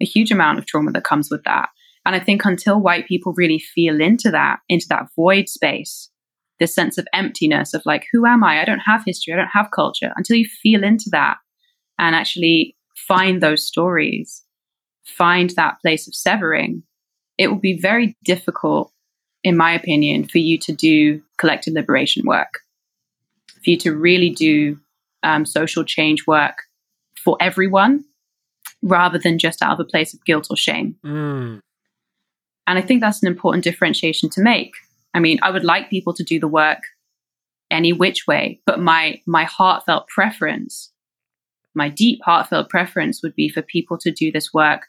a 0.00 0.04
huge 0.04 0.30
amount 0.30 0.59
of 0.59 0.66
trauma 0.66 0.92
that 0.92 1.04
comes 1.04 1.30
with 1.30 1.44
that. 1.44 1.68
And 2.04 2.16
I 2.16 2.20
think 2.20 2.44
until 2.44 2.80
white 2.80 3.06
people 3.06 3.34
really 3.36 3.59
feel 3.59 4.00
into 4.00 4.30
that, 4.30 4.61
into 4.68 4.86
that 4.88 5.09
void 5.14 5.48
space, 5.48 6.11
this 6.59 6.74
sense 6.74 6.98
of 6.98 7.06
emptiness 7.12 7.74
of 7.74 7.82
like, 7.84 8.06
who 8.12 8.26
am 8.26 8.42
I? 8.42 8.61
I 8.61 8.64
don't 8.64 8.80
have 8.80 9.04
history. 9.04 9.32
I 9.32 9.36
don't 9.36 9.48
have 9.52 9.70
culture. 9.74 10.12
Until 10.16 10.36
you 10.36 10.46
feel 10.46 10.82
into 10.82 11.11
that 11.12 11.36
and 11.98 12.16
actually 12.16 12.76
find 12.96 13.40
those 13.40 13.66
stories, 13.66 14.42
find 15.16 15.50
that 15.50 15.80
place 15.80 16.06
of 16.06 16.14
severing, 16.14 16.82
it 17.36 17.48
will 17.48 17.59
be 17.59 17.78
very 17.78 18.16
difficult, 18.24 18.92
in 19.42 19.56
my 19.56 19.72
opinion, 19.72 20.26
for 20.26 20.38
you 20.38 20.59
to 20.59 20.72
do 20.72 21.22
collective 21.38 21.74
liberation 21.74 22.26
work, 22.26 22.61
for 23.62 23.70
you 23.70 23.78
to 23.78 23.96
really 23.96 24.30
do 24.30 24.78
um, 25.22 25.46
social 25.46 25.84
change 25.84 26.26
work 26.26 26.62
for 27.16 27.36
everyone 27.40 28.04
rather 28.82 29.18
than 29.18 29.38
just 29.38 29.62
out 29.62 29.72
of 29.72 29.80
a 29.80 29.88
place 29.88 30.14
of 30.14 30.24
guilt 30.24 30.46
or 30.50 30.56
shame. 30.56 30.96
Mm. 31.04 31.61
And 32.66 32.78
I 32.78 32.82
think 32.82 33.00
that's 33.00 33.22
an 33.22 33.28
important 33.28 33.64
differentiation 33.64 34.30
to 34.30 34.42
make 34.42 34.74
I 35.14 35.20
mean, 35.20 35.38
I 35.42 35.50
would 35.50 35.64
like 35.64 35.90
people 35.90 36.14
to 36.14 36.22
do 36.22 36.38
the 36.38 36.48
work 36.48 36.80
any 37.70 37.92
which 37.92 38.26
way, 38.26 38.61
but 38.66 38.80
my 38.80 39.20
my 39.26 39.44
heartfelt 39.44 40.09
preference, 40.09 40.92
my 41.74 41.88
deep 41.88 42.20
heartfelt 42.24 42.68
preference 42.68 43.22
would 43.22 43.34
be 43.34 43.48
for 43.48 43.62
people 43.62 43.98
to 43.98 44.11
do 44.11 44.30
this 44.30 44.52
work 44.52 44.82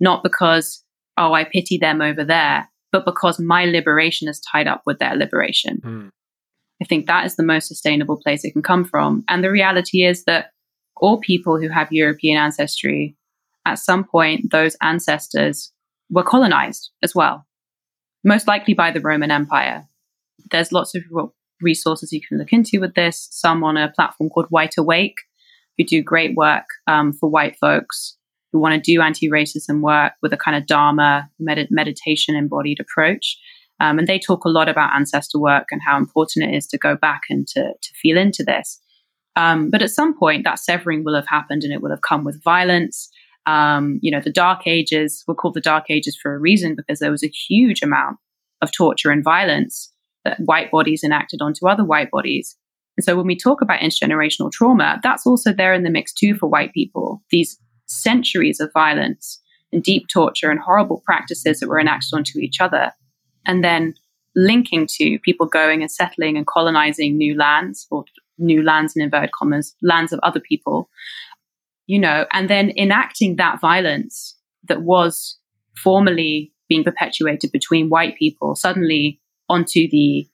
not 0.00 0.22
because 0.22 0.84
oh 1.16 1.32
I 1.32 1.44
pity 1.44 1.78
them 1.78 2.00
over 2.00 2.24
there, 2.24 2.68
but 2.92 3.04
because 3.04 3.38
my 3.38 3.64
liberation 3.64 4.28
is 4.28 4.40
tied 4.40 4.66
up 4.66 4.82
with 4.86 4.98
their 4.98 5.16
liberation. 5.16 5.80
Mm. 5.84 6.10
I 6.80 6.84
think 6.84 7.06
that 7.06 7.26
is 7.26 7.36
the 7.36 7.42
most 7.42 7.66
sustainable 7.66 8.20
place 8.22 8.44
it 8.44 8.52
can 8.52 8.62
come 8.62 8.84
from. 8.84 9.24
And 9.28 9.42
the 9.42 9.50
reality 9.50 10.04
is 10.04 10.24
that 10.24 10.52
all 10.96 11.18
people 11.18 11.60
who 11.60 11.68
have 11.68 11.88
European 11.90 12.38
ancestry, 12.38 13.16
at 13.66 13.80
some 13.80 14.04
point, 14.04 14.52
those 14.52 14.76
ancestors 14.80 15.72
were 16.08 16.22
colonized 16.22 16.90
as 17.02 17.14
well 17.16 17.48
most 18.24 18.46
likely 18.46 18.74
by 18.74 18.90
the 18.90 19.00
Roman 19.00 19.30
Empire. 19.30 19.86
There's 20.50 20.72
lots 20.72 20.94
of 20.94 21.02
resources 21.60 22.12
you 22.12 22.20
can 22.26 22.38
look 22.38 22.52
into 22.52 22.80
with 22.80 22.94
this. 22.94 23.28
Some 23.30 23.64
on 23.64 23.76
a 23.76 23.90
platform 23.90 24.30
called 24.30 24.46
White 24.50 24.76
Awake, 24.76 25.16
who 25.76 25.84
do 25.84 26.02
great 26.02 26.36
work 26.36 26.64
um, 26.86 27.12
for 27.12 27.28
white 27.28 27.56
folks 27.56 28.16
who 28.52 28.60
want 28.60 28.74
to 28.74 28.92
do 28.92 29.02
anti-racism 29.02 29.80
work 29.80 30.12
with 30.22 30.32
a 30.32 30.36
kind 30.36 30.56
of 30.56 30.66
Dharma 30.66 31.28
med- 31.38 31.68
meditation 31.70 32.34
embodied 32.34 32.80
approach. 32.80 33.38
Um, 33.80 33.98
and 33.98 34.08
they 34.08 34.18
talk 34.18 34.44
a 34.44 34.48
lot 34.48 34.68
about 34.68 34.94
ancestor 34.94 35.38
work 35.38 35.68
and 35.70 35.80
how 35.86 35.96
important 35.96 36.48
it 36.48 36.56
is 36.56 36.66
to 36.68 36.78
go 36.78 36.96
back 36.96 37.22
and 37.30 37.46
to, 37.48 37.72
to 37.80 37.94
feel 38.02 38.16
into 38.16 38.42
this. 38.42 38.80
Um, 39.36 39.70
but 39.70 39.82
at 39.82 39.90
some 39.90 40.18
point, 40.18 40.44
that 40.44 40.58
severing 40.58 41.04
will 41.04 41.14
have 41.14 41.28
happened 41.28 41.62
and 41.62 41.72
it 41.72 41.80
will 41.80 41.90
have 41.90 42.02
come 42.02 42.24
with 42.24 42.42
violence. 42.42 43.08
Um, 43.46 44.00
you 44.02 44.10
know, 44.10 44.20
the 44.20 44.32
Dark 44.32 44.66
Ages 44.66 45.22
were 45.28 45.34
called 45.34 45.54
the 45.54 45.60
Dark 45.60 45.84
Ages 45.90 46.18
for 46.20 46.34
a 46.34 46.40
reason 46.40 46.74
because 46.74 46.98
there 46.98 47.12
was 47.12 47.22
a 47.22 47.28
huge 47.48 47.82
amount 47.82 48.16
of 48.60 48.72
torture 48.72 49.10
and 49.10 49.22
violence 49.22 49.92
that 50.24 50.40
white 50.44 50.72
bodies 50.72 51.04
enacted 51.04 51.40
onto 51.40 51.68
other 51.68 51.84
white 51.84 52.10
bodies. 52.10 52.56
And 52.96 53.04
so 53.04 53.16
when 53.16 53.26
we 53.26 53.36
talk 53.36 53.62
about 53.62 53.78
intergenerational 53.78 54.50
trauma, 54.50 54.98
that's 55.04 55.24
also 55.24 55.52
there 55.52 55.72
in 55.72 55.84
the 55.84 55.90
mix 55.90 56.12
too 56.12 56.34
for 56.34 56.48
white 56.48 56.72
people. 56.72 57.22
These 57.30 57.56
centuries 57.88 58.60
of 58.60 58.72
violence 58.72 59.40
and 59.72 59.82
deep 59.82 60.08
torture 60.08 60.50
and 60.50 60.60
horrible 60.60 61.02
practices 61.04 61.60
that 61.60 61.68
were 61.68 61.80
enacted 61.80 62.14
onto 62.14 62.38
each 62.38 62.60
other. 62.60 62.92
And 63.46 63.64
then 63.64 63.94
linking 64.36 64.86
to 64.86 65.18
people 65.20 65.46
going 65.46 65.82
and 65.82 65.90
settling 65.90 66.36
and 66.36 66.46
colonizing 66.46 67.16
new 67.16 67.34
lands 67.36 67.86
or 67.90 68.04
new 68.38 68.62
lands 68.62 68.94
and 68.94 69.02
inverted 69.02 69.32
commas, 69.32 69.74
lands 69.82 70.12
of 70.12 70.20
other 70.22 70.40
people, 70.40 70.88
you 71.86 71.98
know, 71.98 72.26
and 72.32 72.48
then 72.48 72.72
enacting 72.76 73.36
that 73.36 73.60
violence 73.60 74.36
that 74.68 74.82
was 74.82 75.38
formerly 75.76 76.52
being 76.68 76.84
perpetuated 76.84 77.50
between 77.50 77.88
white 77.88 78.16
people 78.16 78.54
suddenly 78.54 79.20
onto 79.48 79.88
the, 79.90 80.28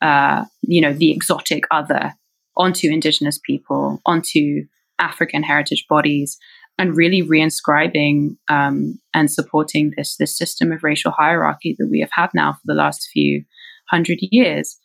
uh, 0.00 0.44
you 0.62 0.80
know, 0.80 0.92
the 0.92 1.12
exotic 1.12 1.64
other, 1.70 2.14
onto 2.56 2.88
indigenous 2.90 3.38
people, 3.38 4.00
onto 4.06 4.64
African 4.98 5.42
heritage 5.42 5.86
bodies, 5.88 6.38
and 6.78 6.96
really 6.96 7.22
reinscribing 7.22 8.36
um, 8.48 8.98
and 9.12 9.30
supporting 9.30 9.92
this 9.96 10.16
this 10.16 10.36
system 10.36 10.72
of 10.72 10.82
racial 10.82 11.12
hierarchy 11.12 11.74
that 11.78 11.88
we 11.90 12.00
have 12.00 12.10
had 12.12 12.30
now 12.34 12.52
for 12.52 12.62
the 12.64 12.74
last 12.74 13.08
few 13.12 13.44
hundred 13.90 14.18
years. 14.20 14.78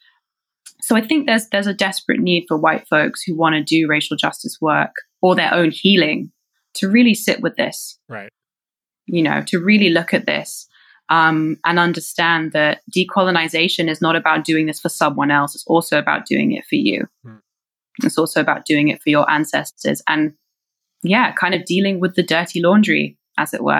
So 0.81 0.95
I 0.95 1.01
think 1.01 1.25
there's 1.25 1.47
there's 1.49 1.67
a 1.67 1.73
desperate 1.73 2.19
need 2.19 2.45
for 2.47 2.57
white 2.57 2.87
folks 2.87 3.21
who 3.23 3.35
want 3.35 3.55
to 3.55 3.63
do 3.63 3.87
racial 3.87 4.17
justice 4.17 4.57
work 4.61 4.91
or 5.21 5.35
their 5.35 5.53
own 5.53 5.71
healing 5.71 6.31
to 6.75 6.89
really 6.89 7.13
sit 7.13 7.41
with 7.41 7.55
this. 7.55 7.99
Right. 8.07 8.29
You 9.07 9.23
know, 9.23 9.41
to 9.47 9.59
really 9.59 9.89
look 9.89 10.13
at 10.13 10.25
this 10.25 10.67
um, 11.09 11.57
and 11.65 11.79
understand 11.79 12.51
that 12.53 12.81
decolonization 12.95 13.89
is 13.89 14.01
not 14.01 14.15
about 14.15 14.45
doing 14.45 14.67
this 14.67 14.79
for 14.79 14.89
someone 14.89 15.31
else. 15.31 15.55
It's 15.55 15.65
also 15.65 15.97
about 15.97 16.25
doing 16.25 16.51
it 16.51 16.65
for 16.65 16.75
you. 16.75 17.07
Hmm. 17.23 17.37
It's 18.03 18.17
also 18.17 18.39
about 18.39 18.65
doing 18.65 18.87
it 18.89 19.01
for 19.01 19.09
your 19.09 19.29
ancestors 19.29 20.01
and, 20.07 20.33
yeah, 21.03 21.31
kind 21.33 21.53
of 21.53 21.65
dealing 21.65 21.99
with 21.99 22.15
the 22.15 22.23
dirty 22.23 22.61
laundry, 22.61 23.17
as 23.37 23.53
it 23.53 23.63
were, 23.63 23.71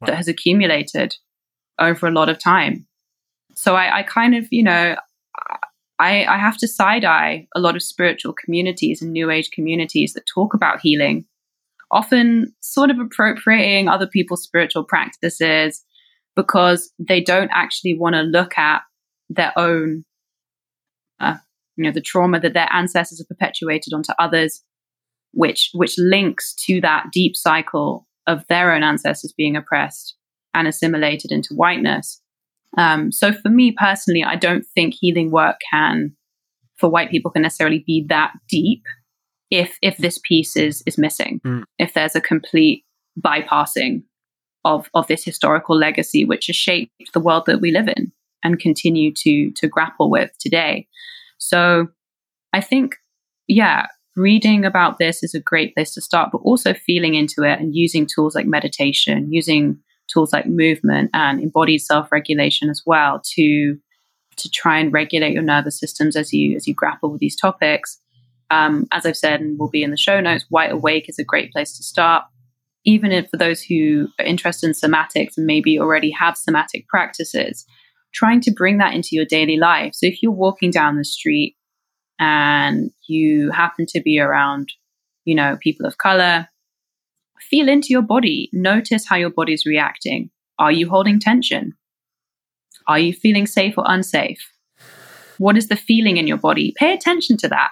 wow. 0.00 0.06
that 0.06 0.16
has 0.16 0.28
accumulated 0.28 1.16
over 1.78 2.06
a 2.06 2.12
lot 2.12 2.28
of 2.28 2.38
time. 2.38 2.86
So 3.54 3.74
I, 3.74 3.98
I 3.98 4.02
kind 4.02 4.34
of, 4.34 4.46
you 4.50 4.62
know, 4.62 4.96
I, 5.98 6.24
I 6.24 6.38
have 6.38 6.56
to 6.58 6.68
side 6.68 7.04
eye 7.04 7.46
a 7.54 7.60
lot 7.60 7.76
of 7.76 7.82
spiritual 7.82 8.32
communities 8.32 9.02
and 9.02 9.12
new 9.12 9.30
age 9.30 9.50
communities 9.50 10.14
that 10.14 10.24
talk 10.32 10.54
about 10.54 10.80
healing, 10.80 11.26
often 11.90 12.54
sort 12.60 12.90
of 12.90 12.98
appropriating 12.98 13.88
other 13.88 14.06
people's 14.06 14.42
spiritual 14.42 14.84
practices 14.84 15.84
because 16.36 16.90
they 16.98 17.20
don't 17.20 17.50
actually 17.52 17.98
want 17.98 18.14
to 18.14 18.22
look 18.22 18.56
at 18.56 18.80
their 19.28 19.52
own, 19.58 20.04
uh, 21.20 21.36
you 21.76 21.84
know, 21.84 21.92
the 21.92 22.00
trauma 22.00 22.40
that 22.40 22.54
their 22.54 22.68
ancestors 22.72 23.18
have 23.18 23.28
perpetuated 23.28 23.92
onto 23.92 24.12
others, 24.18 24.62
which 25.32 25.70
which 25.74 25.94
links 25.98 26.54
to 26.66 26.80
that 26.80 27.06
deep 27.12 27.36
cycle 27.36 28.06
of 28.26 28.44
their 28.48 28.72
own 28.72 28.82
ancestors 28.82 29.34
being 29.36 29.56
oppressed 29.56 30.16
and 30.54 30.68
assimilated 30.68 31.30
into 31.32 31.54
whiteness. 31.54 32.20
Um, 32.78 33.10
so 33.10 33.32
for 33.32 33.48
me 33.48 33.74
personally, 33.76 34.22
I 34.24 34.36
don't 34.36 34.64
think 34.74 34.94
healing 34.94 35.30
work 35.30 35.56
can, 35.70 36.16
for 36.78 36.88
white 36.88 37.10
people, 37.10 37.30
can 37.30 37.42
necessarily 37.42 37.82
be 37.86 38.06
that 38.08 38.32
deep 38.48 38.82
if 39.50 39.76
if 39.82 39.96
this 39.98 40.18
piece 40.18 40.56
is 40.56 40.82
is 40.86 40.98
missing. 40.98 41.40
Mm. 41.44 41.64
If 41.78 41.94
there's 41.94 42.16
a 42.16 42.20
complete 42.20 42.84
bypassing 43.18 44.02
of 44.64 44.88
of 44.94 45.06
this 45.06 45.24
historical 45.24 45.76
legacy, 45.76 46.24
which 46.24 46.46
has 46.46 46.56
shaped 46.56 46.92
the 47.12 47.20
world 47.20 47.44
that 47.46 47.60
we 47.60 47.72
live 47.72 47.88
in 47.88 48.12
and 48.44 48.58
continue 48.58 49.12
to 49.14 49.50
to 49.52 49.68
grapple 49.68 50.10
with 50.10 50.30
today. 50.38 50.86
So 51.38 51.88
I 52.52 52.60
think, 52.60 52.96
yeah, 53.48 53.86
reading 54.20 54.64
about 54.64 54.98
this 54.98 55.22
is 55.22 55.34
a 55.34 55.40
great 55.40 55.74
place 55.74 55.94
to 55.94 56.00
start, 56.00 56.30
but 56.32 56.38
also 56.38 56.74
feeling 56.74 57.14
into 57.14 57.42
it 57.42 57.58
and 57.58 57.74
using 57.74 58.06
tools 58.06 58.34
like 58.34 58.46
meditation, 58.46 59.32
using 59.32 59.78
tools 60.12 60.32
like 60.32 60.46
movement 60.46 61.10
and 61.14 61.40
embodied 61.40 61.80
self-regulation 61.80 62.68
as 62.68 62.82
well 62.86 63.20
to 63.24 63.76
to 64.36 64.48
try 64.48 64.78
and 64.78 64.92
regulate 64.92 65.32
your 65.32 65.42
nervous 65.42 65.78
systems 65.78 66.16
as 66.16 66.32
you 66.32 66.56
as 66.56 66.66
you 66.66 66.74
grapple 66.74 67.10
with 67.10 67.20
these 67.20 67.36
topics. 67.36 67.98
Um, 68.50 68.86
as 68.90 69.06
I've 69.06 69.16
said 69.16 69.40
and 69.40 69.58
will 69.58 69.70
be 69.70 69.82
in 69.82 69.90
the 69.90 69.96
show 69.96 70.20
notes, 70.20 70.44
White 70.48 70.72
Awake 70.72 71.08
is 71.08 71.18
a 71.18 71.24
great 71.24 71.52
place 71.52 71.76
to 71.76 71.84
start. 71.84 72.24
Even 72.84 73.12
if 73.12 73.28
for 73.28 73.36
those 73.36 73.62
who 73.62 74.08
are 74.18 74.24
interested 74.24 74.66
in 74.66 74.72
somatics 74.72 75.36
and 75.36 75.46
maybe 75.46 75.78
already 75.78 76.10
have 76.10 76.36
somatic 76.36 76.88
practices, 76.88 77.64
trying 78.12 78.40
to 78.40 78.50
bring 78.50 78.78
that 78.78 78.94
into 78.94 79.10
your 79.12 79.26
daily 79.26 79.56
life. 79.56 79.92
So 79.94 80.06
if 80.06 80.22
you're 80.22 80.32
walking 80.32 80.70
down 80.70 80.96
the 80.96 81.04
street 81.04 81.56
and 82.20 82.92
you 83.08 83.50
happen 83.50 83.86
to 83.88 84.00
be 84.00 84.20
around, 84.20 84.68
you 85.24 85.34
know, 85.34 85.56
people 85.60 85.86
of 85.86 85.98
color, 85.98 86.48
Feel 87.40 87.68
into 87.68 87.88
your 87.90 88.02
body. 88.02 88.48
Notice 88.52 89.08
how 89.08 89.16
your 89.16 89.30
body's 89.30 89.66
reacting. 89.66 90.30
Are 90.58 90.70
you 90.70 90.88
holding 90.88 91.18
tension? 91.18 91.72
Are 92.86 92.98
you 92.98 93.12
feeling 93.12 93.46
safe 93.46 93.74
or 93.76 93.84
unsafe? 93.86 94.52
What 95.38 95.56
is 95.56 95.68
the 95.68 95.76
feeling 95.76 96.16
in 96.16 96.26
your 96.26 96.36
body? 96.36 96.74
Pay 96.76 96.92
attention 96.92 97.36
to 97.38 97.48
that 97.48 97.70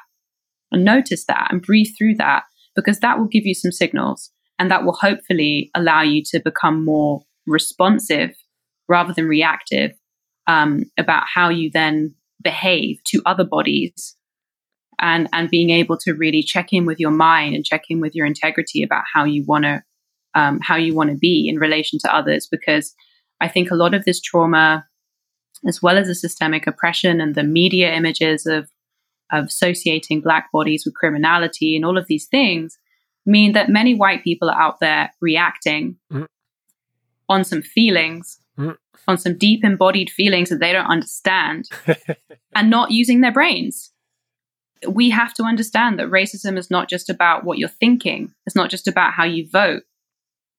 and 0.73 0.85
notice 0.85 1.27
that 1.27 1.49
and 1.51 1.63
breathe 1.63 1.95
through 1.97 2.17
that 2.17 2.45
because 2.75 3.01
that 3.01 3.19
will 3.19 3.27
give 3.27 3.45
you 3.45 3.55
some 3.55 3.73
signals 3.73 4.31
and 4.59 4.71
that 4.71 4.85
will 4.85 4.95
hopefully 4.95 5.71
allow 5.75 6.03
you 6.03 6.23
to 6.27 6.41
become 6.41 6.85
more 6.85 7.23
responsive 7.47 8.35
rather 8.89 9.13
than 9.13 9.27
reactive 9.27 9.93
um, 10.47 10.85
about 10.99 11.25
how 11.33 11.51
you 11.51 11.71
then 11.71 12.15
behave 12.43 12.99
to 13.05 13.23
other 13.27 13.45
bodies 13.45 14.17
and 15.01 15.29
and 15.33 15.51
being 15.51 15.71
able 15.71 15.97
to 15.99 16.13
really 16.13 16.43
check 16.43 16.73
in 16.73 16.87
with 16.87 16.99
your 16.99 17.11
mind 17.11 17.55
and 17.55 17.65
check 17.65 17.85
in 17.89 18.01
with 18.01 18.15
your 18.15 18.27
integrity 18.27 18.83
about 18.83 19.05
how 19.13 19.25
you 19.25 19.45
want 19.47 19.65
to 19.65 19.83
um, 20.35 20.61
how 20.63 20.77
you 20.77 20.95
want 20.95 21.11
to 21.11 21.17
be 21.17 21.49
in 21.49 21.59
relation 21.59 21.99
to 22.01 22.15
others 22.15 22.47
because 22.51 22.95
I 23.41 23.49
think 23.49 23.71
a 23.71 23.77
lot 23.77 23.95
of 23.95 24.05
this 24.05 24.21
trauma 24.21 24.87
as 25.67 25.83
well 25.83 25.99
as 25.99 26.07
the 26.07 26.15
systemic 26.15 26.67
oppression 26.67 27.21
and 27.21 27.35
the 27.35 27.45
media 27.45 27.93
images 27.93 28.47
of 28.47 28.71
of 29.31 29.47
associating 29.47 30.21
black 30.21 30.51
bodies 30.53 30.85
with 30.85 30.95
criminality 30.95 31.77
and 31.77 31.85
all 31.85 31.99
of 31.99 32.07
these 32.07 32.27
things 32.27 32.79
mean 33.27 33.53
that 33.53 33.69
many 33.69 33.95
white 33.95 34.25
people 34.25 34.49
are 34.49 34.61
out 34.61 34.81
there 34.81 35.11
reacting 35.21 35.97
mm. 36.13 36.27
on 37.29 37.45
some 37.45 37.61
feelings 37.61 38.39
mm. 38.59 38.77
on 39.07 39.19
some 39.19 39.37
deep 39.37 39.65
embodied 39.65 40.11
feelings 40.11 40.49
that 40.49 40.61
they 40.61 40.73
don't 40.73 40.87
understand 40.87 41.69
and 42.55 42.71
not 42.71 42.91
using 42.91 43.21
their 43.21 43.33
brains 43.33 43.93
we 44.87 45.11
have 45.11 45.35
to 45.35 45.43
understand 45.43 45.99
that 45.99 46.09
racism 46.09 46.59
is 46.59 46.71
not 46.71 46.89
just 46.89 47.11
about 47.11 47.45
what 47.45 47.59
you're 47.59 47.69
thinking, 47.69 48.33
it's 48.47 48.57
not 48.57 48.71
just 48.71 48.87
about 48.87 49.13
how 49.13 49.25
you 49.25 49.49
vote. 49.51 49.83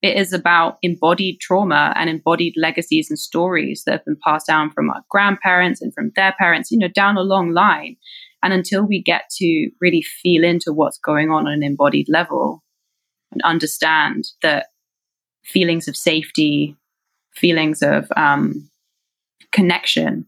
It 0.02 0.16
is 0.16 0.32
about 0.32 0.78
embodied 0.82 1.40
trauma 1.40 1.92
and 1.94 2.08
embodied 2.08 2.54
legacies 2.56 3.10
and 3.10 3.18
stories 3.18 3.82
that 3.84 3.92
have 3.92 4.04
been 4.04 4.16
passed 4.24 4.46
down 4.46 4.70
from 4.70 4.88
our 4.88 5.02
grandparents 5.10 5.82
and 5.82 5.92
from 5.92 6.12
their 6.16 6.34
parents, 6.38 6.70
you 6.70 6.78
know, 6.78 6.88
down 6.88 7.18
a 7.18 7.22
long 7.22 7.52
line. 7.52 7.96
And 8.42 8.54
until 8.54 8.82
we 8.82 9.02
get 9.02 9.24
to 9.36 9.70
really 9.80 10.00
feel 10.00 10.42
into 10.42 10.72
what's 10.72 10.98
going 10.98 11.30
on 11.30 11.46
on 11.46 11.52
an 11.52 11.62
embodied 11.62 12.08
level 12.08 12.62
and 13.30 13.42
understand 13.42 14.24
that 14.40 14.68
feelings 15.44 15.86
of 15.86 15.96
safety, 15.96 16.76
feelings 17.34 17.82
of 17.82 18.10
um, 18.16 18.70
connection 19.52 20.26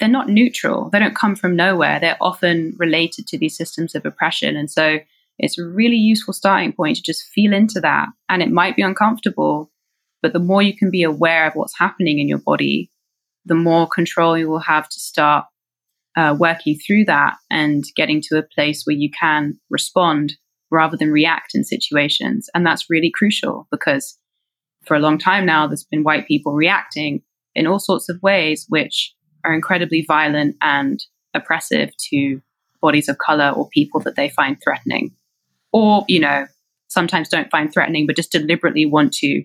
they're 0.00 0.08
not 0.08 0.28
neutral. 0.28 0.88
They 0.90 0.98
don't 0.98 1.14
come 1.14 1.36
from 1.36 1.54
nowhere. 1.54 2.00
They're 2.00 2.16
often 2.20 2.74
related 2.78 3.26
to 3.28 3.38
these 3.38 3.56
systems 3.56 3.94
of 3.94 4.06
oppression. 4.06 4.56
And 4.56 4.70
so 4.70 4.98
it's 5.38 5.58
a 5.58 5.64
really 5.64 5.96
useful 5.96 6.32
starting 6.32 6.72
point 6.72 6.96
to 6.96 7.02
just 7.02 7.28
feel 7.34 7.52
into 7.52 7.80
that. 7.80 8.08
And 8.28 8.42
it 8.42 8.50
might 8.50 8.76
be 8.76 8.82
uncomfortable, 8.82 9.70
but 10.22 10.32
the 10.32 10.38
more 10.38 10.62
you 10.62 10.76
can 10.76 10.90
be 10.90 11.02
aware 11.02 11.46
of 11.46 11.54
what's 11.54 11.78
happening 11.78 12.18
in 12.18 12.28
your 12.28 12.38
body, 12.44 12.90
the 13.44 13.54
more 13.54 13.86
control 13.86 14.36
you 14.36 14.48
will 14.48 14.60
have 14.60 14.88
to 14.88 15.00
start 15.00 15.44
uh, 16.16 16.34
working 16.38 16.78
through 16.78 17.04
that 17.04 17.36
and 17.50 17.84
getting 17.94 18.20
to 18.22 18.38
a 18.38 18.42
place 18.42 18.82
where 18.84 18.96
you 18.96 19.10
can 19.10 19.58
respond 19.68 20.34
rather 20.70 20.96
than 20.96 21.10
react 21.10 21.54
in 21.54 21.62
situations. 21.62 22.48
And 22.54 22.64
that's 22.64 22.90
really 22.90 23.10
crucial 23.14 23.68
because 23.70 24.18
for 24.86 24.96
a 24.96 25.00
long 25.00 25.18
time 25.18 25.44
now, 25.44 25.66
there's 25.66 25.84
been 25.84 26.04
white 26.04 26.26
people 26.26 26.52
reacting 26.52 27.22
in 27.54 27.66
all 27.66 27.78
sorts 27.78 28.08
of 28.08 28.22
ways, 28.22 28.66
which 28.68 29.14
are 29.44 29.54
incredibly 29.54 30.04
violent 30.06 30.56
and 30.60 31.02
oppressive 31.34 31.90
to 32.10 32.40
bodies 32.80 33.08
of 33.08 33.18
color 33.18 33.50
or 33.50 33.68
people 33.68 34.00
that 34.00 34.16
they 34.16 34.28
find 34.28 34.60
threatening. 34.62 35.14
Or, 35.72 36.04
you 36.08 36.20
know, 36.20 36.46
sometimes 36.88 37.28
don't 37.28 37.50
find 37.50 37.72
threatening, 37.72 38.06
but 38.06 38.16
just 38.16 38.32
deliberately 38.32 38.86
want 38.86 39.12
to 39.14 39.44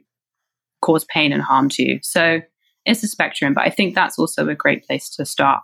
cause 0.81 1.05
pain 1.05 1.31
and 1.31 1.41
harm 1.41 1.69
to. 1.69 1.99
So 2.01 2.41
it's 2.85 3.03
a 3.03 3.07
spectrum, 3.07 3.53
but 3.53 3.65
I 3.65 3.69
think 3.69 3.95
that's 3.95 4.17
also 4.17 4.47
a 4.47 4.55
great 4.55 4.85
place 4.85 5.09
to 5.11 5.25
start. 5.25 5.61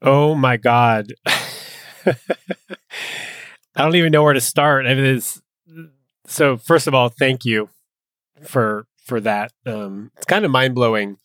Oh 0.00 0.34
my 0.34 0.56
God. 0.56 1.12
I 2.06 2.14
don't 3.76 3.96
even 3.96 4.12
know 4.12 4.22
where 4.22 4.34
to 4.34 4.40
start. 4.40 4.86
I 4.86 4.94
mean, 4.94 5.04
it's, 5.04 5.42
so 6.26 6.56
first 6.56 6.86
of 6.86 6.94
all, 6.94 7.08
thank 7.08 7.44
you 7.44 7.68
for 8.42 8.86
for 9.04 9.20
that. 9.20 9.52
Um, 9.66 10.10
it's 10.16 10.26
kind 10.26 10.44
of 10.44 10.50
mind 10.50 10.74
blowing 10.74 11.16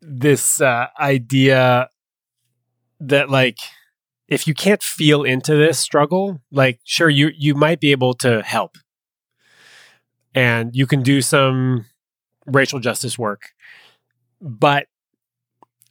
this 0.00 0.60
uh, 0.60 0.86
idea 0.98 1.90
that 3.00 3.30
like 3.30 3.58
if 4.28 4.46
you 4.46 4.54
can't 4.54 4.82
feel 4.82 5.22
into 5.24 5.56
this 5.56 5.78
struggle, 5.78 6.40
like 6.50 6.80
sure 6.84 7.08
you 7.08 7.30
you 7.36 7.54
might 7.54 7.80
be 7.80 7.90
able 7.92 8.14
to 8.14 8.42
help. 8.42 8.76
And 10.34 10.70
you 10.74 10.86
can 10.86 11.02
do 11.02 11.20
some 11.22 11.86
racial 12.46 12.78
justice 12.78 13.18
work. 13.18 13.50
But 14.40 14.86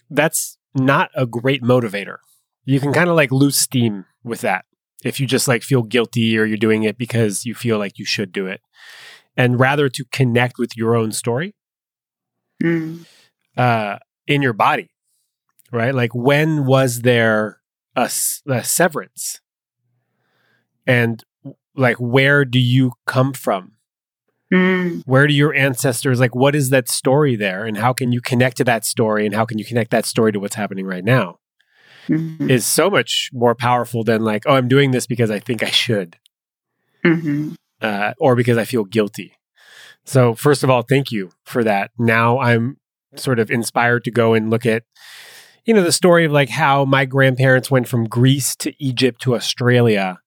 that's 0.09 0.57
not 0.73 1.11
a 1.15 1.25
great 1.25 1.61
motivator. 1.61 2.17
you 2.65 2.79
can 2.79 2.93
kind 2.93 3.09
of 3.09 3.15
like 3.15 3.31
lose 3.31 3.57
steam 3.57 4.05
with 4.23 4.41
that 4.41 4.65
if 5.03 5.19
you 5.19 5.25
just 5.25 5.47
like 5.47 5.63
feel 5.63 5.81
guilty 5.81 6.37
or 6.37 6.45
you're 6.45 6.57
doing 6.57 6.83
it 6.83 6.97
because 6.97 7.45
you 7.45 7.55
feel 7.55 7.77
like 7.77 7.97
you 7.97 8.05
should 8.05 8.31
do 8.31 8.45
it. 8.47 8.61
And 9.35 9.59
rather 9.59 9.89
to 9.89 10.05
connect 10.11 10.57
with 10.57 10.75
your 10.77 10.95
own 10.95 11.11
story 11.11 11.55
Mm. 12.63 13.05
Uh, 13.59 13.99
in 14.25 14.41
your 14.41 14.53
body, 14.53 14.89
right? 15.71 15.93
Like 15.93 16.15
when 16.15 16.65
was 16.65 17.01
there 17.01 17.59
a 17.95 18.09
severance? 18.09 19.41
And 20.87 21.23
like 21.75 21.97
where 21.97 22.45
do 22.45 22.57
you 22.59 22.93
come 23.05 23.33
from? 23.33 23.73
Mm. 24.51 25.03
Where 25.05 25.27
do 25.27 25.33
your 25.33 25.53
ancestors 25.53 26.19
like 26.19 26.33
what 26.33 26.55
is 26.55 26.69
that 26.71 26.89
story 26.89 27.35
there 27.35 27.65
and 27.65 27.77
how 27.77 27.93
can 27.93 28.11
you 28.11 28.21
connect 28.21 28.57
to 28.57 28.63
that 28.63 28.85
story 28.85 29.25
and 29.25 29.35
how 29.35 29.45
can 29.45 29.59
you 29.59 29.65
connect 29.65 29.91
that 29.91 30.05
story 30.05 30.31
to 30.31 30.39
what's 30.39 30.55
happening 30.55 30.85
right 30.85 31.03
now? 31.03 31.37
Mhm. 32.07 32.49
Is 32.49 32.65
so 32.65 32.89
much 32.89 33.29
more 33.33 33.53
powerful 33.53 34.03
than 34.03 34.23
like, 34.23 34.43
oh, 34.47 34.55
I'm 34.55 34.67
doing 34.67 34.89
this 34.91 35.05
because 35.05 35.29
I 35.29 35.39
think 35.39 35.61
I 35.61 35.69
should. 35.69 36.15
Mhm. 37.05 37.55
uh, 37.81 38.13
or 38.19 38.35
because 38.35 38.57
I 38.57 38.65
feel 38.65 38.83
guilty. 38.83 39.33
So, 40.03 40.33
first 40.33 40.63
of 40.63 40.69
all, 40.69 40.81
thank 40.81 41.11
you 41.11 41.29
for 41.45 41.63
that. 41.63 41.91
Now 41.97 42.39
I'm 42.39 42.78
sort 43.15 43.39
of 43.39 43.49
inspired 43.49 44.03
to 44.05 44.11
go 44.11 44.33
and 44.33 44.49
look 44.49 44.65
at, 44.65 44.83
you 45.65 45.73
know, 45.73 45.83
the 45.83 45.91
story 45.91 46.25
of 46.25 46.31
like 46.31 46.49
how 46.49 46.85
my 46.85 47.05
grandparents 47.05 47.69
went 47.71 47.87
from 47.87 48.05
Greece 48.07 48.55
to 48.57 48.73
Egypt 48.83 49.21
to 49.21 49.35
Australia, 49.35 50.19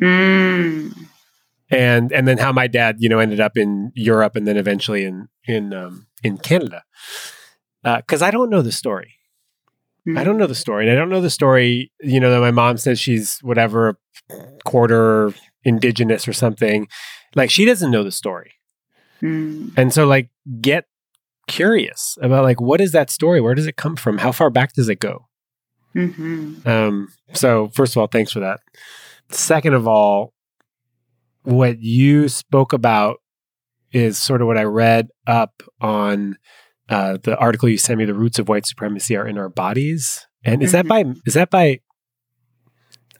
Mm. 0.00 0.92
and 1.70 2.12
and 2.12 2.28
then 2.28 2.36
how 2.36 2.52
my 2.52 2.66
dad, 2.66 2.96
you 2.98 3.08
know, 3.08 3.18
ended 3.18 3.40
up 3.40 3.56
in 3.56 3.92
Europe 3.94 4.36
and 4.36 4.46
then 4.46 4.58
eventually 4.58 5.04
in 5.04 5.28
in 5.46 5.72
um, 5.72 6.06
in 6.22 6.36
Canada. 6.38 6.82
Because 7.82 8.20
I 8.20 8.30
don't 8.30 8.50
know 8.50 8.62
the 8.62 8.72
story. 8.72 9.14
I 10.16 10.22
don't 10.22 10.38
know 10.38 10.46
the 10.46 10.54
story. 10.54 10.84
And 10.84 10.92
I 10.92 10.94
don't 10.94 11.08
know 11.08 11.20
the 11.20 11.30
story, 11.30 11.90
you 12.00 12.20
know, 12.20 12.30
that 12.30 12.40
my 12.40 12.52
mom 12.52 12.76
says 12.76 13.00
she's 13.00 13.38
whatever 13.40 13.98
quarter 14.64 15.32
indigenous 15.64 16.28
or 16.28 16.32
something. 16.32 16.86
Like 17.34 17.50
she 17.50 17.64
doesn't 17.64 17.90
know 17.90 18.04
the 18.04 18.12
story. 18.12 18.52
Mm. 19.22 19.72
And 19.76 19.92
so 19.92 20.06
like 20.06 20.28
get 20.60 20.84
curious 21.46 22.18
about 22.20 22.44
like 22.44 22.60
what 22.60 22.80
is 22.80 22.92
that 22.92 23.10
story? 23.10 23.40
Where 23.40 23.54
does 23.54 23.66
it 23.66 23.76
come 23.76 23.96
from? 23.96 24.18
How 24.18 24.32
far 24.32 24.50
back 24.50 24.72
does 24.74 24.88
it 24.88 25.00
go? 25.00 25.26
Mhm. 25.94 26.66
Um 26.66 27.08
so 27.32 27.68
first 27.74 27.94
of 27.94 28.00
all, 28.00 28.06
thanks 28.06 28.32
for 28.32 28.40
that. 28.40 28.60
Second 29.30 29.74
of 29.74 29.86
all, 29.88 30.32
what 31.42 31.80
you 31.80 32.28
spoke 32.28 32.72
about 32.72 33.20
is 33.92 34.18
sort 34.18 34.40
of 34.40 34.46
what 34.46 34.58
I 34.58 34.64
read 34.64 35.08
up 35.26 35.62
on 35.80 36.36
uh, 36.88 37.18
the 37.22 37.36
article 37.36 37.68
you 37.68 37.78
sent 37.78 37.98
me. 37.98 38.04
The 38.04 38.14
roots 38.14 38.38
of 38.38 38.48
white 38.48 38.66
supremacy 38.66 39.16
are 39.16 39.26
in 39.26 39.38
our 39.38 39.48
bodies, 39.48 40.26
and 40.44 40.62
is 40.62 40.72
that 40.72 40.86
by 40.86 41.04
is 41.24 41.34
that 41.34 41.50
by? 41.50 41.80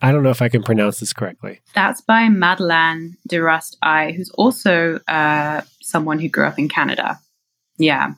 I 0.02 0.12
don't 0.12 0.22
know 0.22 0.30
if 0.30 0.42
I 0.42 0.48
can 0.48 0.62
pronounce 0.62 1.00
this 1.00 1.12
correctly. 1.12 1.62
That's 1.74 2.00
by 2.02 2.28
Madelanne 2.28 3.14
de 3.26 3.38
Rust 3.40 3.78
I, 3.82 4.12
who's 4.12 4.30
also 4.30 5.00
uh, 5.08 5.62
someone 5.80 6.18
who 6.18 6.28
grew 6.28 6.44
up 6.44 6.58
in 6.58 6.68
Canada. 6.68 7.18
Yeah. 7.78 8.12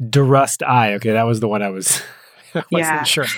DeRust 0.00 0.66
I. 0.66 0.94
Okay, 0.94 1.12
that 1.12 1.24
was 1.24 1.40
the 1.40 1.48
one 1.48 1.62
I 1.62 1.70
was. 1.70 2.02
I 2.54 2.62
wasn't 2.70 2.72
Yeah. 2.72 3.02
sure. 3.04 3.24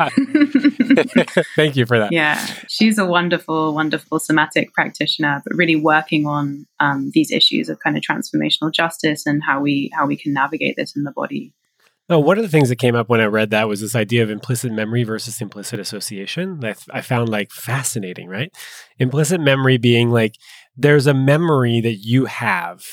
Thank 1.57 1.77
you 1.77 1.85
for 1.87 1.99
that. 1.99 2.13
yeah. 2.13 2.45
She's 2.69 2.97
a 2.99 3.05
wonderful, 3.07 3.75
wonderful 3.75 4.21
somatic 4.21 4.73
practitioner, 4.73 5.43
but 5.45 5.57
really 5.57 5.77
working 5.77 6.27
on 6.27 6.67
um, 6.79 7.11
these 7.13 7.31
issues 7.33 7.69
of 7.69 7.81
kind 7.81 7.97
of 7.97 8.03
transformational 8.03 8.73
justice 8.73 9.27
and 9.27 9.43
how 9.43 9.61
we 9.61 9.91
how 9.95 10.07
we 10.07 10.17
can 10.17 10.33
navigate 10.33 10.77
this 10.77 10.95
in 10.95 11.03
the 11.05 11.11
body. 11.13 11.53
Oh, 12.09 12.19
one 12.19 12.39
of 12.39 12.43
the 12.43 12.49
things 12.49 12.69
that 12.71 12.77
came 12.77 12.97
up 12.97 13.09
when 13.09 13.21
I 13.21 13.27
read 13.27 13.51
that 13.51 13.69
was 13.69 13.81
this 13.81 13.95
idea 13.95 14.23
of 14.25 14.31
implicit 14.31 14.73
memory 14.73 15.05
versus 15.05 15.41
implicit 15.41 15.79
association 15.79 16.59
that 16.61 16.79
I 16.93 17.03
found 17.03 17.29
like 17.29 17.53
fascinating, 17.53 18.29
right? 18.29 18.53
Implicit 18.99 19.41
memory 19.41 19.79
being 19.79 20.11
like 20.11 20.35
there's 20.77 21.07
a 21.07 21.15
memory 21.15 21.81
that 21.81 21.97
you 21.97 22.25
have 22.27 22.85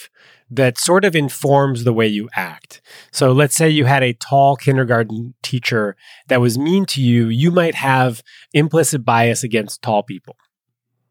that 0.49 0.77
sort 0.77 1.03
of 1.03 1.15
informs 1.15 1.83
the 1.83 1.93
way 1.93 2.07
you 2.07 2.29
act. 2.35 2.81
So 3.11 3.31
let's 3.31 3.55
say 3.55 3.69
you 3.69 3.85
had 3.85 4.03
a 4.03 4.13
tall 4.13 4.55
kindergarten 4.55 5.33
teacher 5.43 5.95
that 6.29 6.39
was 6.39 6.57
mean 6.57 6.85
to 6.87 7.01
you, 7.01 7.27
you 7.27 7.51
might 7.51 7.75
have 7.75 8.21
implicit 8.53 9.03
bias 9.03 9.43
against 9.43 9.81
tall 9.81 10.03
people 10.03 10.37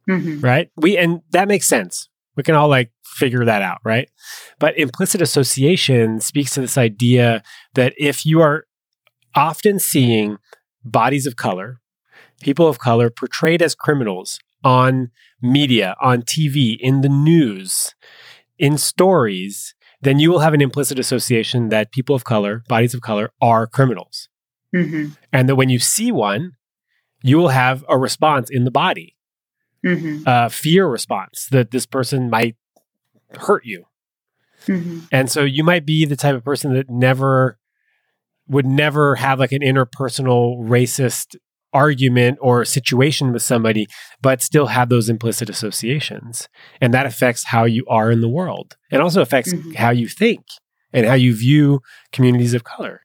Mhm. 0.08 0.42
right? 0.42 0.70
We 0.76 0.96
and 0.96 1.20
that 1.32 1.48
makes 1.48 1.66
sense. 1.68 2.08
We 2.36 2.42
can 2.42 2.54
all 2.54 2.68
like 2.68 2.92
figure 3.04 3.44
that 3.44 3.62
out, 3.62 3.78
right? 3.84 4.08
But 4.58 4.78
implicit 4.78 5.20
association 5.20 6.20
speaks 6.20 6.52
to 6.54 6.60
this 6.60 6.78
idea 6.78 7.42
that 7.74 7.92
if 7.98 8.24
you 8.24 8.40
are 8.40 8.66
often 9.34 9.78
seeing 9.78 10.38
bodies 10.84 11.26
of 11.26 11.36
color, 11.36 11.80
people 12.40 12.68
of 12.68 12.78
color 12.78 13.10
portrayed 13.10 13.62
as 13.62 13.74
criminals 13.74 14.38
on 14.62 15.10
media, 15.42 15.96
on 16.00 16.22
TV, 16.22 16.76
in 16.80 17.00
the 17.00 17.08
news, 17.08 17.94
in 18.58 18.78
stories, 18.78 19.74
then 20.00 20.18
you 20.18 20.30
will 20.30 20.40
have 20.40 20.54
an 20.54 20.60
implicit 20.60 20.98
association 20.98 21.68
that 21.70 21.92
people 21.92 22.14
of 22.14 22.24
color, 22.24 22.62
bodies 22.68 22.94
of 22.94 23.00
color, 23.00 23.32
are 23.40 23.66
criminals. 23.66 24.28
Mhm. 24.74 25.16
And 25.32 25.48
that 25.48 25.56
when 25.56 25.68
you 25.68 25.78
see 25.78 26.12
one, 26.12 26.52
you 27.22 27.38
will 27.38 27.48
have 27.48 27.84
a 27.88 27.98
response 27.98 28.50
in 28.50 28.64
the 28.64 28.70
body 28.70 29.16
Mhm. 29.84 30.26
uh, 30.26 30.48
fear 30.48 30.86
response 30.86 31.48
that 31.50 31.70
this 31.70 31.86
person 31.86 32.28
might 32.30 32.56
hurt 33.38 33.64
you. 33.64 33.86
Mhm. 34.66 35.08
And 35.12 35.30
so 35.30 35.44
you 35.44 35.62
might 35.64 35.86
be 35.86 36.04
the 36.04 36.16
type 36.16 36.34
of 36.34 36.44
person 36.44 36.74
that 36.74 36.90
never 36.90 37.58
would 38.48 38.66
never 38.66 39.16
have 39.16 39.40
like 39.40 39.52
an 39.52 39.60
interpersonal 39.62 40.58
racist 40.68 41.36
argument 41.84 42.38
or 42.40 42.64
situation 42.64 43.32
with 43.32 43.42
somebody, 43.42 43.84
but 44.22 44.42
still 44.42 44.66
have 44.76 44.88
those 44.88 45.08
implicit 45.08 45.48
associations. 45.50 46.48
And 46.80 46.92
that 46.94 47.06
affects 47.06 47.42
how 47.54 47.64
you 47.64 47.84
are 47.88 48.10
in 48.10 48.20
the 48.20 48.28
world. 48.38 48.68
It 48.90 49.00
also 49.00 49.20
affects 49.20 49.52
Mhm. 49.52 49.74
how 49.76 49.90
you 49.90 50.08
think 50.08 50.42
and 50.92 51.06
how 51.06 51.14
you 51.14 51.34
view 51.36 51.80
communities 52.12 52.54
of 52.54 52.62
color. 52.64 52.96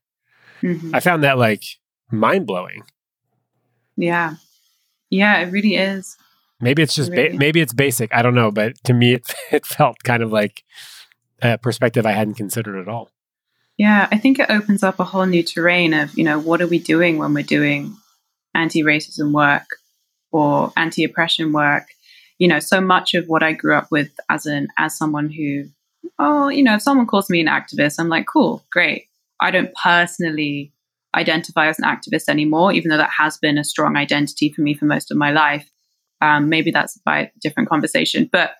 Mhm. 0.61 0.91
I 0.93 0.99
found 0.99 1.23
that 1.23 1.37
like 1.37 1.63
mind 2.11 2.45
blowing. 2.47 2.83
Yeah. 3.97 4.35
Yeah, 5.09 5.39
it 5.41 5.51
really 5.51 5.75
is. 5.75 6.17
Maybe 6.59 6.81
it's 6.83 6.95
just 6.95 7.09
ba- 7.11 7.23
Really? 7.23 7.37
maybe 7.37 7.59
it's 7.59 7.73
basic. 7.73 8.13
I 8.13 8.21
don't 8.21 8.35
know, 8.35 8.51
but 8.51 8.73
to 8.85 8.93
me, 8.93 9.13
it 9.17 9.23
it 9.51 9.65
felt 9.65 9.97
kind 10.03 10.23
of 10.23 10.31
like 10.31 10.63
a 11.41 11.57
perspective 11.57 12.05
I 12.05 12.11
hadn't 12.13 12.35
considered 12.35 12.79
at 12.79 12.87
all. 12.87 13.09
Yeah, 13.77 14.07
I 14.11 14.17
think 14.19 14.37
it 14.39 14.49
opens 14.49 14.83
up 14.83 14.99
a 14.99 15.03
whole 15.11 15.25
new 15.25 15.41
terrain 15.43 15.93
of, 15.93 16.15
you 16.17 16.23
know, 16.23 16.37
what 16.39 16.61
are 16.61 16.67
we 16.67 16.77
doing 16.77 17.17
when 17.17 17.33
we're 17.33 17.41
doing 17.57 17.95
anti 18.55 18.83
racism 18.83 19.31
work 19.31 19.65
or 20.31 20.71
anti 20.77 21.03
oppression 21.03 21.53
work? 21.53 21.87
You 22.39 22.47
know, 22.47 22.59
so 22.59 22.81
much 22.81 23.13
of 23.13 23.25
what 23.27 23.43
I 23.43 23.53
grew 23.53 23.75
up 23.75 23.87
with 23.91 24.11
as 24.29 24.45
an 24.45 24.69
as 24.77 24.97
someone 24.97 25.29
who, 25.29 25.65
oh, 26.19 26.49
you 26.49 26.63
know, 26.63 26.75
if 26.75 26.81
someone 26.81 27.07
calls 27.07 27.29
me 27.29 27.39
an 27.39 27.47
activist, 27.47 27.99
I'm 27.99 28.09
like, 28.09 28.25
cool, 28.27 28.63
great. 28.71 29.07
I 29.39 29.51
don't 29.51 29.73
personally 29.81 30.71
identify 31.15 31.67
as 31.67 31.79
an 31.79 31.85
activist 31.85 32.29
anymore, 32.29 32.71
even 32.71 32.89
though 32.89 32.97
that 32.97 33.11
has 33.17 33.37
been 33.37 33.57
a 33.57 33.63
strong 33.63 33.97
identity 33.97 34.51
for 34.51 34.61
me 34.61 34.73
for 34.73 34.85
most 34.85 35.11
of 35.11 35.17
my 35.17 35.31
life. 35.31 35.69
Um, 36.21 36.49
maybe 36.49 36.71
that's 36.71 36.97
by 36.99 37.19
a 37.19 37.29
different 37.41 37.69
conversation. 37.69 38.29
But 38.31 38.51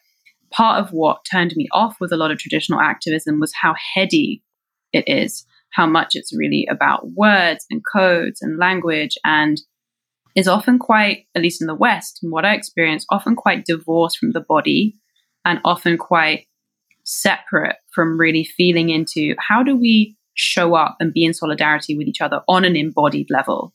part 0.52 0.84
of 0.84 0.92
what 0.92 1.26
turned 1.30 1.56
me 1.56 1.68
off 1.72 1.98
with 2.00 2.12
a 2.12 2.18
lot 2.18 2.32
of 2.32 2.40
traditional 2.40 2.82
activism 2.82 3.40
was 3.40 3.54
how 3.54 3.74
heady 3.96 4.44
it 4.92 5.08
is, 5.08 5.46
how 5.72 5.86
much 5.86 6.16
it's 6.16 6.36
really 6.36 6.68
about 6.70 7.10
words 7.12 7.66
and 7.70 7.82
codes 7.94 8.42
and 8.42 8.58
language, 8.58 9.18
and 9.24 9.62
is 10.36 10.48
often 10.48 10.80
quite, 10.80 11.26
at 11.36 11.42
least 11.42 11.62
in 11.62 11.68
the 11.68 11.76
West, 11.76 12.20
from 12.20 12.32
what 12.32 12.46
I 12.46 12.54
experience, 12.54 13.06
often 13.10 13.36
quite 13.36 13.66
divorced 13.66 14.18
from 14.18 14.32
the 14.32 14.42
body 14.42 14.96
and 15.46 15.60
often 15.66 15.98
quite 15.98 16.48
separate 17.04 17.78
from 17.94 18.20
really 18.20 18.44
feeling 18.44 18.90
into 18.90 19.36
how 19.40 19.64
do 19.64 19.76
we 19.76 20.16
show 20.34 20.76
up 20.76 20.96
and 21.00 21.14
be 21.14 21.26
in 21.26 21.34
solidarity 21.34 21.98
with 21.98 22.08
each 22.08 22.22
other 22.22 22.42
on 22.48 22.64
an 22.64 22.76
embodied 22.76 23.30
level. 23.30 23.74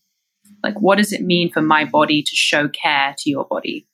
Like, 0.62 0.80
what 0.80 0.96
does 0.96 1.12
it 1.12 1.22
mean 1.22 1.50
for 1.52 1.62
my 1.62 1.84
body 1.84 2.22
to 2.22 2.34
show 2.34 2.68
care 2.68 3.14
to 3.18 3.30
your 3.30 3.44
body? 3.44 3.86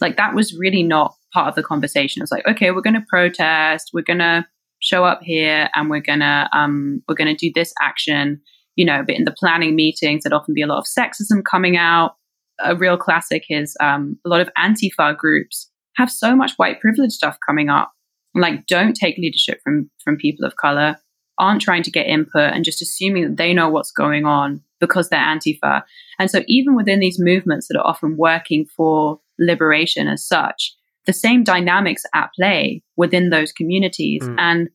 Like, 0.00 0.16
that 0.16 0.34
was 0.34 0.56
really 0.56 0.82
not 0.82 1.14
part 1.32 1.48
of 1.48 1.54
the 1.54 1.62
conversation. 1.62 2.22
It's 2.22 2.32
like, 2.32 2.46
okay, 2.46 2.70
we're 2.70 2.80
going 2.80 2.94
to 2.94 3.04
protest, 3.08 3.90
we're 3.92 4.02
going 4.02 4.18
to 4.20 4.46
show 4.78 5.04
up 5.04 5.20
here, 5.22 5.68
and 5.74 5.90
we're 5.90 6.00
going 6.00 6.20
to 6.20 6.48
um, 6.52 7.02
we're 7.08 7.14
going 7.14 7.34
to 7.34 7.46
do 7.46 7.52
this 7.54 7.72
action. 7.80 8.40
You 8.76 8.84
know, 8.84 9.02
but 9.04 9.16
in 9.16 9.24
the 9.24 9.32
planning 9.32 9.74
meetings, 9.74 10.22
there'd 10.22 10.32
often 10.32 10.54
be 10.54 10.62
a 10.62 10.66
lot 10.66 10.78
of 10.78 10.84
sexism 10.84 11.42
coming 11.48 11.76
out. 11.76 12.16
A 12.58 12.76
real 12.76 12.96
classic 12.96 13.44
is 13.48 13.76
um, 13.80 14.18
a 14.24 14.28
lot 14.28 14.40
of 14.40 14.50
Antifa 14.58 15.16
groups 15.16 15.70
have 15.96 16.10
so 16.10 16.36
much 16.36 16.52
white 16.56 16.80
privilege 16.80 17.12
stuff 17.12 17.38
coming 17.46 17.68
up. 17.70 17.92
Like, 18.34 18.66
don't 18.66 18.94
take 18.94 19.16
leadership 19.16 19.60
from 19.64 19.90
from 20.04 20.16
people 20.16 20.44
of 20.44 20.56
color 20.56 20.98
aren't 21.38 21.60
trying 21.60 21.82
to 21.82 21.90
get 21.90 22.06
input 22.06 22.52
and 22.52 22.64
just 22.64 22.82
assuming 22.82 23.24
that 23.24 23.36
they 23.36 23.52
know 23.52 23.68
what's 23.68 23.92
going 23.92 24.24
on 24.24 24.62
because 24.80 25.08
they're 25.08 25.20
Antifa. 25.20 25.82
And 26.18 26.30
so, 26.30 26.42
even 26.46 26.74
within 26.74 27.00
these 27.00 27.18
movements 27.18 27.68
that 27.68 27.78
are 27.78 27.86
often 27.86 28.16
working 28.16 28.66
for 28.66 29.20
liberation 29.38 30.08
as 30.08 30.26
such, 30.26 30.74
the 31.06 31.12
same 31.12 31.44
dynamics 31.44 32.04
at 32.14 32.30
play 32.34 32.82
within 32.96 33.30
those 33.30 33.52
communities. 33.52 34.22
Mm. 34.22 34.36
And 34.38 34.68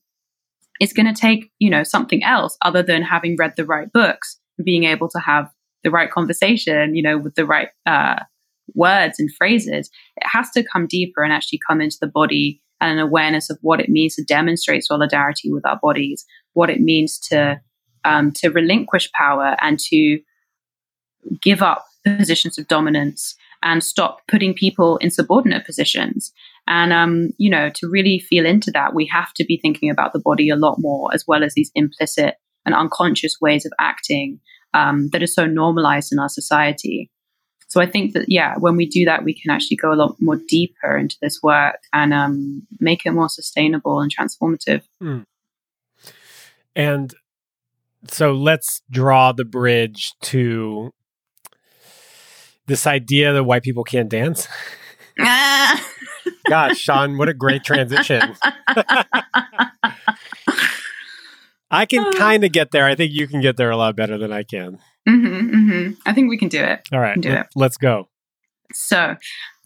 it's 0.82 0.94
going 0.94 1.06
to 1.06 1.22
take, 1.22 1.52
you 1.60 1.70
know, 1.70 1.84
something 1.84 2.24
else 2.24 2.58
other 2.64 2.82
than 2.82 3.04
having 3.04 3.36
read 3.38 3.54
the 3.56 3.66
right 3.66 3.94
books, 3.94 4.40
being 4.66 4.84
able 4.84 5.08
to 5.10 5.20
have 5.20 5.48
the 5.84 5.92
right 5.92 6.10
conversation, 6.10 6.96
you 6.96 7.04
know, 7.04 7.20
with 7.20 7.36
the 7.36 7.46
right 7.46 7.70
uh, 7.86 8.16
words 8.74 9.20
and 9.20 9.30
phrases. 9.38 9.92
It 10.18 10.26
has 10.26 10.50
to 10.52 10.64
come 10.64 10.88
deeper 10.88 11.22
and 11.22 11.32
actually 11.32 11.60
come 11.68 11.82
into 11.82 11.98
the 12.02 12.08
body 12.08 12.64
and 12.82 12.94
an 12.94 12.98
awareness 12.98 13.52
of 13.52 13.60
what 13.62 13.80
it 13.80 13.90
means 13.90 14.16
to 14.16 14.24
demonstrate 14.24 14.84
solidarity 14.84 15.52
with 15.52 15.64
our 15.68 15.78
bodies, 15.80 16.26
what 16.54 16.72
it 16.72 16.80
means 16.80 17.20
to 17.30 17.62
um, 18.04 18.32
to 18.32 18.50
relinquish 18.50 19.12
power 19.12 19.56
and 19.62 19.78
to 19.92 20.20
give 21.44 21.62
up 21.62 21.86
positions 22.04 22.58
of 22.58 22.68
dominance 22.68 23.36
and 23.62 23.84
stop 23.84 24.22
putting 24.28 24.56
people 24.56 24.98
in 24.98 25.12
subordinate 25.12 25.64
positions. 25.64 26.34
And, 26.68 26.94
um, 26.94 27.32
you 27.38 27.50
know, 27.50 27.70
to 27.76 27.90
really 27.90 28.20
feel 28.20 28.46
into 28.46 28.72
that, 28.72 28.94
we 28.94 29.06
have 29.08 29.34
to 29.36 29.46
be 29.46 29.58
thinking 29.62 29.90
about 29.90 30.14
the 30.14 30.22
body 30.24 30.50
a 30.50 30.56
lot 30.56 30.76
more, 30.80 31.14
as 31.14 31.26
well 31.28 31.44
as 31.44 31.54
these 31.54 31.72
implicit 31.76 32.36
and 32.66 32.76
unconscious 32.76 33.36
ways 33.42 33.66
of 33.66 33.72
acting 33.80 34.40
um, 34.74 35.10
that 35.10 35.24
are 35.24 35.28
so 35.28 35.46
normalized 35.46 36.12
in 36.12 36.20
our 36.20 36.30
society. 36.30 37.10
So 37.68 37.82
I 37.82 37.86
think 37.86 38.14
that, 38.14 38.26
yeah, 38.28 38.56
when 38.58 38.76
we 38.76 38.86
do 38.86 39.06
that, 39.06 39.24
we 39.24 39.34
can 39.34 39.50
actually 39.50 39.78
go 39.78 39.94
a 39.94 39.96
lot 39.96 40.16
more 40.20 40.38
deeper 40.48 40.98
into 40.98 41.16
this 41.22 41.40
work 41.42 41.80
and 41.94 42.14
um, 42.14 42.68
make 42.80 43.06
it 43.06 43.12
more 43.12 43.30
sustainable 43.30 44.02
and 44.02 44.12
transformative. 44.14 44.84
Mm. 45.02 45.26
And 46.76 47.14
so 48.10 48.34
let's 48.34 48.82
draw 48.90 49.32
the 49.32 49.46
bridge 49.46 50.14
to 50.24 50.92
this 52.68 52.86
idea 52.86 53.34
that 53.34 53.44
white 53.44 53.64
people 53.64 53.84
can't 53.84 54.10
dance. 54.10 54.48
Gosh, 56.50 56.78
Sean, 56.78 57.18
what 57.18 57.30
a 57.30 57.34
great 57.34 57.64
transition. 57.64 58.36
I 61.72 61.86
can 61.86 62.12
kind 62.14 62.44
of 62.44 62.52
get 62.52 62.72
there. 62.72 62.86
I 62.86 62.96
think 62.96 63.14
you 63.14 63.28
can 63.28 63.40
get 63.42 63.56
there 63.58 63.72
a 63.72 63.78
lot 63.78 63.96
better 63.96 64.18
than 64.18 64.34
I 64.34 64.44
can. 64.44 64.78
Mm-hmm, 65.08 65.56
mm-hmm. 65.56 65.92
I 66.06 66.14
think 66.14 66.30
we 66.30 66.38
can 66.38 66.50
do 66.50 66.62
it. 66.62 66.88
All 66.92 67.00
right, 67.00 67.20
do 67.20 67.30
let, 67.30 67.40
it. 67.40 67.48
let's 67.56 67.78
go. 67.78 68.10
So, 68.74 69.16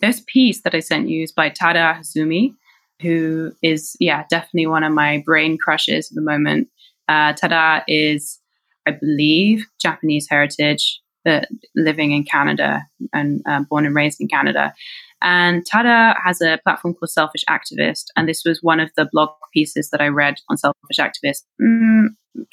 this 0.01 0.21
piece 0.27 0.61
that 0.61 0.75
I 0.75 0.79
sent 0.79 1.09
you 1.09 1.23
is 1.23 1.31
by 1.31 1.49
Tada 1.49 1.97
Hozumi, 1.99 2.53
who 3.01 3.51
is, 3.61 3.95
yeah, 3.99 4.23
definitely 4.29 4.67
one 4.67 4.83
of 4.83 4.93
my 4.93 5.23
brain 5.25 5.57
crushes 5.57 6.11
at 6.11 6.15
the 6.15 6.21
moment. 6.21 6.69
Uh, 7.07 7.33
Tada 7.33 7.83
is, 7.87 8.39
I 8.87 8.91
believe, 8.91 9.65
Japanese 9.81 10.27
heritage, 10.29 11.01
uh, 11.25 11.41
living 11.75 12.11
in 12.11 12.23
Canada 12.23 12.85
and 13.13 13.41
uh, 13.47 13.63
born 13.69 13.85
and 13.85 13.95
raised 13.95 14.21
in 14.21 14.27
Canada. 14.27 14.73
And 15.21 15.63
Tada 15.65 16.15
has 16.23 16.41
a 16.41 16.59
platform 16.63 16.93
called 16.93 17.09
Selfish 17.09 17.43
Activist, 17.49 18.05
and 18.15 18.27
this 18.27 18.43
was 18.45 18.59
one 18.61 18.79
of 18.79 18.91
the 18.95 19.07
blog 19.11 19.29
pieces 19.53 19.89
that 19.89 20.01
I 20.01 20.07
read 20.07 20.35
on 20.49 20.57
Selfish 20.57 20.97
Activist 20.99 21.43
mm, 21.61 22.07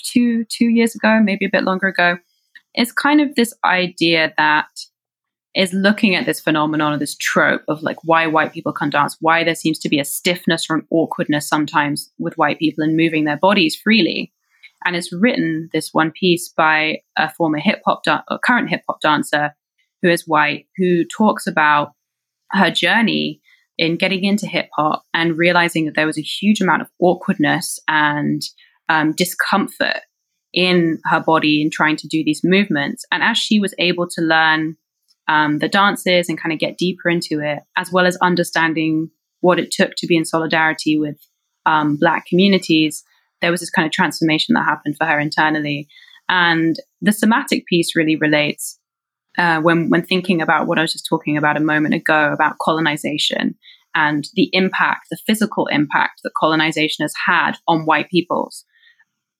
two 0.04 0.44
two 0.44 0.66
years 0.66 0.94
ago, 0.94 1.20
maybe 1.22 1.44
a 1.44 1.50
bit 1.50 1.64
longer 1.64 1.88
ago. 1.88 2.18
It's 2.74 2.92
kind 2.92 3.20
of 3.20 3.34
this 3.34 3.52
idea 3.64 4.32
that 4.38 4.68
is 5.54 5.72
looking 5.74 6.14
at 6.14 6.24
this 6.24 6.40
phenomenon 6.40 6.94
or 6.94 6.98
this 6.98 7.16
trope 7.16 7.62
of 7.68 7.82
like 7.82 7.98
why 8.04 8.26
white 8.26 8.52
people 8.52 8.72
can't 8.72 8.92
dance, 8.92 9.16
why 9.20 9.44
there 9.44 9.54
seems 9.54 9.78
to 9.80 9.88
be 9.88 10.00
a 10.00 10.04
stiffness 10.04 10.66
or 10.70 10.76
an 10.76 10.86
awkwardness 10.90 11.46
sometimes 11.46 12.10
with 12.18 12.38
white 12.38 12.58
people 12.58 12.82
in 12.82 12.96
moving 12.96 13.24
their 13.24 13.36
bodies 13.36 13.76
freely. 13.76 14.32
And 14.84 14.96
it's 14.96 15.12
written 15.12 15.68
this 15.72 15.90
one 15.92 16.10
piece 16.10 16.48
by 16.48 17.00
a 17.16 17.30
former 17.32 17.58
hip 17.58 17.82
hop, 17.84 18.02
da- 18.04 18.22
or 18.30 18.38
current 18.38 18.70
hip 18.70 18.82
hop 18.88 19.00
dancer 19.00 19.54
who 20.00 20.10
is 20.10 20.26
white, 20.26 20.66
who 20.76 21.04
talks 21.04 21.46
about 21.46 21.92
her 22.52 22.70
journey 22.70 23.40
in 23.78 23.96
getting 23.96 24.24
into 24.24 24.46
hip 24.46 24.68
hop 24.76 25.02
and 25.14 25.38
realizing 25.38 25.86
that 25.86 25.94
there 25.94 26.06
was 26.06 26.18
a 26.18 26.22
huge 26.22 26.60
amount 26.60 26.82
of 26.82 26.88
awkwardness 27.00 27.78
and 27.88 28.42
um, 28.88 29.12
discomfort 29.12 30.00
in 30.52 30.98
her 31.06 31.20
body 31.20 31.62
in 31.62 31.70
trying 31.70 31.96
to 31.96 32.08
do 32.08 32.22
these 32.24 32.42
movements. 32.44 33.04
And 33.10 33.22
as 33.22 33.38
she 33.38 33.58
was 33.58 33.74
able 33.78 34.06
to 34.08 34.20
learn 34.20 34.76
um, 35.28 35.58
the 35.58 35.68
dances 35.68 36.28
and 36.28 36.40
kind 36.40 36.52
of 36.52 36.58
get 36.58 36.76
deeper 36.76 37.08
into 37.08 37.40
it, 37.40 37.60
as 37.76 37.90
well 37.90 38.06
as 38.06 38.16
understanding 38.16 39.10
what 39.40 39.58
it 39.58 39.70
took 39.70 39.92
to 39.96 40.06
be 40.06 40.16
in 40.16 40.24
solidarity 40.24 40.98
with 40.98 41.18
um, 41.64 41.96
Black 41.96 42.26
communities, 42.26 43.02
there 43.40 43.50
was 43.50 43.60
this 43.60 43.70
kind 43.70 43.86
of 43.86 43.92
transformation 43.92 44.54
that 44.54 44.64
happened 44.64 44.96
for 44.96 45.06
her 45.06 45.18
internally. 45.18 45.88
And 46.28 46.76
the 47.00 47.12
somatic 47.12 47.66
piece 47.66 47.96
really 47.96 48.16
relates 48.16 48.78
uh, 49.38 49.60
when 49.60 49.88
when 49.88 50.02
thinking 50.02 50.42
about 50.42 50.66
what 50.66 50.78
I 50.78 50.82
was 50.82 50.92
just 50.92 51.06
talking 51.06 51.36
about 51.36 51.56
a 51.56 51.60
moment 51.60 51.94
ago 51.94 52.32
about 52.32 52.58
colonization 52.58 53.56
and 53.94 54.28
the 54.34 54.48
impact, 54.52 55.08
the 55.10 55.18
physical 55.26 55.66
impact 55.66 56.20
that 56.22 56.32
colonization 56.38 57.02
has 57.02 57.14
had 57.26 57.52
on 57.68 57.84
white 57.84 58.10
peoples. 58.10 58.64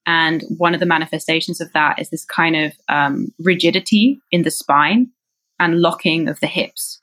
And 0.04 0.42
one 0.58 0.74
of 0.74 0.80
the 0.80 0.86
manifestations 0.86 1.60
of 1.60 1.72
that 1.72 1.98
is 1.98 2.10
this 2.10 2.24
kind 2.24 2.56
of 2.56 2.72
um, 2.88 3.32
rigidity 3.38 4.20
in 4.30 4.42
the 4.42 4.50
spine 4.50 5.10
and 5.60 5.80
locking 5.80 6.28
of 6.28 6.40
the 6.40 6.46
hips. 6.46 7.00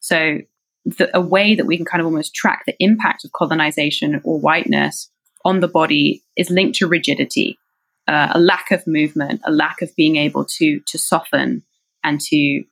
So, 0.00 0.38
the, 0.84 1.14
a 1.14 1.20
way 1.20 1.54
that 1.54 1.66
we 1.66 1.76
can 1.76 1.84
kind 1.84 2.00
of 2.00 2.06
almost 2.06 2.34
track 2.34 2.62
the 2.66 2.76
impact 2.78 3.24
of 3.24 3.32
colonization 3.32 4.20
or 4.24 4.40
whiteness 4.40 5.10
on 5.44 5.60
the 5.60 5.68
body 5.68 6.22
is 6.36 6.48
linked 6.48 6.78
to 6.78 6.86
rigidity, 6.86 7.58
uh, 8.06 8.28
a 8.30 8.40
lack 8.40 8.70
of 8.70 8.86
movement, 8.86 9.42
a 9.44 9.52
lack 9.52 9.82
of 9.82 9.94
being 9.96 10.16
able 10.16 10.46
to 10.56 10.80
to 10.86 10.98
soften 10.98 11.62
and 12.08 12.20
to 12.20 12.62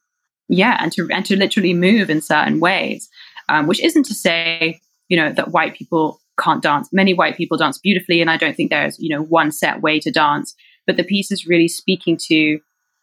yeah 0.49 0.79
and 0.81 0.93
to 0.93 1.09
and 1.13 1.27
to 1.27 1.37
literally 1.37 1.75
move 1.75 2.11
in 2.11 2.21
certain 2.21 2.61
ways 2.61 3.09
um, 3.49 3.67
which 3.67 3.81
isn't 3.81 4.05
to 4.05 4.15
say 4.15 4.81
you 5.09 5.17
know 5.17 5.33
that 5.33 5.53
white 5.53 5.75
people 5.75 6.21
can't 6.39 6.63
dance. 6.63 6.91
Many 6.93 7.15
white 7.15 7.37
people 7.37 7.57
dance 7.57 7.79
beautifully 7.79 8.21
and 8.21 8.31
i 8.31 8.37
don't 8.37 8.57
think 8.57 8.71
there's 8.71 8.99
you 8.99 9.09
know 9.09 9.23
one 9.23 9.53
set 9.53 9.81
way 9.81 10.01
to 10.01 10.11
dance 10.11 10.55
but 10.87 10.97
the 10.97 11.05
piece 11.05 11.31
is 11.31 11.47
really 11.47 11.69
speaking 11.69 12.19
to 12.29 12.61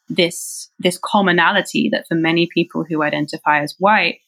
this 0.09 0.69
this 0.79 0.99
commonality 1.03 1.89
that 1.91 2.05
for 2.07 2.15
many 2.15 2.47
people 2.53 2.83
who 2.83 3.03
identify 3.03 3.61
as 3.61 3.75
white 3.79 4.19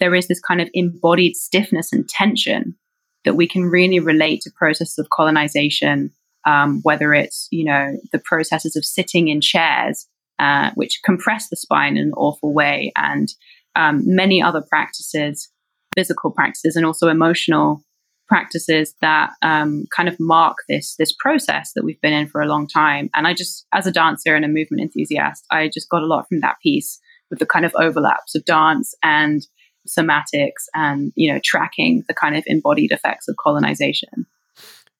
there 0.00 0.14
is 0.14 0.28
this 0.28 0.40
kind 0.40 0.60
of 0.60 0.68
embodied 0.74 1.36
stiffness 1.36 1.92
and 1.92 2.08
tension 2.08 2.76
that 3.24 3.36
we 3.36 3.46
can 3.46 3.64
really 3.64 4.00
relate 4.00 4.40
to 4.42 4.50
processes 4.56 4.98
of 4.98 5.10
colonization 5.10 6.10
um, 6.46 6.80
whether 6.82 7.14
it's 7.14 7.48
you 7.50 7.64
know 7.64 7.96
the 8.12 8.18
processes 8.18 8.76
of 8.76 8.84
sitting 8.84 9.28
in 9.28 9.40
chairs 9.40 10.06
uh, 10.38 10.70
which 10.74 11.00
compress 11.04 11.48
the 11.48 11.56
spine 11.56 11.96
in 11.96 12.04
an 12.04 12.12
awful 12.16 12.52
way, 12.52 12.92
and 12.96 13.28
um, 13.76 14.02
many 14.04 14.42
other 14.42 14.62
practices, 14.68 15.50
physical 15.96 16.30
practices, 16.30 16.76
and 16.76 16.86
also 16.86 17.08
emotional 17.08 17.82
practices 18.26 18.94
that 19.00 19.30
um, 19.42 19.84
kind 19.94 20.08
of 20.08 20.16
mark 20.18 20.56
this 20.68 20.96
this 20.96 21.14
process 21.18 21.72
that 21.74 21.84
we've 21.84 22.00
been 22.00 22.12
in 22.12 22.26
for 22.26 22.40
a 22.40 22.48
long 22.48 22.66
time. 22.66 23.10
And 23.14 23.26
I 23.26 23.34
just, 23.34 23.66
as 23.72 23.86
a 23.86 23.92
dancer 23.92 24.34
and 24.34 24.44
a 24.44 24.48
movement 24.48 24.82
enthusiast, 24.82 25.44
I 25.50 25.68
just 25.72 25.88
got 25.88 26.02
a 26.02 26.06
lot 26.06 26.26
from 26.28 26.40
that 26.40 26.56
piece 26.62 26.98
with 27.30 27.38
the 27.38 27.46
kind 27.46 27.64
of 27.64 27.74
overlaps 27.78 28.34
of 28.34 28.44
dance 28.44 28.94
and 29.02 29.46
somatics 29.86 30.64
and 30.74 31.12
you 31.14 31.32
know 31.32 31.40
tracking 31.44 32.04
the 32.08 32.14
kind 32.14 32.36
of 32.36 32.44
embodied 32.46 32.92
effects 32.92 33.28
of 33.28 33.36
colonization. 33.36 34.26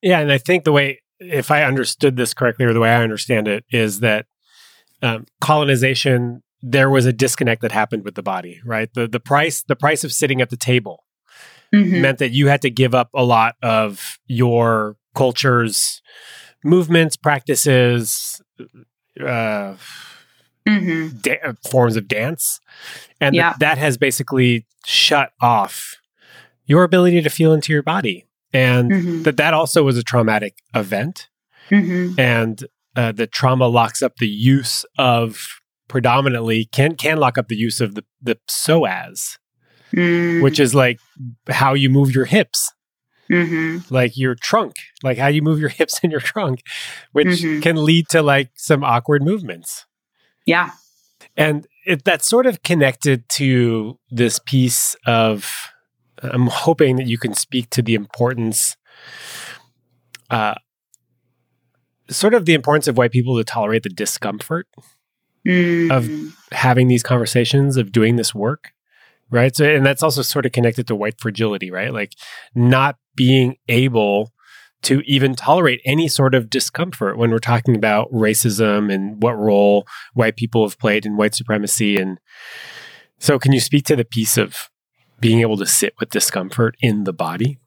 Yeah, 0.02 0.20
and 0.20 0.30
I 0.30 0.38
think 0.38 0.64
the 0.64 0.72
way 0.72 1.00
if 1.20 1.50
I 1.50 1.62
understood 1.62 2.16
this 2.16 2.34
correctly 2.34 2.66
or 2.66 2.72
the 2.72 2.80
way 2.80 2.90
I 2.90 3.02
understand 3.02 3.48
it 3.48 3.64
is 3.70 4.00
that 4.00 4.26
um, 5.04 5.26
colonization, 5.40 6.42
there 6.62 6.88
was 6.88 7.04
a 7.04 7.12
disconnect 7.12 7.60
that 7.60 7.72
happened 7.72 8.04
with 8.04 8.14
the 8.14 8.22
body, 8.22 8.60
right? 8.64 8.88
The 8.94 9.06
the 9.06 9.20
price 9.20 9.62
the 9.62 9.76
price 9.76 10.02
of 10.02 10.12
sitting 10.12 10.40
at 10.40 10.48
the 10.48 10.56
table 10.56 11.04
mm-hmm. 11.72 12.00
meant 12.00 12.18
that 12.18 12.32
you 12.32 12.48
had 12.48 12.62
to 12.62 12.70
give 12.70 12.94
up 12.94 13.10
a 13.14 13.22
lot 13.22 13.56
of 13.62 14.18
your 14.26 14.96
culture's 15.14 16.00
movements, 16.64 17.16
practices, 17.16 18.40
uh, 19.20 19.76
mm-hmm. 20.66 21.08
da- 21.18 21.52
forms 21.70 21.96
of 21.96 22.08
dance, 22.08 22.58
and 23.20 23.34
yeah. 23.34 23.50
th- 23.50 23.58
that 23.58 23.78
has 23.78 23.98
basically 23.98 24.66
shut 24.86 25.32
off 25.42 25.96
your 26.64 26.82
ability 26.82 27.20
to 27.20 27.28
feel 27.28 27.52
into 27.52 27.74
your 27.74 27.82
body, 27.82 28.24
and 28.54 28.90
mm-hmm. 28.90 29.22
that 29.24 29.36
that 29.36 29.52
also 29.52 29.82
was 29.82 29.98
a 29.98 30.02
traumatic 30.02 30.62
event. 30.74 31.28
Mm-hmm. 31.70 32.18
And 32.18 32.66
uh, 32.96 33.12
the 33.12 33.26
trauma 33.26 33.66
locks 33.66 34.02
up 34.02 34.16
the 34.16 34.28
use 34.28 34.84
of 34.98 35.46
predominantly 35.88 36.66
can 36.66 36.96
can 36.96 37.18
lock 37.18 37.38
up 37.38 37.48
the 37.48 37.56
use 37.56 37.80
of 37.80 37.94
the 37.94 38.04
the 38.22 38.38
psoas, 38.48 39.38
mm. 39.92 40.42
which 40.42 40.58
is 40.58 40.74
like 40.74 40.98
how 41.48 41.74
you 41.74 41.90
move 41.90 42.14
your 42.14 42.24
hips. 42.24 42.72
Mm-hmm. 43.30 43.92
Like 43.92 44.18
your 44.18 44.34
trunk, 44.34 44.74
like 45.02 45.16
how 45.16 45.28
you 45.28 45.40
move 45.40 45.58
your 45.58 45.68
hips 45.80 45.98
in 46.02 46.10
your 46.10 46.20
trunk, 46.20 46.60
which 47.12 47.28
mm-hmm. 47.28 47.60
can 47.60 47.82
lead 47.82 48.06
to 48.10 48.22
like 48.22 48.50
some 48.54 48.84
awkward 48.84 49.22
movements. 49.22 49.86
Yeah. 50.44 50.72
And 51.36 51.66
it, 51.86 52.04
that's 52.04 52.28
sort 52.28 52.46
of 52.46 52.62
connected 52.62 53.28
to 53.30 53.98
this 54.10 54.38
piece 54.44 54.94
of, 55.06 55.50
I'm 56.22 56.48
hoping 56.48 56.96
that 56.96 57.06
you 57.06 57.18
can 57.18 57.34
speak 57.34 57.70
to 57.70 57.82
the 57.82 57.94
importance 57.94 58.76
uh, 60.30 60.54
sort 62.08 62.34
of 62.34 62.44
the 62.44 62.54
importance 62.54 62.88
of 62.88 62.96
white 62.96 63.12
people 63.12 63.36
to 63.36 63.44
tolerate 63.44 63.82
the 63.82 63.88
discomfort 63.88 64.66
mm. 65.46 65.90
of 65.90 66.34
having 66.52 66.88
these 66.88 67.02
conversations, 67.02 67.76
of 67.76 67.92
doing 67.92 68.16
this 68.16 68.34
work, 68.34 68.72
right? 69.30 69.54
So, 69.54 69.64
and 69.64 69.84
that's 69.84 70.02
also 70.02 70.22
sort 70.22 70.46
of 70.46 70.52
connected 70.52 70.86
to 70.88 70.94
white 70.94 71.20
fragility, 71.20 71.70
right? 71.70 71.92
Like 71.92 72.12
not 72.54 72.96
being 73.16 73.56
able 73.68 74.32
to 74.82 75.00
even 75.06 75.34
tolerate 75.34 75.80
any 75.86 76.08
sort 76.08 76.34
of 76.34 76.50
discomfort 76.50 77.16
when 77.16 77.30
we're 77.30 77.38
talking 77.38 77.74
about 77.74 78.12
racism 78.12 78.92
and 78.92 79.22
what 79.22 79.38
role 79.38 79.86
white 80.12 80.36
people 80.36 80.66
have 80.68 80.78
played 80.78 81.06
in 81.06 81.16
white 81.16 81.34
supremacy. 81.34 81.96
And 81.96 82.20
so, 83.18 83.38
can 83.38 83.52
you 83.52 83.60
speak 83.60 83.86
to 83.86 83.96
the 83.96 84.04
piece 84.04 84.36
of 84.36 84.70
being 85.20 85.40
able 85.40 85.56
to 85.56 85.66
sit 85.66 85.94
with 85.98 86.10
discomfort 86.10 86.76
in 86.80 87.04
the 87.04 87.12
body? 87.14 87.58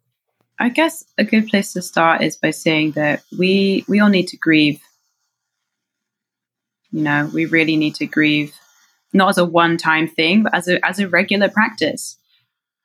I 0.59 0.69
guess 0.69 1.03
a 1.17 1.23
good 1.23 1.47
place 1.47 1.73
to 1.73 1.81
start 1.81 2.21
is 2.21 2.35
by 2.35 2.49
saying 2.49 2.91
that 2.91 3.23
we 3.37 3.85
we 3.87 3.99
all 3.99 4.09
need 4.09 4.27
to 4.29 4.37
grieve. 4.37 4.81
You 6.91 7.03
know, 7.03 7.29
we 7.33 7.45
really 7.45 7.75
need 7.75 7.95
to 7.95 8.07
grieve, 8.07 8.55
not 9.13 9.29
as 9.29 9.37
a 9.37 9.45
one-time 9.45 10.07
thing, 10.07 10.43
but 10.43 10.55
as 10.55 10.67
a 10.67 10.83
as 10.85 10.99
a 10.99 11.07
regular 11.07 11.49
practice. 11.49 12.17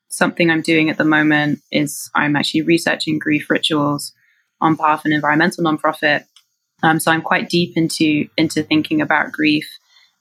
Something 0.09 0.51
I'm 0.51 0.61
doing 0.61 0.91
at 0.91 0.99
the 0.99 1.05
moment 1.05 1.61
is 1.70 2.11
I'm 2.14 2.37
actually 2.37 2.62
researching 2.62 3.18
grief 3.18 3.49
rituals 3.49 4.12
on 4.61 4.75
behalf 4.75 5.01
of 5.01 5.07
an 5.07 5.12
environmental 5.12 5.64
nonprofit. 5.64 6.25
Um, 6.83 7.01
so 7.01 7.11
I'm 7.11 7.23
quite 7.23 7.49
deep 7.49 7.77
into 7.77 8.29
into 8.37 8.62
thinking 8.62 9.01
about 9.01 9.33
grief 9.33 9.68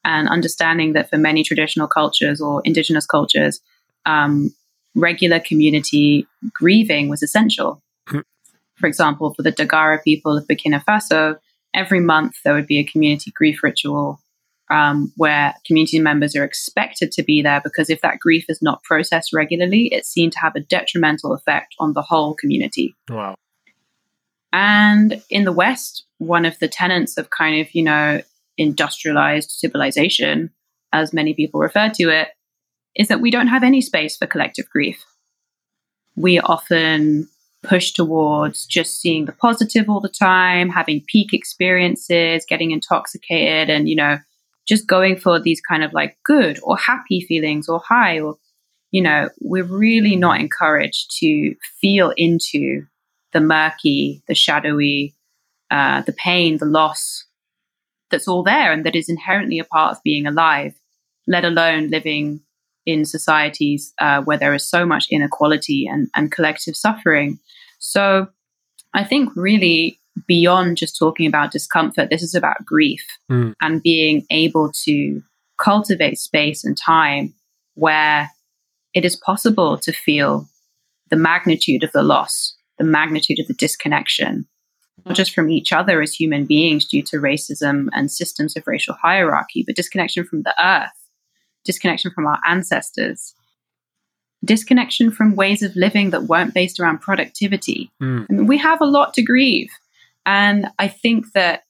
and 0.05 0.29
understanding 0.29 0.93
that 0.93 1.09
for 1.09 1.17
many 1.17 1.43
traditional 1.43 1.87
cultures 1.87 2.39
or 2.39 2.61
indigenous 2.63 3.05
cultures, 3.05 3.59
um, 4.05 4.55
regular 4.95 5.39
community 5.39 6.27
grieving 6.53 7.09
was 7.09 7.23
essential. 7.23 7.81
Hmm. 8.07 8.19
For 8.75 8.87
example, 8.87 9.33
for 9.33 9.43
the 9.43 9.51
Dagara 9.51 10.03
people 10.03 10.37
of 10.37 10.47
Burkina 10.47 10.83
Faso, 10.83 11.37
every 11.73 11.99
month 11.99 12.35
there 12.43 12.53
would 12.53 12.67
be 12.67 12.79
a 12.79 12.83
community 12.83 13.31
grief 13.31 13.63
ritual 13.63 14.19
um, 14.71 15.11
where 15.17 15.53
community 15.65 15.99
members 15.99 16.35
are 16.35 16.45
expected 16.45 17.11
to 17.11 17.23
be 17.23 17.41
there 17.41 17.61
because 17.61 17.89
if 17.89 18.01
that 18.01 18.19
grief 18.19 18.45
is 18.47 18.61
not 18.61 18.83
processed 18.83 19.33
regularly, 19.33 19.89
it's 19.91 20.09
seen 20.09 20.31
to 20.31 20.39
have 20.39 20.55
a 20.55 20.61
detrimental 20.61 21.33
effect 21.33 21.75
on 21.79 21.93
the 21.93 22.01
whole 22.01 22.33
community. 22.33 22.95
Wow. 23.09 23.35
And 24.53 25.21
in 25.29 25.43
the 25.43 25.51
West, 25.51 26.05
one 26.17 26.45
of 26.45 26.57
the 26.59 26.67
tenets 26.67 27.17
of 27.17 27.29
kind 27.29 27.61
of, 27.61 27.73
you 27.73 27.83
know, 27.83 28.21
industrialized 28.57 29.51
civilization, 29.51 30.51
as 30.93 31.13
many 31.13 31.33
people 31.33 31.59
refer 31.59 31.89
to 31.95 32.03
it, 32.09 32.29
is 32.95 33.07
that 33.07 33.21
we 33.21 33.31
don't 33.31 33.47
have 33.47 33.63
any 33.63 33.81
space 33.81 34.17
for 34.17 34.27
collective 34.27 34.69
grief. 34.69 35.05
We 36.15 36.39
often 36.39 37.29
push 37.63 37.91
towards 37.91 38.65
just 38.65 38.99
seeing 38.99 39.25
the 39.25 39.31
positive 39.31 39.89
all 39.89 40.01
the 40.01 40.09
time, 40.09 40.69
having 40.69 41.03
peak 41.07 41.33
experiences, 41.33 42.45
getting 42.47 42.71
intoxicated, 42.71 43.69
and, 43.69 43.87
you 43.87 43.95
know, 43.95 44.17
just 44.67 44.87
going 44.87 45.17
for 45.17 45.39
these 45.39 45.61
kind 45.61 45.83
of 45.83 45.93
like 45.93 46.17
good 46.25 46.59
or 46.63 46.77
happy 46.77 47.21
feelings 47.27 47.69
or 47.69 47.79
high 47.79 48.19
or, 48.19 48.37
you 48.91 49.01
know, 49.01 49.29
we're 49.39 49.63
really 49.63 50.15
not 50.15 50.39
encouraged 50.39 51.11
to 51.19 51.55
feel 51.79 52.13
into 52.17 52.85
the 53.33 53.39
murky, 53.39 54.21
the 54.27 54.35
shadowy, 54.35 55.15
uh, 55.69 56.01
the 56.01 56.13
pain, 56.13 56.57
the 56.57 56.65
loss 56.65 57.25
that's 58.09 58.27
all 58.27 58.43
there 58.43 58.71
and 58.71 58.85
that 58.85 58.95
is 58.95 59.09
inherently 59.09 59.57
a 59.57 59.63
part 59.63 59.95
of 59.95 60.03
being 60.03 60.27
alive, 60.27 60.73
let 61.27 61.45
alone 61.45 61.89
living 61.89 62.41
in 62.85 63.05
societies 63.05 63.93
uh, 63.99 64.21
where 64.21 64.37
there 64.37 64.53
is 64.53 64.67
so 64.67 64.85
much 64.85 65.07
inequality 65.09 65.87
and, 65.87 66.07
and 66.15 66.31
collective 66.31 66.75
suffering. 66.75 67.39
So 67.79 68.27
I 68.93 69.03
think 69.03 69.29
really 69.35 69.99
beyond 70.27 70.77
just 70.77 70.97
talking 70.97 71.27
about 71.27 71.51
discomfort, 71.51 72.09
this 72.09 72.23
is 72.23 72.35
about 72.35 72.65
grief 72.65 73.05
mm. 73.31 73.53
and 73.61 73.81
being 73.81 74.25
able 74.29 74.71
to 74.83 75.21
cultivate 75.57 76.17
space 76.17 76.63
and 76.63 76.77
time 76.77 77.33
where 77.75 78.29
it 78.93 79.05
is 79.05 79.15
possible 79.15 79.77
to 79.77 79.91
feel 79.91 80.47
the 81.09 81.15
magnitude 81.15 81.83
of 81.83 81.91
the 81.91 82.03
loss, 82.03 82.55
the 82.77 82.83
magnitude 82.83 83.39
of 83.39 83.47
the 83.47 83.53
disconnection, 83.53 84.45
not 85.05 85.15
just 85.15 85.33
from 85.33 85.49
each 85.49 85.71
other 85.71 86.01
as 86.01 86.13
human 86.13 86.45
beings 86.45 86.85
due 86.85 87.03
to 87.03 87.17
racism 87.17 87.87
and 87.93 88.11
systems 88.11 88.57
of 88.57 88.67
racial 88.67 88.95
hierarchy, 89.01 89.63
but 89.65 89.75
disconnection 89.75 90.25
from 90.25 90.43
the 90.43 90.55
earth 90.63 91.00
disconnection 91.63 92.11
from 92.11 92.27
our 92.27 92.39
ancestors, 92.47 93.33
disconnection 94.43 95.11
from 95.11 95.35
ways 95.35 95.61
of 95.61 95.75
living 95.75 96.09
that 96.11 96.23
weren't 96.23 96.53
based 96.53 96.79
around 96.79 96.99
productivity. 96.99 97.91
Mm. 98.01 98.25
I 98.29 98.33
mean, 98.33 98.47
we 98.47 98.57
have 98.57 98.81
a 98.81 98.85
lot 98.85 99.13
to 99.15 99.21
grieve. 99.21 99.69
And 100.25 100.67
I 100.79 100.87
think 100.87 101.31
that 101.33 101.63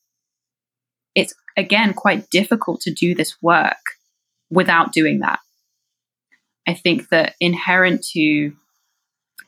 it's, 1.15 1.33
again, 1.57 1.93
quite 1.93 2.29
difficult 2.29 2.81
to 2.81 2.93
do 2.93 3.15
this 3.15 3.41
work 3.41 3.75
without 4.49 4.93
doing 4.93 5.19
that. 5.19 5.39
I 6.67 6.73
think 6.73 7.09
that 7.09 7.35
inherent 7.39 8.05
to 8.13 8.53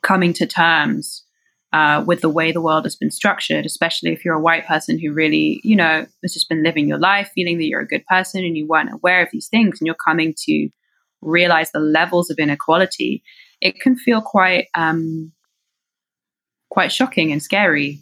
coming 0.02 0.34
to 0.34 0.46
terms 0.46 1.24
uh, 1.74 2.04
with 2.06 2.22
the 2.22 2.30
way 2.30 2.52
the 2.52 2.62
world 2.62 2.86
has 2.86 2.96
been 2.96 3.10
structured, 3.10 3.66
especially 3.66 4.12
if 4.14 4.24
you're 4.24 4.36
a 4.36 4.42
white 4.42 4.66
person 4.68 5.00
who 5.00 5.12
really, 5.12 5.60
you 5.64 5.76
know, 5.76 6.06
has 6.22 6.34
just 6.34 6.48
been 6.48 6.64
living 6.64 6.88
your 6.88 7.00
life 7.00 7.32
feeling 7.34 7.58
that 7.58 7.66
you're 7.66 7.82
a 7.82 7.88
good 7.88 8.06
person 8.06 8.46
and 8.46 8.56
you 8.56 8.68
weren't 8.68 8.94
aware 8.94 9.24
of 9.24 9.30
these 9.32 9.48
things 9.48 9.82
and 9.82 9.88
you're 9.88 9.96
coming 9.96 10.36
to 10.38 10.70
realize 11.22 11.72
the 11.72 11.80
levels 11.80 12.30
of 12.30 12.38
inequality, 12.38 13.24
it 13.60 13.80
can 13.80 13.98
feel 13.98 14.22
quite 14.22 14.68
um, 14.76 15.32
quite 16.70 16.92
shocking 16.92 17.32
and 17.32 17.42
scary. 17.42 18.00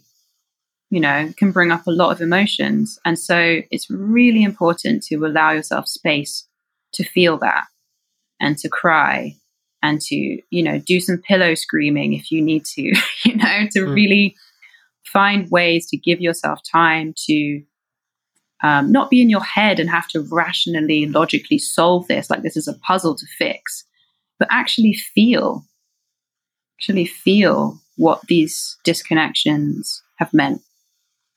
You 0.90 1.00
know, 1.00 1.32
can 1.38 1.52
bring 1.52 1.72
up 1.72 1.86
a 1.86 1.90
lot 1.90 2.12
of 2.12 2.20
emotions. 2.20 2.98
And 3.06 3.18
so 3.18 3.62
it's 3.70 3.90
really 3.90 4.42
important 4.42 5.02
to 5.04 5.24
allow 5.24 5.52
yourself 5.52 5.88
space 5.88 6.46
to 6.92 7.02
feel 7.02 7.38
that 7.38 7.64
and 8.38 8.58
to 8.58 8.68
cry 8.68 9.36
and 9.82 10.00
to, 10.00 10.14
you 10.50 10.62
know, 10.62 10.78
do 10.78 11.00
some 11.00 11.18
pillow 11.18 11.54
screaming 11.54 12.12
if 12.12 12.30
you 12.30 12.40
need 12.40 12.64
to, 12.64 12.82
you 13.24 13.36
know, 13.36 13.66
to 13.72 13.80
mm. 13.80 13.94
really 13.94 14.36
find 15.04 15.50
ways 15.50 15.88
to 15.88 15.96
give 15.96 16.20
yourself 16.20 16.60
time 16.70 17.14
to 17.26 17.62
um, 18.62 18.92
not 18.92 19.10
be 19.10 19.20
in 19.20 19.28
your 19.28 19.42
head 19.42 19.80
and 19.80 19.90
have 19.90 20.08
to 20.08 20.20
rationally, 20.30 21.06
logically 21.06 21.58
solve 21.58 22.06
this 22.06 22.30
like 22.30 22.42
this 22.42 22.56
is 22.56 22.68
a 22.68 22.78
puzzle 22.78 23.16
to 23.16 23.26
fix, 23.38 23.84
but 24.38 24.48
actually 24.50 24.94
feel, 24.94 25.64
actually 26.78 27.06
feel 27.06 27.78
what 27.96 28.22
these 28.28 28.76
disconnections 28.86 30.00
have 30.16 30.32
meant 30.32 30.62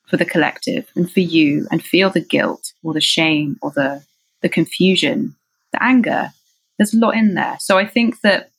for 0.08 0.18
the 0.18 0.26
collective 0.26 0.88
and 0.96 1.12
for 1.12 1.20
you 1.20 1.68
and 1.72 1.84
feel 1.84 2.12
the 2.12 2.22
guilt 2.22 2.74
or 2.84 2.94
the 2.94 3.02
shame 3.02 3.58
or 3.62 3.72
the 3.72 4.04
the 4.42 4.50
confusion, 4.50 5.36
the 5.72 5.82
anger, 5.82 6.32
there's 6.78 6.94
a 6.94 7.00
lot 7.00 7.16
in 7.16 7.34
there. 7.36 7.58
So 7.60 7.78
I 7.78 7.86
think 7.86 8.22
that 8.22 8.52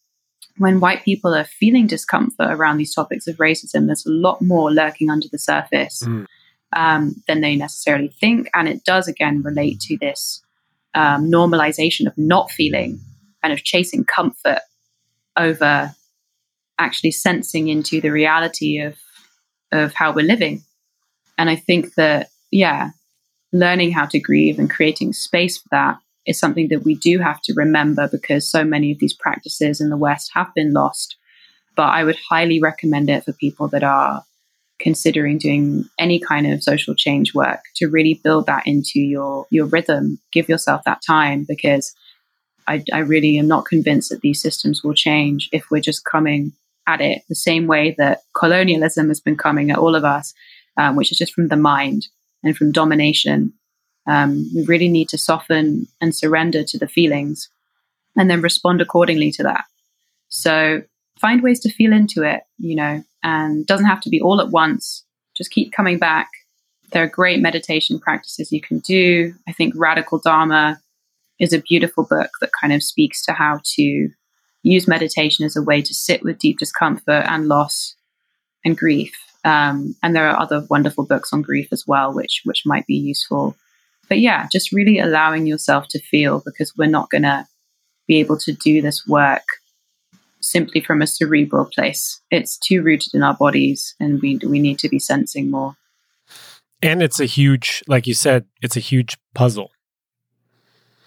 when 0.58 0.80
white 0.80 1.04
people 1.04 1.34
are 1.34 1.44
feeling 1.44 1.86
discomfort 1.86 2.50
around 2.50 2.78
these 2.78 2.94
topics 2.94 3.26
of 3.26 3.36
racism, 3.36 3.86
there's 3.86 4.06
a 4.06 4.10
lot 4.10 4.40
more 4.40 4.70
lurking 4.70 5.10
under 5.10 5.28
the 5.30 5.38
surface 5.38 6.02
mm. 6.02 6.26
um, 6.74 7.22
than 7.26 7.40
they 7.40 7.56
necessarily 7.56 8.08
think. 8.08 8.48
And 8.54 8.68
it 8.68 8.84
does, 8.84 9.06
again, 9.06 9.42
relate 9.42 9.80
to 9.80 9.98
this 9.98 10.42
um, 10.94 11.30
normalization 11.30 12.06
of 12.06 12.16
not 12.16 12.50
feeling 12.50 13.00
and 13.42 13.52
of 13.52 13.62
chasing 13.64 14.04
comfort 14.04 14.60
over 15.36 15.94
actually 16.78 17.10
sensing 17.12 17.68
into 17.68 18.00
the 18.00 18.10
reality 18.10 18.80
of, 18.80 18.96
of 19.72 19.92
how 19.92 20.12
we're 20.12 20.26
living. 20.26 20.62
And 21.36 21.50
I 21.50 21.56
think 21.56 21.94
that, 21.94 22.30
yeah, 22.50 22.90
learning 23.52 23.92
how 23.92 24.06
to 24.06 24.18
grieve 24.18 24.58
and 24.58 24.70
creating 24.70 25.12
space 25.12 25.58
for 25.58 25.68
that 25.70 25.98
is 26.26 26.38
something 26.38 26.68
that 26.68 26.84
we 26.84 26.94
do 26.94 27.18
have 27.18 27.40
to 27.42 27.54
remember 27.54 28.08
because 28.08 28.50
so 28.50 28.64
many 28.64 28.92
of 28.92 28.98
these 28.98 29.14
practices 29.14 29.80
in 29.80 29.90
the 29.90 29.96
West 29.96 30.30
have 30.34 30.52
been 30.54 30.72
lost. 30.72 31.16
But 31.76 31.88
I 31.88 32.04
would 32.04 32.18
highly 32.28 32.60
recommend 32.60 33.10
it 33.10 33.24
for 33.24 33.32
people 33.32 33.68
that 33.68 33.84
are 33.84 34.24
considering 34.78 35.38
doing 35.38 35.88
any 35.98 36.18
kind 36.18 36.46
of 36.46 36.62
social 36.62 36.94
change 36.94 37.34
work 37.34 37.60
to 37.76 37.86
really 37.86 38.20
build 38.22 38.46
that 38.46 38.66
into 38.66 39.00
your 39.00 39.46
your 39.50 39.66
rhythm. 39.66 40.18
Give 40.32 40.48
yourself 40.48 40.82
that 40.84 41.00
time 41.06 41.46
because 41.48 41.94
I, 42.66 42.82
I 42.92 42.98
really 42.98 43.38
am 43.38 43.48
not 43.48 43.66
convinced 43.66 44.10
that 44.10 44.20
these 44.20 44.42
systems 44.42 44.82
will 44.82 44.94
change 44.94 45.48
if 45.52 45.70
we're 45.70 45.80
just 45.80 46.04
coming 46.04 46.52
at 46.88 47.00
it 47.00 47.22
the 47.28 47.34
same 47.34 47.66
way 47.66 47.94
that 47.98 48.20
colonialism 48.36 49.08
has 49.08 49.20
been 49.20 49.36
coming 49.36 49.70
at 49.70 49.78
all 49.78 49.94
of 49.94 50.04
us, 50.04 50.34
um, 50.76 50.96
which 50.96 51.12
is 51.12 51.18
just 51.18 51.32
from 51.32 51.48
the 51.48 51.56
mind 51.56 52.08
and 52.42 52.56
from 52.56 52.72
domination 52.72 53.52
um, 54.07 54.48
we 54.54 54.64
really 54.64 54.88
need 54.88 55.09
to 55.11 55.18
soften 55.18 55.88
and 56.00 56.14
surrender 56.14 56.62
to 56.64 56.78
the 56.78 56.88
feelings 56.88 57.48
and 58.16 58.30
then 58.30 58.40
respond 58.40 58.80
accordingly 58.80 59.30
to 59.32 59.42
that. 59.42 59.64
So 60.28 60.82
find 61.20 61.42
ways 61.42 61.61
to 61.61 61.72
feel 61.72 61.92
into 61.92 62.22
it, 62.22 62.42
you 62.59 62.76
know, 62.76 63.02
and 63.22 63.66
doesn't 63.66 63.86
have 63.86 64.00
to 64.02 64.11
be 64.11 64.20
all 64.20 64.40
at 64.40 64.50
once. 64.50 65.04
Just 65.36 65.50
keep 65.50 65.72
coming 65.72 65.98
back. 65.98 66.28
There 66.92 67.02
are 67.02 67.09
great 67.09 67.40
meditation 67.40 67.98
practices 67.98 68.52
you 68.52 68.61
can 68.61 68.78
do. 68.78 69.34
I 69.48 69.52
think 69.52 69.74
Radical 69.76 70.18
Dharma 70.18 70.80
is 71.38 71.52
a 71.52 71.61
beautiful 71.61 72.04
book 72.04 72.30
that 72.40 72.50
kind 72.59 72.72
of 72.72 72.82
speaks 72.82 73.24
to 73.26 73.32
how 73.32 73.61
to 73.74 74.09
use 74.62 74.88
meditation 74.88 75.44
as 75.44 75.57
a 75.57 75.62
way 75.62 75.82
to 75.82 75.94
sit 75.94 76.22
with 76.22 76.38
deep 76.38 76.59
discomfort 76.59 77.24
and 77.28 77.48
loss 77.48 77.94
and 78.64 78.76
grief. 78.76 79.12
Um, 79.44 79.94
and 80.02 80.14
there 80.14 80.28
are 80.28 80.40
other 80.40 80.66
wonderful 80.70 81.04
books 81.04 81.32
on 81.32 81.42
grief 81.42 81.68
as 81.72 81.84
well, 81.86 82.12
which 82.12 82.42
which 82.44 82.62
might 82.64 82.86
be 82.86 82.96
useful 82.96 83.57
but 84.09 84.20
yeah, 84.20 84.46
just 84.50 84.72
really 84.72 84.98
allowing 84.98 85.46
yourself 85.46 85.88
to 85.90 85.98
feel 85.98 86.42
because 86.44 86.72
we're 86.76 86.86
not 86.86 87.11
going 87.11 87.22
to 87.22 87.46
be 88.07 88.20
able 88.20 88.38
to 88.38 88.52
do 88.52 88.80
this 88.80 89.07
work 89.07 89.44
simply 90.40 90.80
from 90.80 91.02
a 91.02 91.07
cerebral 91.07 91.64
place. 91.64 92.20
It's 92.30 92.57
too 92.57 92.82
rooted 92.82 93.14
in 93.14 93.22
our 93.22 93.34
bodies, 93.34 93.94
and 93.98 94.20
we 94.20 94.38
we 94.38 94.61
need 94.61 94.78
to 94.80 94.88
be 94.88 94.98
sensing 94.98 95.50
more. 95.50 95.76
And 96.82 97.02
it's 97.02 97.20
a 97.20 97.24
huge, 97.24 97.82
like 97.88 98.07
you 98.07 98.14
said, 98.14 98.44
it's 98.62 98.76
a 98.76 98.80
huge 98.80 99.16
puzzle. 99.34 99.70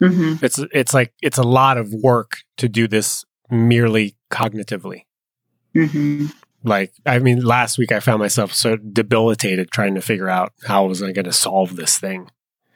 Mm-hmm. 0.01 0.43
It's 0.43 0.59
it's 0.73 0.93
like 0.93 1.13
it's 1.21 1.37
a 1.37 1.43
lot 1.43 1.77
of 1.77 1.93
work 1.93 2.39
to 2.57 2.69
do 2.69 2.87
this 2.87 3.25
merely 3.49 4.15
cognitively. 4.31 5.03
Mm-hmm. 5.75 6.27
Like 6.63 6.93
I 7.05 7.19
mean, 7.19 7.43
last 7.43 7.77
week 7.77 7.91
I 7.91 7.99
found 7.99 8.19
myself 8.19 8.53
so 8.53 8.77
debilitated 8.77 9.71
trying 9.71 9.95
to 9.95 10.01
figure 10.01 10.29
out 10.29 10.53
how 10.65 10.85
was 10.85 11.01
I 11.03 11.11
going 11.11 11.25
to 11.25 11.33
solve 11.33 11.75
this 11.75 11.97
thing, 11.97 12.29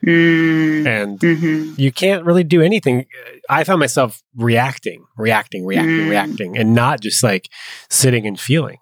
Mm-hmm. 0.05 0.87
and 0.87 1.19
Mm-hmm. 1.19 1.79
you 1.79 1.91
can't 1.91 2.25
really 2.25 2.43
do 2.43 2.61
anything. 2.61 3.05
I 3.49 3.63
found 3.63 3.79
myself 3.79 4.21
reacting, 4.35 5.05
reacting, 5.17 5.65
reacting, 5.65 6.07
Mm. 6.07 6.09
reacting, 6.09 6.57
and 6.57 6.73
not 6.73 6.99
just 7.01 7.23
like 7.23 7.49
sitting 7.89 8.27
and 8.27 8.39
feeling. 8.39 8.77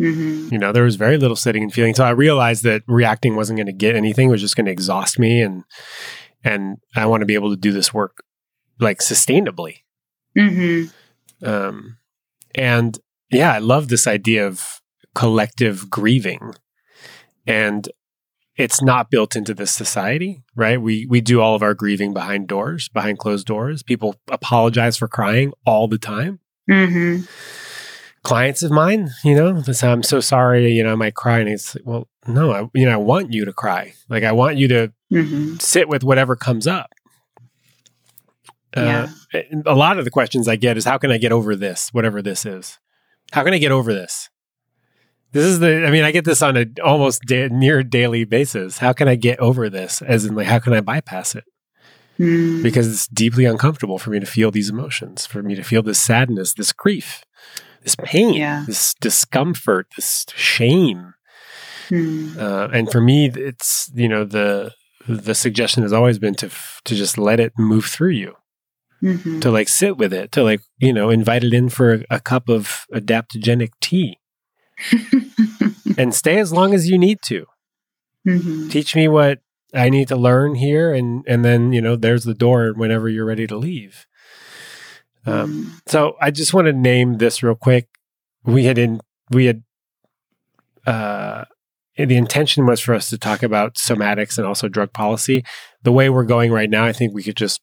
Mm-hmm. 0.00 0.52
You 0.52 0.58
know, 0.58 0.70
there 0.70 0.84
was 0.84 0.94
very 0.94 1.18
little 1.18 1.34
sitting 1.36 1.64
and 1.64 1.72
feeling. 1.72 1.94
So 1.94 2.04
I 2.04 2.10
realized 2.10 2.62
that 2.62 2.82
reacting 2.86 3.34
wasn't 3.34 3.56
going 3.56 3.66
to 3.66 3.72
get 3.72 3.96
anything; 3.96 4.28
it 4.28 4.30
was 4.30 4.40
just 4.40 4.54
going 4.54 4.66
to 4.66 4.72
exhaust 4.72 5.18
me, 5.18 5.42
and 5.42 5.64
and 6.44 6.78
I 6.94 7.06
want 7.06 7.22
to 7.22 7.26
be 7.26 7.34
able 7.34 7.50
to 7.50 7.56
do 7.56 7.72
this 7.72 7.92
work 7.92 8.22
like 8.78 9.00
sustainably. 9.00 9.78
Mm-hmm. 10.36 11.44
Um, 11.48 11.96
and 12.54 12.96
yeah, 13.30 13.52
I 13.52 13.58
love 13.58 13.88
this 13.88 14.06
idea 14.06 14.46
of 14.46 14.80
collective 15.16 15.90
grieving, 15.90 16.54
and 17.44 17.88
it's 18.58 18.82
not 18.82 19.08
built 19.10 19.36
into 19.36 19.54
this 19.54 19.70
society, 19.70 20.42
right? 20.56 20.82
We 20.82 21.06
we 21.06 21.20
do 21.20 21.40
all 21.40 21.54
of 21.54 21.62
our 21.62 21.74
grieving 21.74 22.12
behind 22.12 22.48
doors, 22.48 22.88
behind 22.88 23.18
closed 23.18 23.46
doors. 23.46 23.82
People 23.82 24.16
apologize 24.30 24.98
for 24.98 25.08
crying 25.08 25.52
all 25.64 25.88
the 25.88 25.96
time. 25.98 26.40
Mm-hmm. 26.68 27.24
Clients 28.24 28.62
of 28.64 28.70
mine, 28.72 29.10
you 29.24 29.34
know, 29.34 29.60
they 29.60 29.72
say, 29.72 29.88
"I'm 29.90 30.02
so 30.02 30.20
sorry," 30.20 30.72
you 30.72 30.82
know, 30.82 30.92
I 30.92 30.96
might 30.96 31.14
cry, 31.14 31.38
and 31.38 31.48
it's 31.48 31.74
like, 31.76 31.86
well, 31.86 32.08
no, 32.26 32.50
I, 32.52 32.68
you 32.74 32.84
know, 32.84 32.92
I 32.92 32.96
want 32.96 33.32
you 33.32 33.44
to 33.46 33.52
cry. 33.52 33.94
Like 34.10 34.24
I 34.24 34.32
want 34.32 34.58
you 34.58 34.68
to 34.68 34.92
Mm-hmm. 35.10 35.54
sit 35.54 35.88
with 35.88 36.04
whatever 36.04 36.36
comes 36.36 36.66
up. 36.66 36.90
Yeah. 38.76 39.08
Uh, 39.32 39.40
a 39.64 39.74
lot 39.74 39.98
of 39.98 40.04
the 40.04 40.10
questions 40.10 40.46
I 40.46 40.56
get 40.56 40.76
is 40.76 40.84
how 40.84 40.98
can 40.98 41.10
I 41.10 41.16
get 41.16 41.32
over 41.32 41.56
this, 41.56 41.88
whatever 41.94 42.20
this 42.20 42.44
is? 42.44 42.78
How 43.32 43.42
can 43.42 43.54
I 43.54 43.58
get 43.58 43.72
over 43.72 43.94
this? 43.94 44.28
This 45.32 45.44
is 45.44 45.60
the, 45.60 45.86
I 45.86 45.90
mean, 45.90 46.04
I 46.04 46.10
get 46.10 46.24
this 46.24 46.40
on 46.42 46.56
a 46.56 46.66
almost 46.82 47.22
da- 47.22 47.48
near 47.48 47.82
daily 47.82 48.24
basis. 48.24 48.78
How 48.78 48.92
can 48.92 49.08
I 49.08 49.14
get 49.14 49.38
over 49.40 49.68
this? 49.68 50.00
As 50.02 50.24
in, 50.24 50.34
like, 50.34 50.46
how 50.46 50.58
can 50.58 50.72
I 50.72 50.80
bypass 50.80 51.34
it? 51.34 51.44
Mm-hmm. 52.18 52.62
Because 52.62 52.90
it's 52.90 53.06
deeply 53.06 53.44
uncomfortable 53.44 53.98
for 53.98 54.10
me 54.10 54.20
to 54.20 54.26
feel 54.26 54.50
these 54.50 54.70
emotions, 54.70 55.26
for 55.26 55.42
me 55.42 55.54
to 55.54 55.62
feel 55.62 55.82
this 55.82 56.00
sadness, 56.00 56.54
this 56.54 56.72
grief, 56.72 57.22
this 57.82 57.94
pain, 57.94 58.34
Yeah. 58.34 58.64
this 58.66 58.94
discomfort, 58.94 59.86
this 59.96 60.24
shame. 60.34 61.14
Mm-hmm. 61.90 62.40
Uh, 62.40 62.68
and 62.72 62.90
for 62.90 63.00
me, 63.00 63.30
it's 63.34 63.90
you 63.94 64.08
know 64.08 64.24
the 64.24 64.72
the 65.08 65.34
suggestion 65.34 65.82
has 65.84 65.92
always 65.92 66.18
been 66.18 66.34
to 66.34 66.46
f- 66.46 66.80
to 66.84 66.94
just 66.94 67.16
let 67.16 67.38
it 67.40 67.52
move 67.56 67.86
through 67.86 68.10
you, 68.10 68.34
Mm-hmm. 69.02 69.40
to 69.40 69.50
like 69.50 69.68
sit 69.68 69.96
with 69.96 70.12
it, 70.12 70.32
to 70.32 70.42
like 70.42 70.60
you 70.78 70.92
know 70.92 71.08
invite 71.08 71.44
it 71.44 71.54
in 71.54 71.68
for 71.68 71.94
a, 71.94 72.04
a 72.10 72.20
cup 72.20 72.48
of 72.48 72.84
adaptogenic 72.92 73.70
tea, 73.80 74.18
and 75.98 76.14
stay 76.14 76.38
as 76.38 76.52
long 76.52 76.74
as 76.74 76.88
you 76.88 76.98
need 76.98 77.18
to. 77.26 77.46
mm-hmm. 78.26 78.68
Teach 78.68 78.94
me 78.94 79.08
what 79.08 79.40
I 79.74 79.90
need 79.90 80.08
to 80.08 80.16
learn 80.16 80.54
here, 80.54 80.92
and 80.92 81.24
and 81.26 81.44
then 81.44 81.72
you 81.72 81.80
know 81.80 81.96
there's 81.96 82.24
the 82.24 82.34
door 82.34 82.72
whenever 82.74 83.08
you're 83.08 83.26
ready 83.26 83.46
to 83.46 83.56
leave. 83.56 84.06
Um, 85.26 85.80
so 85.86 86.16
I 86.20 86.30
just 86.30 86.54
want 86.54 86.66
to 86.66 86.72
name 86.72 87.18
this 87.18 87.42
real 87.42 87.54
quick. 87.54 87.88
We 88.44 88.64
had 88.64 88.78
in 88.78 89.00
we 89.30 89.46
had 89.46 89.62
uh 90.86 91.44
the 91.96 92.16
intention 92.16 92.64
was 92.64 92.80
for 92.80 92.94
us 92.94 93.10
to 93.10 93.18
talk 93.18 93.42
about 93.42 93.74
somatics 93.74 94.38
and 94.38 94.46
also 94.46 94.68
drug 94.68 94.92
policy. 94.92 95.44
The 95.82 95.92
way 95.92 96.08
we're 96.08 96.24
going 96.24 96.52
right 96.52 96.70
now, 96.70 96.84
I 96.84 96.92
think 96.92 97.12
we 97.12 97.24
could 97.24 97.36
just 97.36 97.60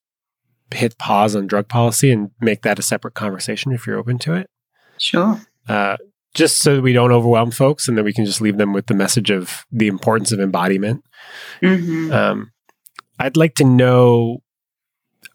hit 0.71 0.97
pause 0.97 1.35
on 1.35 1.47
drug 1.47 1.69
policy 1.69 2.11
and 2.11 2.31
make 2.41 2.61
that 2.63 2.77
a 2.77 2.81
separate 2.81 3.13
conversation 3.13 3.71
if 3.71 3.87
you're 3.87 3.97
open 3.97 4.19
to 4.19 4.33
it. 4.33 4.49
Sure. 4.97 5.39
Uh, 5.67 5.97
just 6.35 6.57
so 6.57 6.75
that 6.75 6.81
we 6.83 6.93
don't 6.93 7.11
overwhelm 7.11 7.49
folks 7.49 7.87
and 7.87 7.97
that 7.97 8.03
we 8.03 8.13
can 8.13 8.25
just 8.25 8.41
leave 8.41 8.57
them 8.57 8.73
with 8.73 8.85
the 8.85 8.93
message 8.93 9.31
of 9.31 9.65
the 9.71 9.87
importance 9.87 10.31
of 10.31 10.39
embodiment. 10.39 11.03
Mm-hmm. 11.63 12.11
Um, 12.11 12.51
I'd 13.17 13.37
like 13.37 13.55
to 13.55 13.63
know, 13.63 14.43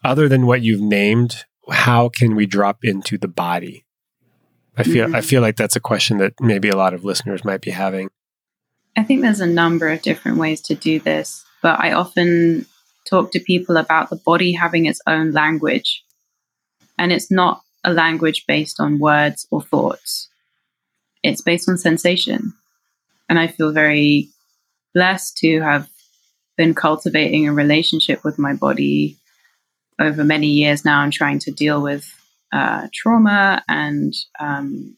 other 0.04 0.28
than 0.28 0.46
what 0.46 0.62
you've 0.62 0.80
named, 0.80 1.44
how 1.70 2.08
can 2.10 2.36
we 2.36 2.46
drop 2.46 2.78
into 2.84 3.18
the 3.18 3.28
body? 3.28 3.86
I 4.76 4.82
feel 4.84 5.04
I 5.16 5.20
Mhm. 5.20 5.24
feel 5.24 5.42
like 5.42 5.56
that's 5.56 5.76
a 5.76 5.80
question 5.80 6.18
that 6.18 6.34
maybe 6.40 6.68
a 6.68 6.76
lot 6.76 6.94
of 6.94 7.04
listeners 7.04 7.44
might 7.44 7.60
be 7.60 7.70
having. 7.72 8.08
I 8.96 9.02
think 9.02 9.22
there's 9.22 9.40
a 9.40 9.46
number 9.46 9.88
of 9.88 10.02
different 10.02 10.38
ways 10.38 10.60
to 10.62 10.74
do 10.74 11.00
this, 11.00 11.44
but 11.62 11.80
I 11.80 11.92
often 11.92 12.66
talk 13.08 13.32
to 13.32 13.40
people 13.40 13.76
about 13.76 14.10
the 14.10 14.16
body 14.16 14.52
having 14.52 14.86
its 14.86 15.00
own 15.06 15.32
language. 15.32 16.04
And 16.98 17.12
it's 17.12 17.30
not 17.30 17.62
a 17.84 17.92
language 17.92 18.44
based 18.46 18.78
on 18.78 18.98
words 18.98 19.46
or 19.50 19.62
thoughts, 19.62 20.28
it's 21.22 21.42
based 21.42 21.68
on 21.68 21.78
sensation. 21.78 22.52
And 23.28 23.38
I 23.38 23.46
feel 23.46 23.72
very 23.72 24.28
blessed 24.94 25.36
to 25.38 25.60
have 25.60 25.88
been 26.56 26.74
cultivating 26.74 27.48
a 27.48 27.52
relationship 27.52 28.24
with 28.24 28.38
my 28.38 28.54
body 28.54 29.16
over 30.00 30.24
many 30.24 30.48
years 30.48 30.84
now 30.84 31.02
and 31.02 31.12
trying 31.12 31.38
to 31.40 31.50
deal 31.50 31.80
with 31.82 32.12
uh, 32.52 32.88
trauma 32.92 33.62
and 33.68 34.14
um, 34.40 34.96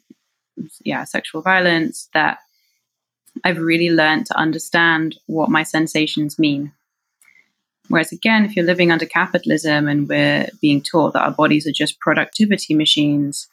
yeah, 0.85 1.05
sexual 1.05 1.43
violence 1.43 2.09
that 2.15 2.39
I've 3.45 3.59
really 3.59 3.91
learned 3.91 4.27
to 4.27 4.37
understand 4.37 5.17
what 5.27 5.51
my 5.51 5.63
sensations 5.63 6.39
mean. 6.39 6.73
Whereas, 7.89 8.13
again, 8.13 8.45
if 8.45 8.57
you're 8.57 8.65
living 8.65 8.91
under 8.91 9.07
capitalism 9.07 9.89
and 9.89 10.09
we're 10.09 10.49
being 10.61 10.83
taught 10.83 11.13
that 11.13 11.23
our 11.23 11.33
bodies 11.33 11.67
are 11.67 11.73
just 11.73 12.01
productivity 12.01 12.75
machines 12.75 13.49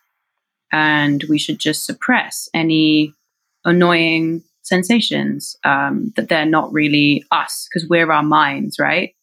and 0.72 1.24
we 1.30 1.38
should 1.39 1.59
just 1.59 1.86
suppress 1.86 2.49
any 2.53 3.13
annoying 3.65 4.43
sensations, 4.63 5.55
um, 5.63 6.13
that 6.15 6.30
they're 6.30 6.45
not 6.45 6.72
really 6.72 7.24
us 7.32 7.67
because 7.70 7.89
we're 7.89 8.11
our 8.11 8.24
minds, 8.24 8.78
right? 8.80 9.15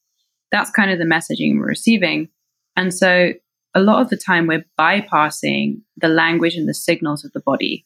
That's 0.52 0.70
kind 0.70 0.90
of 0.90 0.98
the 0.98 1.04
messaging 1.04 1.58
we're 1.58 1.66
receiving. 1.66 2.28
And 2.76 2.92
so, 2.92 3.32
a 3.74 3.80
lot 3.80 4.00
of 4.00 4.08
the 4.08 4.16
time, 4.16 4.46
we're 4.46 4.64
bypassing 4.78 5.80
the 5.98 6.08
language 6.08 6.54
and 6.54 6.68
the 6.68 6.74
signals 6.74 7.24
of 7.24 7.32
the 7.32 7.40
body. 7.40 7.84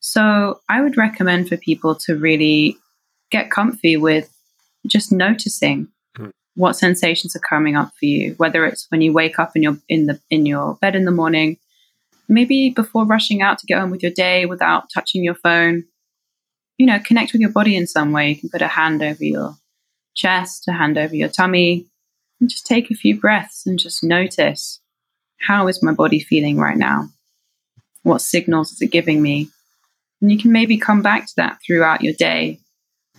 So 0.00 0.60
I 0.68 0.80
would 0.82 0.96
recommend 0.96 1.48
for 1.48 1.56
people 1.56 1.94
to 1.96 2.16
really 2.16 2.76
get 3.30 3.50
comfy 3.50 3.96
with 3.96 4.28
just 4.86 5.12
noticing 5.12 5.88
Hmm. 6.16 6.30
what 6.54 6.74
sensations 6.76 7.34
are 7.36 7.40
coming 7.48 7.76
up 7.76 7.92
for 7.98 8.04
you, 8.06 8.34
whether 8.36 8.66
it's 8.66 8.86
when 8.90 9.00
you 9.00 9.12
wake 9.12 9.38
up 9.38 9.52
in 9.54 9.62
your 9.62 9.78
in 9.88 10.06
the 10.06 10.20
in 10.28 10.44
your 10.44 10.74
bed 10.80 10.96
in 10.96 11.04
the 11.04 11.10
morning, 11.10 11.56
maybe 12.28 12.70
before 12.70 13.04
rushing 13.04 13.42
out 13.42 13.58
to 13.58 13.66
get 13.66 13.78
on 13.78 13.90
with 13.90 14.02
your 14.02 14.12
day 14.12 14.46
without 14.46 14.84
touching 14.92 15.24
your 15.24 15.34
phone. 15.34 15.84
You 16.78 16.86
know, 16.86 16.98
connect 16.98 17.32
with 17.32 17.40
your 17.40 17.50
body 17.50 17.76
in 17.76 17.86
some 17.86 18.12
way. 18.12 18.30
You 18.30 18.36
can 18.36 18.48
put 18.48 18.62
a 18.62 18.68
hand 18.68 19.02
over 19.02 19.24
your 19.24 19.56
chest, 20.14 20.66
a 20.68 20.72
hand 20.72 20.98
over 20.98 21.14
your 21.14 21.28
tummy, 21.28 21.86
and 22.40 22.50
just 22.50 22.66
take 22.66 22.90
a 22.90 22.94
few 22.94 23.20
breaths 23.20 23.66
and 23.66 23.78
just 23.78 24.02
notice 24.02 24.80
how 25.38 25.68
is 25.68 25.82
my 25.82 25.92
body 25.92 26.20
feeling 26.20 26.58
right 26.58 26.76
now? 26.76 27.08
What 28.02 28.20
signals 28.20 28.72
is 28.72 28.80
it 28.80 28.90
giving 28.90 29.22
me? 29.22 29.48
And 30.20 30.30
you 30.30 30.38
can 30.38 30.52
maybe 30.52 30.78
come 30.78 31.02
back 31.02 31.26
to 31.26 31.32
that 31.36 31.58
throughout 31.66 32.02
your 32.02 32.14
day. 32.14 32.60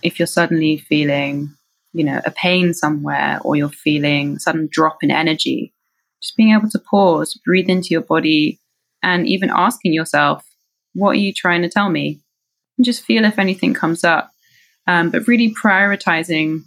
If 0.02 0.18
you're 0.18 0.26
suddenly 0.26 0.78
feeling, 0.78 1.54
you 1.92 2.04
know, 2.04 2.20
a 2.24 2.30
pain 2.30 2.74
somewhere 2.74 3.38
or 3.42 3.56
you're 3.56 3.68
feeling 3.68 4.38
sudden 4.38 4.68
drop 4.70 4.98
in 5.02 5.10
energy, 5.10 5.72
just 6.22 6.36
being 6.36 6.54
able 6.54 6.70
to 6.70 6.78
pause, 6.78 7.38
breathe 7.44 7.68
into 7.68 7.88
your 7.90 8.00
body, 8.00 8.58
and 9.04 9.28
even 9.28 9.50
asking 9.50 9.92
yourself, 9.92 10.42
what 10.94 11.10
are 11.10 11.20
you 11.20 11.32
trying 11.32 11.62
to 11.62 11.68
tell 11.68 11.90
me? 11.90 12.20
And 12.78 12.84
just 12.84 13.04
feel 13.04 13.24
if 13.24 13.38
anything 13.38 13.74
comes 13.74 14.02
up. 14.02 14.30
Um, 14.86 15.10
but 15.10 15.28
really 15.28 15.54
prioritizing 15.54 16.62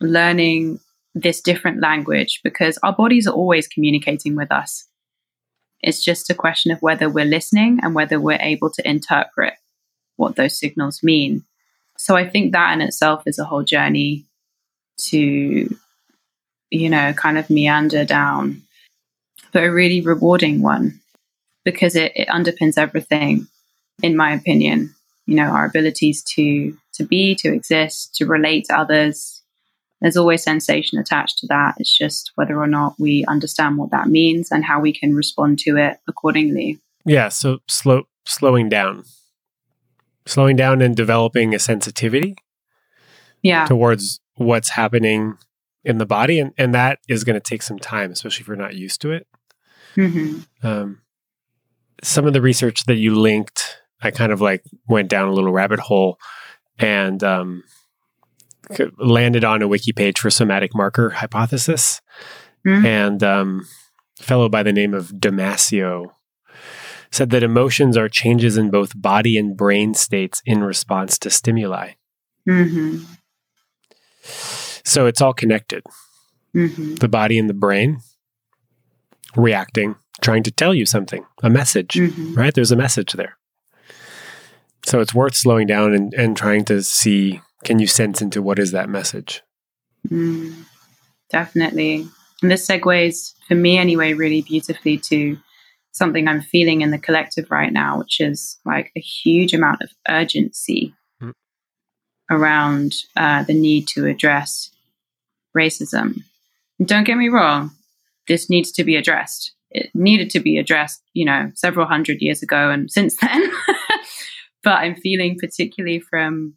learning 0.00 0.80
this 1.14 1.40
different 1.40 1.80
language 1.80 2.40
because 2.42 2.78
our 2.82 2.94
bodies 2.94 3.26
are 3.26 3.34
always 3.34 3.68
communicating 3.68 4.34
with 4.34 4.50
us. 4.50 4.88
It's 5.80 6.02
just 6.02 6.30
a 6.30 6.34
question 6.34 6.72
of 6.72 6.80
whether 6.80 7.10
we're 7.10 7.24
listening 7.24 7.80
and 7.82 7.94
whether 7.94 8.20
we're 8.20 8.38
able 8.40 8.70
to 8.70 8.88
interpret 8.88 9.54
what 10.16 10.36
those 10.36 10.58
signals 10.58 11.02
mean. 11.02 11.44
So 11.98 12.16
I 12.16 12.28
think 12.28 12.52
that 12.52 12.72
in 12.72 12.80
itself 12.80 13.24
is 13.26 13.38
a 13.38 13.44
whole 13.44 13.64
journey 13.64 14.26
to, 15.08 15.76
you 16.70 16.88
know, 16.88 17.12
kind 17.12 17.36
of 17.36 17.50
meander 17.50 18.04
down, 18.04 18.62
but 19.52 19.64
a 19.64 19.72
really 19.72 20.00
rewarding 20.00 20.62
one 20.62 21.01
because 21.64 21.96
it, 21.96 22.12
it 22.14 22.28
underpins 22.28 22.78
everything, 22.78 23.46
in 24.02 24.16
my 24.16 24.32
opinion. 24.32 24.94
You 25.26 25.36
know, 25.36 25.50
our 25.50 25.66
abilities 25.66 26.22
to 26.34 26.76
to 26.94 27.04
be, 27.04 27.34
to 27.36 27.52
exist, 27.52 28.14
to 28.16 28.26
relate 28.26 28.66
to 28.66 28.76
others, 28.76 29.42
there's 30.02 30.16
always 30.16 30.42
sensation 30.42 30.98
attached 30.98 31.38
to 31.38 31.46
that. 31.46 31.76
It's 31.78 31.96
just 31.96 32.32
whether 32.34 32.58
or 32.58 32.66
not 32.66 32.96
we 32.98 33.24
understand 33.26 33.78
what 33.78 33.92
that 33.92 34.08
means 34.08 34.50
and 34.50 34.64
how 34.64 34.80
we 34.80 34.92
can 34.92 35.14
respond 35.14 35.60
to 35.60 35.76
it 35.76 35.98
accordingly. 36.08 36.80
Yeah. 37.06 37.28
So 37.28 37.60
slow, 37.68 38.02
slowing 38.26 38.68
down, 38.68 39.04
slowing 40.26 40.56
down 40.56 40.82
and 40.82 40.96
developing 40.96 41.54
a 41.54 41.58
sensitivity 41.60 42.34
Yeah. 43.42 43.64
towards 43.66 44.20
what's 44.34 44.70
happening 44.70 45.38
in 45.84 45.98
the 45.98 46.06
body. 46.06 46.40
And, 46.40 46.52
and 46.58 46.74
that 46.74 46.98
is 47.08 47.22
going 47.22 47.34
to 47.34 47.40
take 47.40 47.62
some 47.62 47.78
time, 47.78 48.10
especially 48.10 48.42
if 48.42 48.48
you're 48.48 48.56
not 48.56 48.74
used 48.74 49.00
to 49.02 49.12
it. 49.12 49.28
hmm 49.94 50.40
Um, 50.64 51.02
some 52.02 52.26
of 52.26 52.32
the 52.32 52.40
research 52.42 52.84
that 52.86 52.96
you 52.96 53.14
linked, 53.14 53.78
I 54.02 54.10
kind 54.10 54.32
of 54.32 54.40
like 54.40 54.64
went 54.88 55.08
down 55.08 55.28
a 55.28 55.32
little 55.32 55.52
rabbit 55.52 55.78
hole 55.78 56.18
and 56.78 57.22
um, 57.22 57.62
landed 58.98 59.44
on 59.44 59.62
a 59.62 59.68
wiki 59.68 59.92
page 59.92 60.18
for 60.18 60.30
somatic 60.30 60.74
marker 60.74 61.10
hypothesis. 61.10 62.00
Mhm. 62.66 62.84
And 62.84 63.22
um, 63.22 63.66
a 64.20 64.22
fellow 64.22 64.48
by 64.48 64.62
the 64.62 64.72
name 64.72 64.94
of 64.94 65.08
Damasio 65.10 66.12
said 67.10 67.30
that 67.30 67.42
emotions 67.42 67.96
are 67.96 68.08
changes 68.08 68.56
in 68.56 68.70
both 68.70 69.00
body 69.00 69.36
and 69.36 69.56
brain 69.56 69.94
states 69.94 70.40
in 70.46 70.62
response 70.64 71.18
to 71.18 71.30
stimuli. 71.30 71.92
hmm 72.48 72.98
So 74.22 75.06
it's 75.06 75.20
all 75.20 75.34
connected. 75.34 75.82
hmm 76.52 76.94
The 76.96 77.08
body 77.08 77.38
and 77.38 77.48
the 77.50 77.54
brain 77.54 77.98
reacting, 79.36 79.96
trying 80.20 80.42
to 80.44 80.50
tell 80.50 80.74
you 80.74 80.86
something, 80.86 81.24
a 81.42 81.50
message. 81.50 81.94
hmm 81.98 82.34
right? 82.34 82.54
There's 82.54 82.72
a 82.72 82.76
message 82.76 83.12
there. 83.12 83.36
So 84.84 85.00
it's 85.00 85.14
worth 85.14 85.34
slowing 85.36 85.66
down 85.66 85.94
and, 85.94 86.12
and 86.14 86.36
trying 86.36 86.64
to 86.66 86.82
see 86.82 87.40
can 87.64 87.78
you 87.78 87.86
sense 87.86 88.20
into 88.20 88.42
what 88.42 88.58
is 88.58 88.72
that 88.72 88.88
message? 88.88 89.42
Mm, 90.10 90.64
definitely. 91.30 92.08
And 92.42 92.50
this 92.50 92.66
segues, 92.66 93.34
for 93.46 93.54
me 93.54 93.78
anyway, 93.78 94.14
really 94.14 94.42
beautifully 94.42 94.98
to 94.98 95.38
something 95.92 96.26
I'm 96.26 96.40
feeling 96.40 96.80
in 96.80 96.90
the 96.90 96.98
collective 96.98 97.50
right 97.50 97.72
now, 97.72 97.98
which 97.98 98.20
is 98.20 98.58
like 98.64 98.90
a 98.96 99.00
huge 99.00 99.54
amount 99.54 99.82
of 99.82 99.90
urgency 100.08 100.94
Mm. 101.22 101.34
around 102.30 102.94
uh, 103.14 103.44
the 103.44 103.54
need 103.54 103.86
to 103.88 104.06
address 104.06 104.70
racism. 105.56 106.24
And 106.80 106.88
don't 106.88 107.04
get 107.04 107.16
me 107.16 107.28
wrong, 107.28 107.70
this 108.26 108.50
needs 108.50 108.72
to 108.72 108.82
be 108.82 108.96
addressed. 108.96 109.52
It 109.74 109.90
needed 109.94 110.30
to 110.30 110.40
be 110.40 110.58
addressed, 110.58 111.02
you 111.14 111.24
know, 111.24 111.50
several 111.54 111.86
hundred 111.86 112.20
years 112.20 112.42
ago 112.42 112.70
and 112.70 112.90
since 112.90 113.16
then. 113.18 113.50
but 114.62 114.78
I'm 114.78 114.96
feeling 114.96 115.38
particularly 115.40 116.00
from 116.00 116.54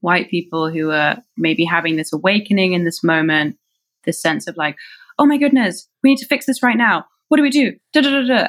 white 0.00 0.30
people 0.30 0.70
who 0.70 0.90
are 0.90 1.18
maybe 1.36 1.64
having 1.64 1.96
this 1.96 2.12
awakening 2.12 2.72
in 2.72 2.84
this 2.84 3.02
moment, 3.04 3.56
this 4.04 4.20
sense 4.20 4.46
of 4.46 4.56
like, 4.56 4.76
oh 5.18 5.26
my 5.26 5.36
goodness, 5.36 5.88
we 6.02 6.10
need 6.10 6.18
to 6.18 6.26
fix 6.26 6.46
this 6.46 6.62
right 6.62 6.76
now. 6.76 7.04
What 7.28 7.36
do 7.36 7.42
we 7.42 7.50
do? 7.50 7.72
Da, 7.92 8.00
da, 8.00 8.10
da, 8.10 8.26
da. 8.26 8.48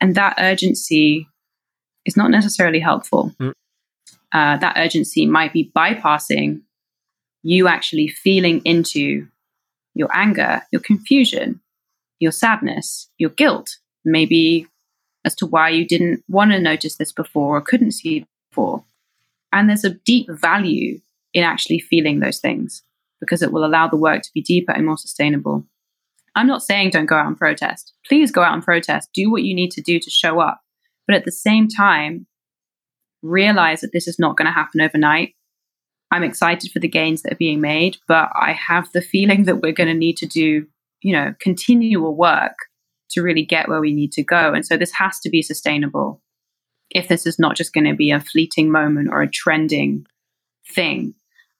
And 0.00 0.14
that 0.14 0.36
urgency 0.38 1.28
is 2.06 2.16
not 2.16 2.30
necessarily 2.30 2.80
helpful. 2.80 3.32
Mm. 3.40 3.52
Uh, 4.32 4.56
that 4.56 4.76
urgency 4.76 5.26
might 5.26 5.52
be 5.52 5.70
bypassing 5.76 6.62
you 7.42 7.68
actually 7.68 8.08
feeling 8.08 8.60
into 8.64 9.26
your 9.94 10.08
anger, 10.14 10.62
your 10.70 10.80
confusion, 10.80 11.60
your 12.20 12.32
sadness, 12.32 13.10
your 13.18 13.30
guilt, 13.30 13.78
maybe 14.04 14.68
as 15.24 15.34
to 15.36 15.46
why 15.46 15.70
you 15.70 15.86
didn't 15.86 16.22
want 16.28 16.52
to 16.52 16.60
notice 16.60 16.96
this 16.96 17.12
before 17.12 17.56
or 17.56 17.60
couldn't 17.60 17.92
see 17.92 18.24
before. 18.50 18.84
And 19.52 19.68
there's 19.68 19.84
a 19.84 19.94
deep 19.94 20.28
value 20.30 21.00
in 21.34 21.42
actually 21.42 21.80
feeling 21.80 22.20
those 22.20 22.38
things 22.38 22.82
because 23.20 23.42
it 23.42 23.52
will 23.52 23.64
allow 23.64 23.88
the 23.88 23.96
work 23.96 24.22
to 24.22 24.30
be 24.32 24.42
deeper 24.42 24.72
and 24.72 24.86
more 24.86 24.96
sustainable. 24.96 25.66
I'm 26.36 26.46
not 26.46 26.62
saying 26.62 26.90
don't 26.90 27.06
go 27.06 27.16
out 27.16 27.26
and 27.26 27.36
protest. 27.36 27.92
Please 28.06 28.30
go 28.30 28.42
out 28.42 28.54
and 28.54 28.64
protest. 28.64 29.10
Do 29.12 29.30
what 29.30 29.42
you 29.42 29.54
need 29.54 29.72
to 29.72 29.82
do 29.82 29.98
to 29.98 30.10
show 30.10 30.40
up. 30.40 30.60
But 31.06 31.16
at 31.16 31.24
the 31.24 31.32
same 31.32 31.68
time, 31.68 32.26
realize 33.22 33.80
that 33.80 33.92
this 33.92 34.06
is 34.06 34.18
not 34.18 34.36
going 34.36 34.46
to 34.46 34.52
happen 34.52 34.80
overnight. 34.80 35.34
I'm 36.10 36.22
excited 36.22 36.72
for 36.72 36.78
the 36.78 36.88
gains 36.88 37.22
that 37.22 37.32
are 37.32 37.36
being 37.36 37.60
made, 37.60 37.98
but 38.08 38.30
I 38.34 38.52
have 38.52 38.90
the 38.92 39.02
feeling 39.02 39.44
that 39.44 39.60
we're 39.60 39.72
going 39.72 39.88
to 39.88 39.94
need 39.94 40.16
to 40.18 40.26
do, 40.26 40.66
you 41.02 41.12
know, 41.12 41.34
continual 41.40 42.14
work 42.14 42.54
to 43.10 43.22
really 43.22 43.44
get 43.44 43.68
where 43.68 43.80
we 43.80 43.92
need 43.92 44.12
to 44.12 44.22
go. 44.22 44.52
And 44.52 44.64
so 44.64 44.76
this 44.76 44.92
has 44.92 45.18
to 45.20 45.30
be 45.30 45.42
sustainable 45.42 46.22
if 46.90 47.08
this 47.08 47.26
is 47.26 47.38
not 47.38 47.56
just 47.56 47.72
going 47.72 47.86
to 47.86 47.94
be 47.94 48.10
a 48.10 48.20
fleeting 48.20 48.70
moment 48.70 49.08
or 49.10 49.22
a 49.22 49.30
trending 49.30 50.06
thing. 50.68 51.14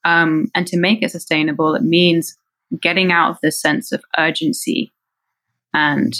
Um, 0.04 0.50
and 0.54 0.66
to 0.66 0.78
make 0.78 1.02
it 1.02 1.10
sustainable, 1.10 1.74
it 1.74 1.82
means 1.82 2.36
getting 2.80 3.12
out 3.12 3.30
of 3.30 3.38
this 3.42 3.60
sense 3.60 3.92
of 3.92 4.04
urgency 4.16 4.92
and 5.74 6.14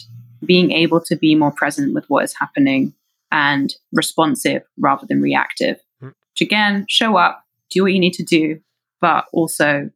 being 0.45 0.71
able 0.73 1.01
to 1.01 1.16
be 1.16 1.35
more 1.35 1.53
present 1.53 1.95
with 1.95 2.09
what 2.09 2.25
is 2.25 2.35
happening 2.39 2.95
and 3.31 3.75
responsive 3.93 4.62
rather 4.79 5.07
than 5.07 5.21
reactive. 5.23 5.79
Which 6.01 6.41
again, 6.41 6.87
show 6.89 7.16
up, 7.16 7.45
do 7.71 7.83
what 7.83 7.93
you 7.93 8.01
need 8.01 8.14
to 8.14 8.25
do, 8.25 8.61
but 9.01 9.27
also 9.33 9.91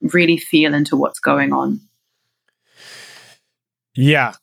really 0.00 0.36
feel 0.36 0.74
into 0.74 0.96
what's 0.96 1.20
going 1.20 1.52
on. 1.52 1.80
Yeah. 4.00 4.34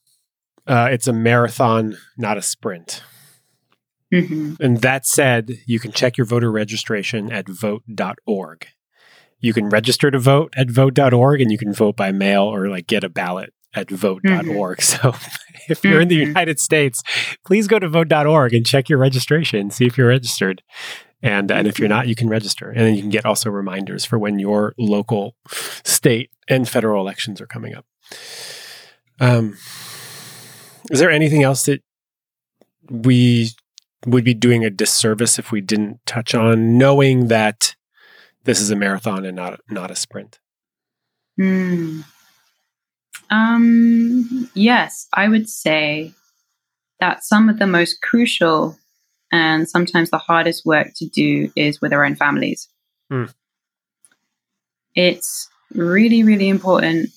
Uh, 0.65 0.89
it's 0.91 1.07
a 1.07 1.13
marathon, 1.13 1.97
not 2.17 2.37
a 2.37 2.41
sprint. 2.41 3.03
hmm 4.11 4.53
And 4.59 4.81
that 4.81 5.05
said, 5.05 5.51
you 5.65 5.79
can 5.79 5.91
check 5.91 6.17
your 6.17 6.25
voter 6.25 6.51
registration 6.51 7.31
at 7.31 7.47
vote.org. 7.47 8.67
You 9.39 9.53
can 9.53 9.69
register 9.69 10.09
to 10.11 10.19
vote 10.19 10.53
at 10.57 10.69
vote.org 10.71 11.41
and 11.41 11.51
you 11.51 11.57
can 11.57 11.73
vote 11.73 11.95
by 11.95 12.11
mail 12.11 12.43
or 12.43 12.69
like 12.69 12.87
get 12.87 13.03
a 13.03 13.09
ballot 13.09 13.53
at 13.73 13.89
vote.org. 13.89 14.81
So 14.81 15.13
if 15.69 15.83
you're 15.83 16.01
in 16.01 16.07
the 16.07 16.17
Mhm. 16.21 16.27
United 16.27 16.59
States, 16.59 17.03
please 17.45 17.67
go 17.67 17.77
to 17.79 17.87
vote.org 17.87 18.53
and 18.53 18.65
check 18.65 18.89
your 18.89 18.99
registration, 18.99 19.69
see 19.69 19.85
if 19.85 19.97
you're 19.97 20.07
registered. 20.07 20.63
And, 21.21 21.51
and 21.51 21.67
if 21.67 21.77
you're 21.79 21.89
not, 21.89 22.07
you 22.07 22.15
can 22.15 22.29
register. 22.29 22.69
And 22.69 22.79
then 22.79 22.95
you 22.95 23.01
can 23.01 23.09
get 23.09 23.25
also 23.25 23.49
reminders 23.49 24.05
for 24.05 24.17
when 24.19 24.37
your 24.39 24.73
local, 24.77 25.35
state, 25.83 26.29
and 26.47 26.67
federal 26.69 27.01
elections 27.01 27.41
are 27.41 27.47
coming 27.47 27.73
up. 27.75 27.85
Um, 29.19 29.57
is 30.91 30.99
there 30.99 31.11
anything 31.11 31.43
else 31.43 31.65
that 31.65 31.81
we 32.89 33.49
would 34.05 34.23
be 34.23 34.33
doing 34.33 34.63
a 34.63 34.69
disservice 34.69 35.39
if 35.39 35.51
we 35.51 35.61
didn't 35.61 35.99
touch 36.05 36.35
on 36.35 36.77
knowing 36.77 37.27
that 37.27 37.75
this 38.43 38.61
is 38.61 38.71
a 38.71 38.75
marathon 38.75 39.25
and 39.25 39.35
not 39.35 39.59
not 39.69 39.91
a 39.91 39.95
sprint? 39.95 40.39
Hmm. 41.37 42.01
Um, 43.29 44.49
yes, 44.53 45.07
I 45.13 45.27
would 45.27 45.49
say 45.49 46.13
that 46.99 47.23
some 47.23 47.49
of 47.49 47.59
the 47.59 47.67
most 47.67 48.01
crucial 48.01 48.77
and 49.31 49.67
sometimes 49.69 50.09
the 50.09 50.17
hardest 50.17 50.65
work 50.65 50.87
to 50.95 51.05
do 51.05 51.51
is 51.55 51.81
with 51.81 51.91
our 51.91 52.05
own 52.05 52.15
families. 52.15 52.69
Hmm. 53.09 53.25
It's 54.95 55.49
really, 55.73 56.23
really 56.23 56.47
important 56.47 57.09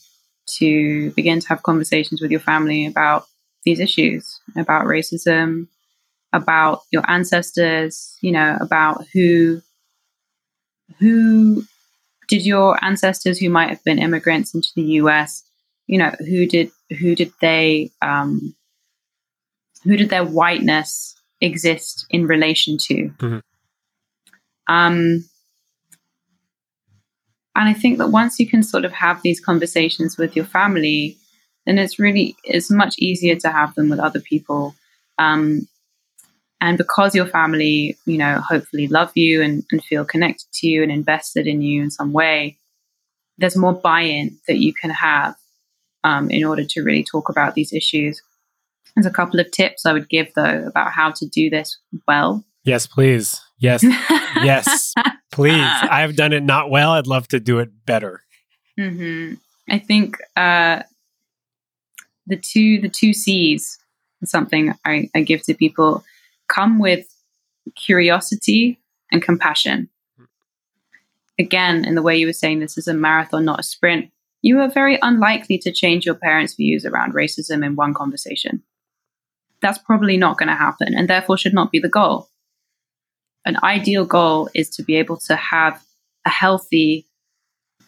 to 0.58 1.10
begin 1.12 1.40
to 1.40 1.48
have 1.48 1.62
conversations 1.62 2.20
with 2.20 2.30
your 2.30 2.40
family 2.40 2.86
about 2.86 3.26
these 3.64 3.80
issues, 3.80 4.40
about 4.56 4.86
racism, 4.86 5.68
about 6.32 6.82
your 6.90 7.08
ancestors, 7.10 8.16
you 8.20 8.32
know, 8.32 8.56
about 8.60 9.04
who 9.12 9.60
who 10.98 11.64
did 12.28 12.46
your 12.46 12.82
ancestors 12.84 13.38
who 13.38 13.50
might 13.50 13.70
have 13.70 13.82
been 13.84 13.98
immigrants 13.98 14.54
into 14.54 14.68
the 14.76 14.82
US, 15.02 15.42
you 15.86 15.98
know, 15.98 16.10
who 16.20 16.46
did 16.46 16.70
who 17.00 17.14
did 17.14 17.32
they 17.40 17.90
um, 18.00 18.54
who 19.84 19.96
did 19.96 20.10
their 20.10 20.24
whiteness 20.24 21.14
exist 21.40 22.06
in 22.10 22.26
relation 22.26 22.78
to? 22.78 22.94
Mhm. 23.18 23.42
Um, 24.68 25.24
and 27.56 27.68
I 27.68 27.72
think 27.74 27.98
that 27.98 28.08
once 28.08 28.38
you 28.38 28.48
can 28.48 28.62
sort 28.62 28.84
of 28.84 28.92
have 28.92 29.22
these 29.22 29.40
conversations 29.40 30.16
with 30.16 30.36
your 30.36 30.44
family, 30.44 31.16
then 31.66 31.78
it's 31.78 31.98
really 31.98 32.36
it's 32.44 32.70
much 32.70 32.94
easier 32.98 33.36
to 33.36 33.50
have 33.50 33.74
them 33.74 33.88
with 33.88 33.98
other 33.98 34.20
people. 34.20 34.74
Um, 35.18 35.68
and 36.60 36.76
because 36.76 37.14
your 37.14 37.26
family, 37.26 37.96
you 38.06 38.18
know, 38.18 38.40
hopefully 38.40 38.86
love 38.86 39.12
you 39.14 39.42
and, 39.42 39.64
and 39.70 39.82
feel 39.82 40.04
connected 40.04 40.46
to 40.54 40.66
you 40.66 40.82
and 40.82 40.92
invested 40.92 41.46
in 41.46 41.62
you 41.62 41.82
in 41.82 41.90
some 41.90 42.12
way, 42.12 42.58
there's 43.38 43.56
more 43.56 43.72
buy-in 43.72 44.38
that 44.46 44.58
you 44.58 44.74
can 44.74 44.90
have 44.90 45.34
um, 46.04 46.30
in 46.30 46.44
order 46.44 46.64
to 46.64 46.82
really 46.82 47.04
talk 47.04 47.28
about 47.28 47.54
these 47.54 47.72
issues. 47.72 48.20
There's 48.94 49.06
a 49.06 49.10
couple 49.10 49.40
of 49.40 49.50
tips 49.50 49.86
I 49.86 49.92
would 49.92 50.08
give 50.08 50.32
though 50.34 50.66
about 50.66 50.92
how 50.92 51.10
to 51.12 51.26
do 51.26 51.48
this 51.48 51.78
well. 52.06 52.44
Yes, 52.64 52.86
please. 52.86 53.40
Yes, 53.58 53.82
yes, 54.42 54.94
please. 55.40 55.54
I 55.90 56.00
have 56.02 56.16
done 56.16 56.32
it 56.32 56.42
not 56.42 56.70
well. 56.70 56.92
I'd 56.92 57.06
love 57.06 57.28
to 57.28 57.40
do 57.40 57.58
it 57.58 57.70
better. 57.86 58.22
hmm 58.78 59.34
I 59.68 59.78
think 59.78 60.16
uh, 60.36 60.82
the 62.26 62.36
two 62.36 62.80
the 62.80 62.88
two 62.88 63.12
C's 63.12 63.78
is 64.20 64.30
something 64.30 64.74
I, 64.84 65.08
I 65.14 65.20
give 65.22 65.42
to 65.44 65.54
people 65.54 66.04
come 66.48 66.78
with 66.80 67.06
curiosity 67.76 68.80
and 69.12 69.22
compassion. 69.22 69.88
again, 71.38 71.84
in 71.84 71.94
the 71.94 72.02
way 72.02 72.16
you 72.16 72.26
were 72.26 72.32
saying 72.32 72.58
this 72.60 72.76
is 72.76 72.88
a 72.88 72.94
marathon, 72.94 73.44
not 73.44 73.60
a 73.60 73.62
sprint, 73.62 74.10
you 74.42 74.58
are 74.60 74.68
very 74.68 74.98
unlikely 75.02 75.58
to 75.58 75.72
change 75.72 76.04
your 76.04 76.14
parents' 76.14 76.54
views 76.54 76.84
around 76.84 77.14
racism 77.14 77.64
in 77.64 77.76
one 77.76 77.94
conversation. 77.94 78.62
That's 79.62 79.78
probably 79.78 80.16
not 80.16 80.38
going 80.38 80.48
to 80.48 80.54
happen 80.54 80.94
and 80.94 81.08
therefore 81.08 81.36
should 81.36 81.54
not 81.54 81.70
be 81.70 81.78
the 81.78 81.88
goal. 81.88 82.29
An 83.44 83.56
ideal 83.62 84.04
goal 84.04 84.48
is 84.54 84.68
to 84.70 84.82
be 84.82 84.96
able 84.96 85.16
to 85.18 85.36
have 85.36 85.82
a 86.26 86.30
healthy, 86.30 87.06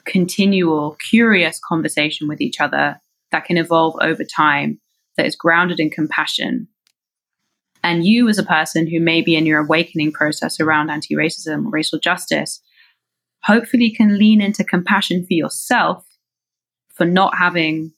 continual, 0.04 0.96
curious 1.10 1.60
conversation 1.60 2.28
with 2.28 2.40
each 2.40 2.60
other 2.60 3.00
that 3.30 3.44
can 3.44 3.56
evolve 3.56 3.96
over 4.00 4.24
time, 4.24 4.80
that 5.16 5.26
is 5.26 5.36
grounded 5.36 5.78
in 5.78 5.90
compassion. 5.90 6.68
And 7.84 8.06
you, 8.06 8.28
as 8.28 8.38
a 8.38 8.44
person 8.44 8.86
who 8.86 9.00
may 9.00 9.22
be 9.22 9.34
in 9.34 9.46
your 9.46 9.60
awakening 9.60 10.12
process 10.12 10.60
around 10.60 10.90
anti 10.90 11.14
racism 11.14 11.66
or 11.66 11.70
racial 11.70 11.98
justice, 11.98 12.60
hopefully 13.42 13.90
can 13.90 14.18
lean 14.18 14.40
into 14.40 14.64
compassion 14.64 15.26
for 15.26 15.34
yourself 15.34 16.06
for 16.94 17.04
not 17.04 17.36
having 17.36 17.92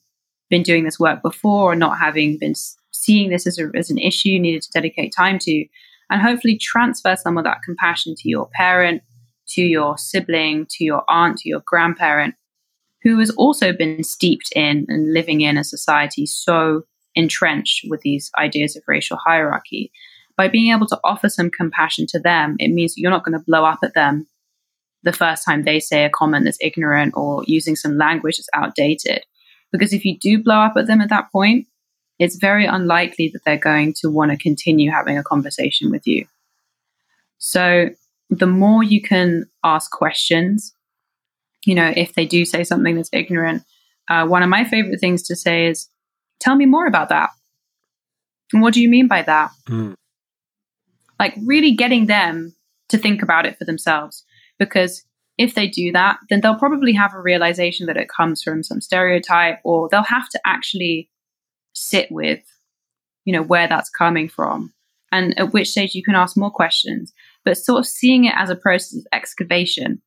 been 0.49 0.63
doing 0.63 0.83
this 0.83 0.99
work 0.99 1.21
before 1.21 1.71
or 1.71 1.75
not 1.75 1.99
having 1.99 2.37
been 2.37 2.55
seeing 2.91 3.29
this 3.29 3.45
as, 3.45 3.59
a, 3.59 3.69
as 3.75 3.89
an 3.89 3.97
issue 3.97 4.29
you 4.29 4.39
needed 4.39 4.61
to 4.63 4.71
dedicate 4.71 5.13
time 5.15 5.37
to, 5.39 5.65
and 6.09 6.21
hopefully 6.21 6.57
transfer 6.61 7.15
some 7.15 7.37
of 7.37 7.43
that 7.43 7.61
compassion 7.63 8.15
to 8.17 8.29
your 8.29 8.49
parent, 8.53 9.01
to 9.49 9.61
your 9.61 9.97
sibling, 9.97 10.65
to 10.71 10.83
your 10.83 11.03
aunt, 11.09 11.37
to 11.37 11.49
your 11.49 11.61
grandparent, 11.65 12.35
who 13.03 13.19
has 13.19 13.29
also 13.31 13.71
been 13.71 14.03
steeped 14.03 14.49
in 14.55 14.85
and 14.89 15.13
living 15.13 15.41
in 15.41 15.57
a 15.57 15.63
society 15.63 16.25
so 16.25 16.83
entrenched 17.15 17.85
with 17.89 18.01
these 18.01 18.29
ideas 18.37 18.75
of 18.75 18.83
racial 18.87 19.17
hierarchy. 19.25 19.91
By 20.37 20.47
being 20.49 20.73
able 20.73 20.87
to 20.87 20.99
offer 21.03 21.29
some 21.29 21.49
compassion 21.49 22.05
to 22.09 22.19
them, 22.19 22.55
it 22.59 22.69
means 22.69 22.97
you're 22.97 23.11
not 23.11 23.23
going 23.23 23.37
to 23.37 23.45
blow 23.45 23.63
up 23.63 23.79
at 23.83 23.93
them 23.93 24.27
the 25.03 25.13
first 25.13 25.45
time 25.45 25.63
they 25.63 25.79
say 25.79 26.03
a 26.03 26.09
comment 26.09 26.43
that's 26.43 26.57
ignorant 26.59 27.13
or 27.15 27.43
using 27.45 27.75
some 27.75 27.97
language 27.97 28.37
that's 28.37 28.49
outdated. 28.53 29.23
Because 29.71 29.93
if 29.93 30.03
you 30.03 30.17
do 30.17 30.43
blow 30.43 30.57
up 30.57 30.73
at 30.75 30.87
them 30.87 30.99
at 30.99 31.09
that 31.09 31.31
point, 31.31 31.67
it's 32.19 32.37
very 32.37 32.65
unlikely 32.65 33.29
that 33.33 33.43
they're 33.45 33.57
going 33.57 33.93
to 34.01 34.09
want 34.09 34.31
to 34.31 34.37
continue 34.37 34.91
having 34.91 35.17
a 35.17 35.23
conversation 35.23 35.91
with 35.91 36.07
you. 36.07 36.25
So 37.37 37.89
the 38.29 38.47
more 38.47 38.83
you 38.83 39.01
can 39.01 39.45
ask 39.63 39.91
questions, 39.91 40.73
you 41.65 41.75
know, 41.75 41.91
if 41.95 42.13
they 42.13 42.25
do 42.25 42.45
say 42.45 42.63
something 42.63 42.95
that's 42.95 43.09
ignorant, 43.11 43.63
uh, 44.09 44.25
one 44.25 44.43
of 44.43 44.49
my 44.49 44.63
favorite 44.63 44.99
things 44.99 45.23
to 45.23 45.35
say 45.35 45.67
is, 45.67 45.89
tell 46.39 46.55
me 46.55 46.65
more 46.65 46.85
about 46.85 47.09
that. 47.09 47.29
And 48.53 48.61
what 48.61 48.73
do 48.73 48.81
you 48.81 48.89
mean 48.89 49.07
by 49.07 49.21
that? 49.23 49.51
Mm. 49.67 49.95
Like 51.19 51.35
really 51.43 51.71
getting 51.71 52.05
them 52.05 52.55
to 52.89 52.97
think 52.97 53.21
about 53.21 53.45
it 53.45 53.57
for 53.57 53.65
themselves 53.65 54.23
because 54.59 55.03
if 55.37 55.53
they 55.53 55.67
do 55.67 55.91
that, 55.91 56.17
then 56.29 56.41
they'll 56.41 56.57
probably 56.57 56.93
have 56.93 57.13
a 57.13 57.21
realization 57.21 57.87
that 57.87 57.97
it 57.97 58.07
comes 58.07 58.41
from 58.41 58.63
some 58.63 58.79
stereotype, 58.79 59.59
or 59.65 59.89
they'll 59.89 60.03
have 60.03 60.29
to 60.29 60.39
actually 60.45 61.09
sit 61.75 62.11
with, 62.11 62.41
you 63.25 63.33
know, 63.33 63.43
where 63.43 63.67
that's 63.67 63.89
coming 63.89 64.27
from. 64.27 64.73
And 65.11 65.37
at 65.39 65.53
which 65.53 65.69
stage 65.69 65.95
you 65.95 66.03
can 66.03 66.15
ask 66.15 66.35
more 66.35 66.51
questions, 66.51 67.13
but 67.43 67.57
sort 67.57 67.79
of 67.79 67.85
seeing 67.85 68.25
it 68.25 68.33
as 68.35 68.49
a 68.49 68.55
process 68.55 68.99
of 68.99 69.07
excavation 69.13 70.01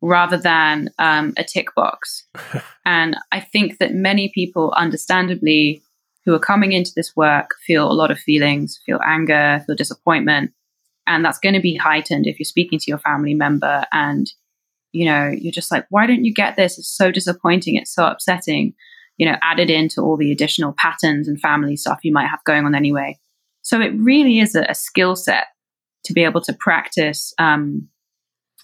rather 0.00 0.36
than 0.36 0.90
um, 0.98 1.34
a 1.36 1.44
tick 1.44 1.74
box. 1.74 2.26
and 2.84 3.16
I 3.32 3.40
think 3.40 3.78
that 3.78 3.94
many 3.94 4.30
people, 4.34 4.72
understandably, 4.76 5.82
who 6.24 6.34
are 6.34 6.40
coming 6.40 6.72
into 6.72 6.92
this 6.94 7.14
work 7.14 7.54
feel 7.64 7.90
a 7.90 7.94
lot 7.94 8.10
of 8.10 8.18
feelings, 8.18 8.80
feel 8.84 9.00
anger, 9.04 9.62
feel 9.64 9.76
disappointment, 9.76 10.52
and 11.06 11.24
that's 11.24 11.38
going 11.38 11.54
to 11.54 11.60
be 11.60 11.76
heightened 11.76 12.26
if 12.26 12.38
you're 12.38 12.44
speaking 12.44 12.78
to 12.80 12.90
your 12.90 12.98
family 12.98 13.34
member 13.34 13.84
and, 13.92 14.32
you 14.92 15.04
know, 15.04 15.28
you're 15.28 15.52
just 15.52 15.70
like, 15.70 15.86
why 15.88 16.06
don't 16.06 16.24
you 16.24 16.34
get 16.34 16.56
this? 16.56 16.78
It's 16.78 16.88
so 16.88 17.12
disappointing. 17.12 17.76
It's 17.76 17.94
so 17.94 18.06
upsetting, 18.06 18.74
you 19.16 19.26
know, 19.26 19.36
added 19.42 19.70
into 19.70 20.00
all 20.00 20.16
the 20.16 20.32
additional 20.32 20.74
patterns 20.76 21.28
and 21.28 21.40
family 21.40 21.76
stuff 21.76 22.00
you 22.02 22.12
might 22.12 22.28
have 22.28 22.44
going 22.44 22.64
on 22.64 22.74
anyway. 22.74 23.18
So 23.62 23.80
it 23.80 23.92
really 23.96 24.38
is 24.38 24.54
a, 24.54 24.62
a 24.68 24.74
skill 24.74 25.16
set 25.16 25.46
to 26.04 26.12
be 26.12 26.24
able 26.24 26.40
to 26.42 26.56
practice, 26.58 27.32
um, 27.38 27.88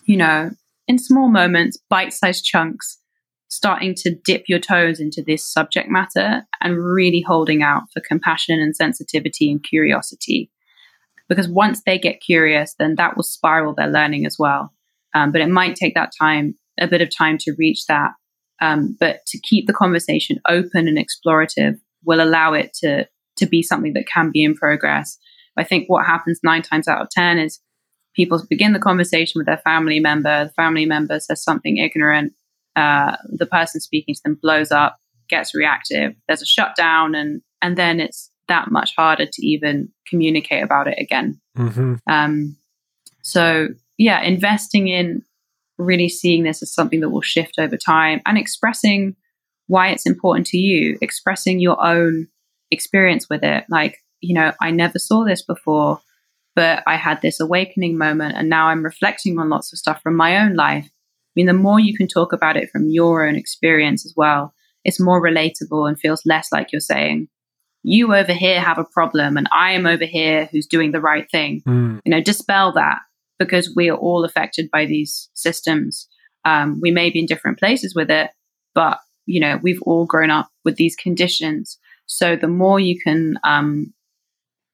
you 0.05 0.17
know, 0.17 0.51
in 0.87 0.99
small 0.99 1.29
moments, 1.29 1.79
bite 1.89 2.13
sized 2.13 2.45
chunks, 2.45 2.99
starting 3.49 3.95
to 3.95 4.15
dip 4.25 4.45
your 4.49 4.59
toes 4.59 5.01
into 5.01 5.23
this 5.23 5.45
subject 5.45 5.89
matter 5.89 6.47
and 6.61 6.83
really 6.83 7.21
holding 7.21 7.63
out 7.63 7.83
for 7.93 8.01
compassion 8.01 8.61
and 8.61 8.77
sensitivity 8.77 9.51
and 9.51 9.63
curiosity 9.63 10.51
because 11.29 11.49
once 11.49 11.83
they 11.85 11.99
get 11.99 12.21
curious, 12.21 12.75
then 12.79 12.97
that 12.97 13.17
will 13.17 13.23
spiral 13.23 13.75
their 13.75 13.89
learning 13.89 14.27
as 14.27 14.37
well. 14.39 14.73
Um, 15.15 15.33
but 15.33 15.41
it 15.41 15.49
might 15.49 15.77
take 15.77 15.95
that 15.95 16.13
time, 16.19 16.55
a 16.79 16.87
bit 16.87 17.01
of 17.01 17.15
time 17.15 17.39
to 17.39 17.55
reach 17.59 17.87
that. 17.87 18.11
Um, 18.61 18.97
but 18.99 19.25
to 19.27 19.39
keep 19.41 19.67
the 19.67 19.73
conversation 19.73 20.41
open 20.49 20.89
and 20.89 20.99
explorative 20.99 21.79
will 22.05 22.23
allow 22.23 22.53
it 22.53 22.73
to 22.83 23.09
to 23.39 23.47
be 23.47 23.63
something 23.63 23.95
that 23.95 24.07
can 24.07 24.31
be 24.31 24.45
in 24.45 24.55
progress. 24.55 25.19
I 25.57 25.65
think 25.65 25.89
what 25.89 26.07
happens 26.07 26.41
nine 26.43 26.63
times 26.63 26.87
out 26.87 27.01
of 27.01 27.09
ten 27.11 27.39
is 27.39 27.61
people 28.15 28.43
begin 28.49 28.73
the 28.73 28.79
conversation 28.79 29.39
with 29.39 29.47
their 29.47 29.59
family 29.59 30.01
member. 30.01 30.45
The 30.45 30.53
family 30.53 30.87
member 30.87 31.19
says 31.19 31.43
something 31.43 31.79
ignorant. 31.79 32.35
Uh, 32.77 33.17
the 33.25 33.47
person 33.47 33.81
speaking 33.81 34.15
to 34.15 34.21
them 34.25 34.39
blows 34.41 34.71
up, 34.71 34.99
gets 35.29 35.55
reactive. 35.55 36.15
There's 36.27 36.43
a 36.43 36.47
shutdown, 36.47 37.15
and 37.15 37.43
and 37.61 37.77
then 37.77 38.01
it's 38.01 38.31
that 38.49 38.71
much 38.71 38.93
harder 38.97 39.27
to 39.27 39.47
even 39.47 39.89
communicate 40.07 40.63
about 40.63 40.89
it 40.89 40.99
again. 40.99 41.41
Mm-hmm. 41.57 41.95
Um, 42.07 42.57
so, 43.23 43.69
yeah, 43.99 44.21
investing 44.23 44.89
in 44.89 45.23
really 45.79 46.09
seeing 46.09 46.45
this 46.45 46.63
as 46.63 46.75
something 46.75 47.01
that 47.01 47.11
will 47.11 47.23
shift 47.23 47.55
over 47.59 47.77
time 47.77 48.21
and 48.27 48.39
expressing 48.39 49.17
why 49.67 49.89
it's 49.89 50.07
important 50.07 50.47
to 50.49 50.59
you, 50.59 50.99
expressing 51.01 51.61
your 51.61 51.83
own 51.85 52.29
experience 52.71 53.29
with 53.29 53.43
it. 53.43 53.65
Like, 53.69 53.99
you 54.21 54.35
know, 54.35 54.53
I 54.61 54.71
never 54.71 54.99
saw 54.99 55.25
this 55.25 55.43
before, 55.43 56.01
but 56.55 56.83
I 56.87 56.97
had 56.97 57.23
this 57.23 57.41
awakening 57.41 57.97
moment 57.97 58.37
and 58.37 58.49
now 58.49 58.67
I'm 58.67 58.85
reflecting 58.85 59.39
on 59.39 59.49
lots 59.49 59.73
of 59.73 59.79
stuff 59.79 60.03
from 60.03 60.17
my 60.17 60.39
own 60.39 60.55
life. 60.55 60.87
I 60.87 61.33
mean, 61.37 61.47
the 61.47 61.55
more 61.55 61.81
you 61.81 61.97
can 61.97 62.09
talk 62.09 62.33
about 62.33 62.57
it 62.57 62.71
from 62.71 62.91
your 62.91 63.27
own 63.27 63.37
experience 63.37 64.05
as 64.05 64.15
well, 64.17 64.53
it's 64.85 65.01
more 65.01 65.23
relatable 65.23 65.89
and 65.89 65.99
feels 65.99 66.23
less 66.27 66.49
like 66.53 66.73
you're 66.73 66.81
saying, 66.81 67.29
you 67.83 68.15
over 68.15 68.33
here 68.33 68.61
have 68.61 68.79
a 68.79 68.85
problem 68.85 69.37
and 69.37 69.49
I 69.53 69.73
am 69.73 69.87
over 69.87 70.05
here 70.05 70.49
who's 70.53 70.67
doing 70.67 70.93
the 70.93 71.01
right 71.01 71.29
thing. 71.31 71.63
Mm. 71.67 72.01
You 72.05 72.11
know, 72.11 72.21
dispel 72.21 72.73
that 72.73 73.01
because 73.45 73.73
we 73.75 73.89
are 73.89 73.97
all 73.97 74.25
affected 74.25 74.71
by 74.71 74.87
these 74.87 75.31
systems. 75.35 76.09
Um, 76.45 76.81
we 76.81 76.91
may 76.91 77.11
be 77.11 77.21
in 77.21 77.27
different 77.27 77.59
places 77.59 77.95
with 77.95 78.11
it, 78.11 78.31
but 78.75 78.99
you 79.27 79.41
know, 79.41 79.59
we've 79.63 79.83
all 79.83 80.05
grown 80.05 80.31
up 80.31 80.49
with 80.65 80.77
these 80.77 80.97
conditions. 80.97 81.79
So 82.07 82.37
the 82.37 82.49
more 82.49 82.81
you 82.81 82.99
can 83.01 83.39
um, 83.45 83.93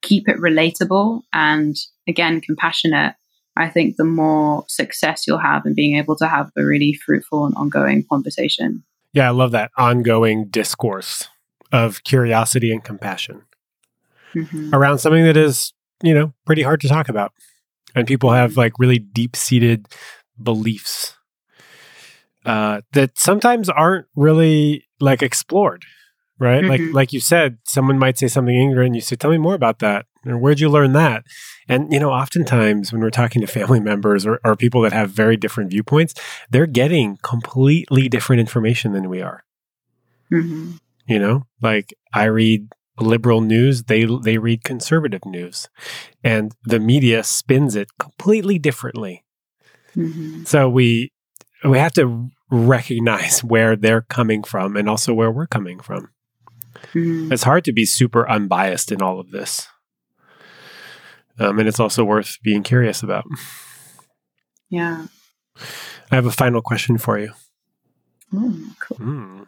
keep 0.03 0.29
it 0.29 0.39
relatable 0.39 1.23
and 1.33 1.77
again 2.07 2.41
compassionate, 2.41 3.15
I 3.57 3.69
think 3.69 3.97
the 3.97 4.05
more 4.05 4.65
success 4.69 5.25
you'll 5.27 5.39
have 5.39 5.67
in 5.67 5.75
being 5.75 5.97
able 5.97 6.17
to 6.17 6.29
have 6.29 6.51
a 6.57 6.65
really 6.65 6.95
fruitful 6.95 7.45
and 7.45 7.55
ongoing 7.57 8.05
conversation. 8.09 8.85
Yeah, 9.13 9.29
I 9.29 9.31
love 9.31 9.51
that 9.53 9.71
ongoing 9.77 10.49
discourse 10.49 11.29
of 11.73 12.05
curiosity 12.05 12.71
and 12.71 12.83
compassion 12.83 13.43
mm-hmm. 14.35 14.75
around 14.75 14.99
something 14.99 15.25
that 15.25 15.37
is, 15.37 15.73
you 16.03 16.15
know, 16.15 16.33
pretty 16.47 16.63
hard 16.63 16.81
to 16.83 16.89
talk 16.89 17.09
about. 17.09 17.33
And 17.95 18.07
people 18.07 18.33
have 18.33 18.57
like 18.57 18.79
really 18.79 18.99
deep 18.99 19.35
seated 19.35 19.87
beliefs 20.41 21.17
uh, 22.45 22.81
that 22.93 23.19
sometimes 23.19 23.69
aren't 23.69 24.07
really 24.17 24.87
like 25.01 25.23
explored, 25.23 25.85
right? 26.39 26.63
Mm-hmm. 26.63 26.71
Like 26.71 26.95
like 26.95 27.13
you 27.13 27.21
said, 27.21 27.59
someone 27.65 27.99
might 27.99 28.19
say 28.19 28.29
something 28.29 28.55
ignorant, 28.55 28.87
and 28.87 28.95
you 28.95 29.03
say, 29.03 29.17
"Tell 29.17 29.31
me 29.31 29.39
more 29.39 29.55
about 29.55 29.81
that." 29.81 30.07
Or 30.27 30.39
where'd 30.39 30.61
you 30.61 30.69
learn 30.69 30.93
that? 30.95 31.25
And 31.69 31.93
you 31.93 32.01
know, 32.01 32.11
oftentimes 32.11 32.93
when 32.93 33.01
we're 33.01 33.11
talking 33.11 33.41
to 33.43 33.47
family 33.47 33.81
members 33.93 34.27
or, 34.27 34.41
or 34.45 34.57
people 34.57 34.81
that 34.83 34.93
have 34.93 35.11
very 35.11 35.37
different 35.37 35.71
viewpoints, 35.71 36.15
they're 36.51 36.67
getting 36.67 37.19
completely 37.23 38.09
different 38.09 38.41
information 38.41 38.93
than 38.93 39.09
we 39.11 39.21
are. 39.21 39.45
Mm-hmm. 40.33 40.73
You 41.07 41.19
know, 41.19 41.47
like 41.61 41.95
I 42.15 42.25
read 42.25 42.69
liberal 43.01 43.41
news, 43.41 43.85
they 43.85 44.05
they 44.23 44.39
read 44.39 44.65
conservative 44.65 45.25
news, 45.25 45.69
and 46.23 46.55
the 46.65 46.81
media 46.81 47.23
spins 47.23 47.77
it 47.77 47.89
completely 47.99 48.59
differently. 48.59 49.25
Mm-hmm. 49.97 50.45
So 50.45 50.69
we 50.69 51.13
we 51.65 51.79
have 51.79 51.93
to 51.95 52.31
recognize 52.51 53.45
where 53.45 53.77
they're 53.77 54.03
coming 54.03 54.43
from 54.43 54.77
and 54.77 54.89
also 54.89 55.13
where 55.13 55.31
we're 55.31 55.47
coming 55.47 55.81
from. 55.81 56.11
Mm-hmm. 56.95 57.33
It's 57.33 57.43
hard 57.43 57.65
to 57.65 57.73
be 57.73 57.85
super 57.85 58.29
unbiased 58.29 58.93
in 58.93 59.03
all 59.03 59.21
of 59.21 59.31
this. 59.31 59.69
Um, 61.39 61.59
and 61.59 61.69
it's 61.69 61.81
also 61.81 62.05
worth 62.05 62.39
being 62.43 62.63
curious 62.63 63.03
about. 63.03 63.25
Yeah. 64.71 65.07
I 66.11 66.15
have 66.15 66.27
a 66.27 66.33
final 66.33 66.63
question 66.63 66.99
for 66.99 67.19
you. 67.19 67.33
Oh, 68.35 68.75
cool. 68.81 68.99
Mm. 68.99 69.47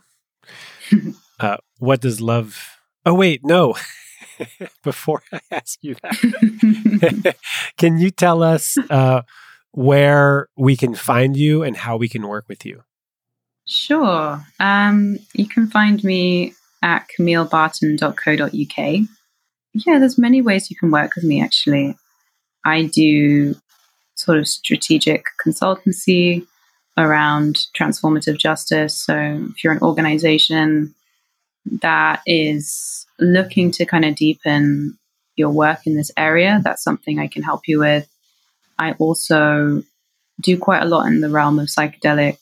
Uh, 1.40 1.56
what 1.78 2.02
does 2.02 2.20
love? 2.20 2.79
Oh 3.04 3.14
wait, 3.14 3.44
no. 3.44 3.74
Before 4.82 5.22
I 5.32 5.40
ask 5.50 5.78
you 5.82 5.96
that, 6.02 7.36
can 7.76 7.98
you 7.98 8.10
tell 8.10 8.42
us 8.42 8.76
uh, 8.88 9.22
where 9.72 10.48
we 10.56 10.76
can 10.76 10.94
find 10.94 11.36
you 11.36 11.62
and 11.62 11.76
how 11.76 11.96
we 11.96 12.08
can 12.08 12.26
work 12.26 12.46
with 12.48 12.64
you. 12.64 12.82
Sure. 13.66 14.44
Um, 14.58 15.18
you 15.34 15.46
can 15.46 15.68
find 15.68 16.02
me 16.02 16.54
at 16.82 17.06
camillebarton.co.uk. 17.16 19.06
Yeah, 19.72 19.98
there's 19.98 20.18
many 20.18 20.42
ways 20.42 20.70
you 20.70 20.76
can 20.76 20.90
work 20.90 21.14
with 21.14 21.24
me 21.24 21.40
actually. 21.42 21.96
I 22.64 22.84
do 22.92 23.54
sort 24.16 24.38
of 24.38 24.48
strategic 24.48 25.24
consultancy 25.44 26.46
around 26.98 27.66
transformative 27.78 28.38
justice. 28.38 28.94
So 28.94 29.46
if 29.50 29.62
you're 29.62 29.72
an 29.72 29.82
organization 29.82 30.94
that 31.66 32.22
is 32.26 33.06
looking 33.18 33.70
to 33.72 33.84
kind 33.84 34.04
of 34.04 34.14
deepen 34.14 34.98
your 35.36 35.50
work 35.50 35.86
in 35.86 35.96
this 35.96 36.10
area, 36.16 36.60
that's 36.64 36.82
something 36.82 37.18
I 37.18 37.28
can 37.28 37.42
help 37.42 37.62
you 37.66 37.80
with. 37.80 38.08
I 38.78 38.92
also 38.92 39.82
do 40.40 40.58
quite 40.58 40.82
a 40.82 40.86
lot 40.86 41.06
in 41.06 41.20
the 41.20 41.28
realm 41.28 41.58
of 41.58 41.68
psychedelic 41.68 42.38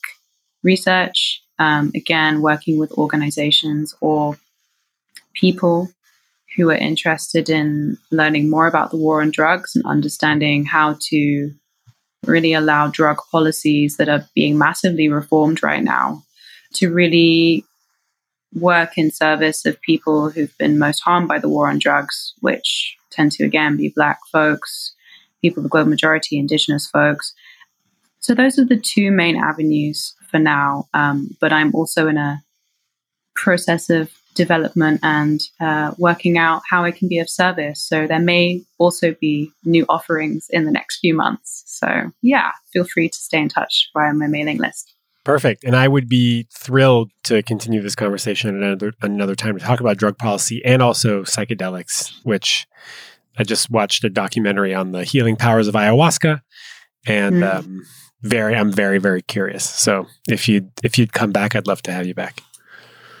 research, 0.63 1.41
um, 1.59 1.91
again, 1.95 2.41
working 2.41 2.79
with 2.79 2.91
organizations 2.93 3.93
or 4.01 4.37
people 5.33 5.89
who 6.55 6.69
are 6.69 6.75
interested 6.75 7.49
in 7.49 7.97
learning 8.11 8.49
more 8.49 8.67
about 8.67 8.91
the 8.91 8.97
war 8.97 9.21
on 9.21 9.31
drugs 9.31 9.75
and 9.75 9.85
understanding 9.85 10.65
how 10.65 10.97
to 10.99 11.51
really 12.25 12.53
allow 12.53 12.87
drug 12.87 13.17
policies 13.31 13.97
that 13.97 14.09
are 14.09 14.25
being 14.35 14.57
massively 14.57 15.07
reformed 15.07 15.63
right 15.63 15.83
now 15.83 16.21
to 16.73 16.93
really 16.93 17.63
work 18.53 18.97
in 18.97 19.11
service 19.11 19.65
of 19.65 19.79
people 19.81 20.29
who've 20.29 20.57
been 20.57 20.79
most 20.79 21.01
harmed 21.01 21.27
by 21.27 21.39
the 21.39 21.49
war 21.49 21.69
on 21.69 21.79
drugs, 21.79 22.33
which 22.39 22.95
tend 23.11 23.31
to 23.33 23.43
again 23.43 23.77
be 23.77 23.93
black 23.95 24.19
folks, 24.31 24.93
people 25.41 25.61
of 25.61 25.63
the 25.63 25.69
global 25.69 25.89
majority, 25.89 26.37
indigenous 26.37 26.87
folks. 26.87 27.33
So 28.19 28.33
those 28.33 28.59
are 28.59 28.65
the 28.65 28.79
two 28.79 29.11
main 29.11 29.37
avenues 29.37 30.15
for 30.29 30.39
now. 30.39 30.87
Um, 30.93 31.35
but 31.39 31.53
I'm 31.53 31.73
also 31.73 32.07
in 32.07 32.17
a 32.17 32.43
process 33.35 33.89
of 33.89 34.11
development 34.35 34.99
and 35.03 35.41
uh, 35.59 35.91
working 35.97 36.37
out 36.37 36.61
how 36.69 36.83
I 36.83 36.91
can 36.91 37.07
be 37.07 37.19
of 37.19 37.29
service. 37.29 37.81
So 37.81 38.07
there 38.07 38.19
may 38.19 38.61
also 38.77 39.15
be 39.19 39.51
new 39.65 39.85
offerings 39.89 40.47
in 40.49 40.65
the 40.65 40.71
next 40.71 40.99
few 40.99 41.13
months. 41.13 41.63
So 41.67 42.11
yeah, 42.21 42.51
feel 42.71 42.85
free 42.85 43.09
to 43.09 43.17
stay 43.17 43.39
in 43.39 43.49
touch 43.49 43.89
via 43.93 44.13
my 44.13 44.27
mailing 44.27 44.57
list. 44.57 44.93
Perfect. 45.25 45.63
And 45.63 45.75
I 45.75 45.87
would 45.87 46.07
be 46.07 46.47
thrilled 46.51 47.11
to 47.25 47.43
continue 47.43 47.81
this 47.81 47.95
conversation 47.95 48.49
at 48.49 48.55
another 48.55 48.93
another 49.01 49.35
time 49.35 49.57
to 49.57 49.63
talk 49.63 49.79
about 49.79 49.97
drug 49.97 50.17
policy 50.17 50.63
and 50.63 50.81
also 50.81 51.23
psychedelics, 51.23 52.13
which 52.23 52.67
I 53.37 53.43
just 53.43 53.69
watched 53.69 54.03
a 54.03 54.09
documentary 54.09 54.73
on 54.73 54.91
the 54.91 55.03
healing 55.03 55.35
powers 55.35 55.67
of 55.67 55.75
ayahuasca, 55.75 56.41
and 57.05 57.35
mm. 57.35 57.55
um, 57.55 57.85
very, 58.21 58.55
I'm 58.55 58.71
very, 58.71 58.97
very 58.97 59.21
curious. 59.21 59.63
So 59.69 60.07
if 60.27 60.47
you 60.47 60.69
if 60.83 60.97
you'd 60.97 61.13
come 61.13 61.31
back, 61.31 61.55
I'd 61.55 61.67
love 61.67 61.81
to 61.83 61.91
have 61.91 62.05
you 62.05 62.13
back. 62.13 62.41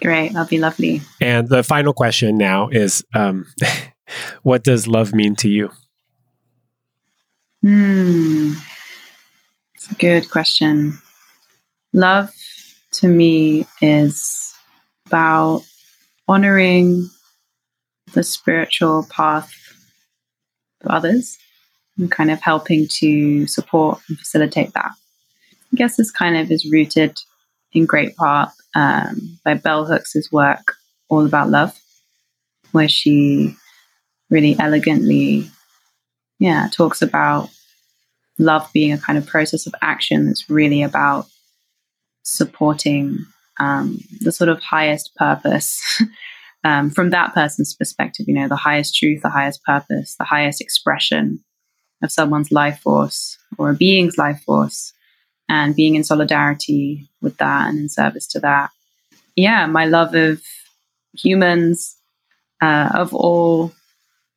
Great, 0.01 0.33
that'd 0.33 0.49
be 0.49 0.57
lovely. 0.57 1.01
And 1.19 1.49
the 1.49 1.63
final 1.63 1.93
question 1.93 2.37
now 2.37 2.69
is, 2.69 3.03
um, 3.13 3.45
what 4.43 4.63
does 4.63 4.87
love 4.87 5.13
mean 5.13 5.35
to 5.37 5.49
you? 5.49 5.71
Hmm, 7.61 8.53
it's 9.75 9.91
a 9.91 9.95
good 9.95 10.29
question. 10.29 10.99
Love 11.93 12.31
to 12.91 13.07
me 13.07 13.65
is 13.81 14.53
about 15.07 15.63
honoring 16.27 17.09
the 18.13 18.23
spiritual 18.23 19.07
path 19.09 19.51
of 20.81 20.91
others 20.91 21.37
and 21.97 22.11
kind 22.11 22.31
of 22.31 22.39
helping 22.41 22.87
to 22.87 23.47
support 23.47 23.99
and 24.07 24.17
facilitate 24.17 24.73
that. 24.73 24.91
I 25.71 25.75
guess 25.75 25.97
this 25.97 26.11
kind 26.11 26.37
of 26.37 26.51
is 26.51 26.69
rooted 26.71 27.17
in 27.73 27.85
great 27.85 28.15
part 28.15 28.49
um, 28.75 29.39
by 29.43 29.55
Bell 29.55 29.85
Hooks' 29.85 30.31
work, 30.31 30.75
All 31.09 31.25
About 31.25 31.49
Love, 31.49 31.79
where 32.71 32.89
she 32.89 33.55
really 34.29 34.55
elegantly, 34.59 35.49
yeah, 36.39 36.67
talks 36.71 37.01
about 37.01 37.49
love 38.37 38.69
being 38.73 38.93
a 38.93 38.97
kind 38.97 39.17
of 39.17 39.25
process 39.25 39.67
of 39.67 39.75
action 39.81 40.25
that's 40.25 40.49
really 40.49 40.81
about 40.81 41.25
supporting 42.29 43.25
um, 43.59 43.99
the 44.21 44.31
sort 44.31 44.49
of 44.49 44.61
highest 44.61 45.13
purpose 45.15 45.81
um, 46.63 46.89
from 46.89 47.09
that 47.09 47.33
person's 47.33 47.75
perspective, 47.75 48.25
you 48.27 48.33
know, 48.33 48.47
the 48.47 48.55
highest 48.55 48.95
truth, 48.95 49.21
the 49.21 49.29
highest 49.29 49.63
purpose, 49.63 50.15
the 50.17 50.25
highest 50.25 50.61
expression 50.61 51.43
of 52.01 52.11
someone's 52.11 52.51
life 52.51 52.79
force 52.79 53.37
or 53.57 53.69
a 53.69 53.75
being's 53.75 54.17
life 54.17 54.41
force, 54.45 54.93
and 55.49 55.75
being 55.75 55.95
in 55.95 56.03
solidarity 56.03 57.09
with 57.21 57.37
that 57.37 57.69
and 57.69 57.79
in 57.79 57.89
service 57.89 58.27
to 58.27 58.39
that. 58.39 58.69
Yeah, 59.35 59.65
my 59.65 59.85
love 59.85 60.13
of 60.13 60.41
humans 61.13 61.97
uh, 62.61 62.89
of 62.93 63.13
all 63.13 63.71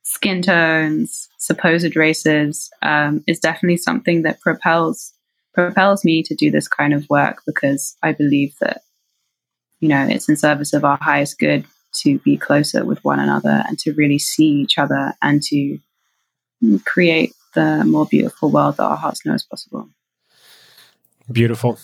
skin 0.03 0.41
tones, 0.41 1.29
supposed 1.37 1.95
races, 1.95 2.69
um, 2.81 3.23
is 3.27 3.39
definitely 3.39 3.77
something 3.77 4.23
that 4.23 4.41
propels 4.41 5.13
propels 5.53 6.03
me 6.03 6.23
to 6.23 6.35
do 6.35 6.51
this 6.51 6.67
kind 6.67 6.93
of 6.93 7.09
work 7.09 7.41
because 7.45 7.95
I 8.01 8.11
believe 8.11 8.55
that, 8.59 8.81
you 9.79 9.89
know, 9.89 10.05
it's 10.07 10.29
in 10.29 10.35
service 10.35 10.73
of 10.73 10.83
our 10.83 10.97
highest 11.01 11.39
good 11.39 11.65
to 11.97 12.17
be 12.19 12.37
closer 12.37 12.83
with 12.83 13.03
one 13.03 13.19
another 13.19 13.63
and 13.67 13.77
to 13.79 13.93
really 13.93 14.19
see 14.19 14.47
each 14.47 14.77
other 14.77 15.13
and 15.21 15.41
to 15.43 15.77
create 16.85 17.33
the 17.53 17.83
more 17.85 18.05
beautiful 18.05 18.49
world 18.49 18.77
that 18.77 18.83
our 18.83 18.97
hearts 18.97 19.25
know 19.25 19.33
is 19.33 19.43
possible. 19.43 19.89
Beautiful. 21.31 21.77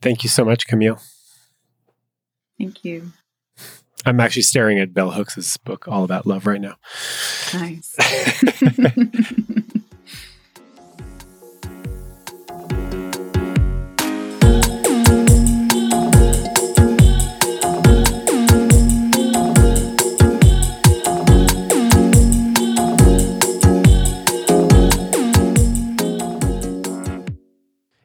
Thank 0.00 0.22
you 0.22 0.28
so 0.28 0.44
much, 0.44 0.66
Camille. 0.66 1.00
Thank 2.58 2.84
you. 2.84 3.12
I'm 4.04 4.18
actually 4.18 4.42
staring 4.42 4.80
at 4.80 4.92
Bell 4.92 5.12
Hooks' 5.12 5.56
book, 5.58 5.86
All 5.86 6.02
About 6.02 6.26
Love, 6.26 6.46
right 6.46 6.60
now. 6.60 6.74
Nice. 7.54 7.94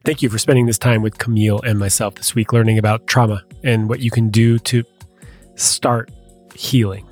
Thank 0.07 0.21
you 0.21 0.29
for 0.29 0.37
spending 0.37 0.67
this 0.67 0.77
time 0.77 1.01
with 1.01 1.17
Camille 1.17 1.59
and 1.65 1.77
myself 1.77 2.15
this 2.15 2.33
week, 2.33 2.53
learning 2.53 2.77
about 2.77 3.07
trauma 3.07 3.43
and 3.65 3.89
what 3.89 3.99
you 3.99 4.09
can 4.09 4.29
do 4.29 4.57
to 4.59 4.85
start 5.55 6.09
healing. 6.55 7.05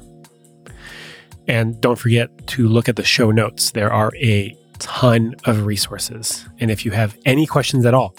And 1.45 1.81
don't 1.81 1.97
forget 1.97 2.29
to 2.47 2.69
look 2.69 2.87
at 2.87 2.95
the 2.95 3.03
show 3.03 3.31
notes. 3.31 3.71
There 3.71 3.91
are 3.91 4.13
a 4.15 4.57
ton 4.79 5.35
of 5.43 5.65
resources. 5.65 6.47
And 6.61 6.71
if 6.71 6.85
you 6.85 6.91
have 6.91 7.17
any 7.25 7.45
questions 7.45 7.85
at 7.85 7.93
all, 7.93 8.15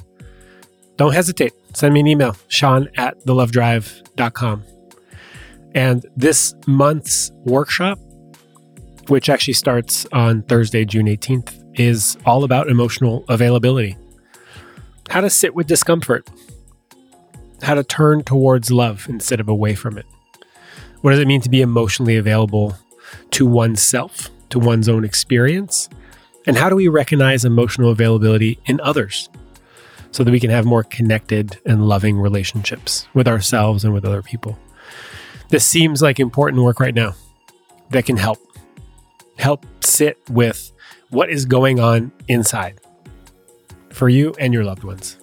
don't 0.99 1.15
hesitate. 1.15 1.55
Send 1.73 1.95
me 1.95 2.01
an 2.01 2.07
email, 2.07 2.37
sean 2.49 2.91
at 2.99 3.19
thelovedrive.com. 3.25 4.63
And 5.75 6.05
this 6.19 6.55
month's 6.67 7.31
workshop, 7.47 7.99
which 9.09 9.31
actually 9.31 9.55
starts 9.55 10.05
on 10.13 10.43
Thursday, 10.43 10.85
June 10.85 11.07
18th, 11.07 11.65
is 11.81 12.19
all 12.27 12.45
about 12.45 12.69
emotional 12.69 13.25
availability 13.31 13.97
how 15.11 15.21
to 15.21 15.31
sit 15.31 15.55
with 15.55 15.67
discomfort, 15.67 16.29
how 17.63 17.75
to 17.75 17.85
turn 17.85 18.23
towards 18.23 18.71
love 18.71 19.07
instead 19.09 19.41
of 19.41 19.49
away 19.49 19.75
from 19.75 19.99
it. 19.99 20.07
What 21.01 21.13
does 21.13 21.21
it 21.21 21.29
mean 21.29 21.41
to 21.43 21.51
be 21.51 21.63
emotionally 21.63 22.17
available 22.17 22.77
to 23.33 23.47
oneself, 23.47 24.31
to 24.51 24.59
one's 24.59 24.89
own 24.89 25.05
experience? 25.05 25.89
And 26.47 26.57
how 26.57 26.69
do 26.69 26.77
we 26.77 26.89
recognize 26.89 27.45
emotional 27.45 27.91
availability 27.91 28.59
in 28.67 28.81
others 28.81 29.29
so 30.11 30.25
that 30.25 30.31
we 30.31 30.41
can 30.41 30.51
have 30.51 30.65
more 30.65 30.83
connected 30.83 31.59
and 31.67 31.89
loving 31.89 32.19
relationships 32.19 33.07
with 33.15 33.29
ourselves 33.29 33.85
and 33.85 33.93
with 33.93 34.05
other 34.05 34.23
people? 34.23 34.59
This 35.49 35.65
seems 35.65 36.03
like 36.03 36.19
important 36.19 36.63
work 36.63 36.81
right 36.81 36.95
now 36.95 37.15
that 37.91 38.07
can 38.07 38.17
help. 38.17 38.39
Help 39.39 39.67
sit 39.85 40.19
with 40.31 40.73
what 41.11 41.31
is 41.31 41.45
going 41.45 41.79
on 41.79 42.11
inside 42.27 42.81
for 43.97 44.09
you 44.09 44.35
and 44.39 44.53
your 44.53 44.65
loved 44.65 44.85
ones. 44.85 45.17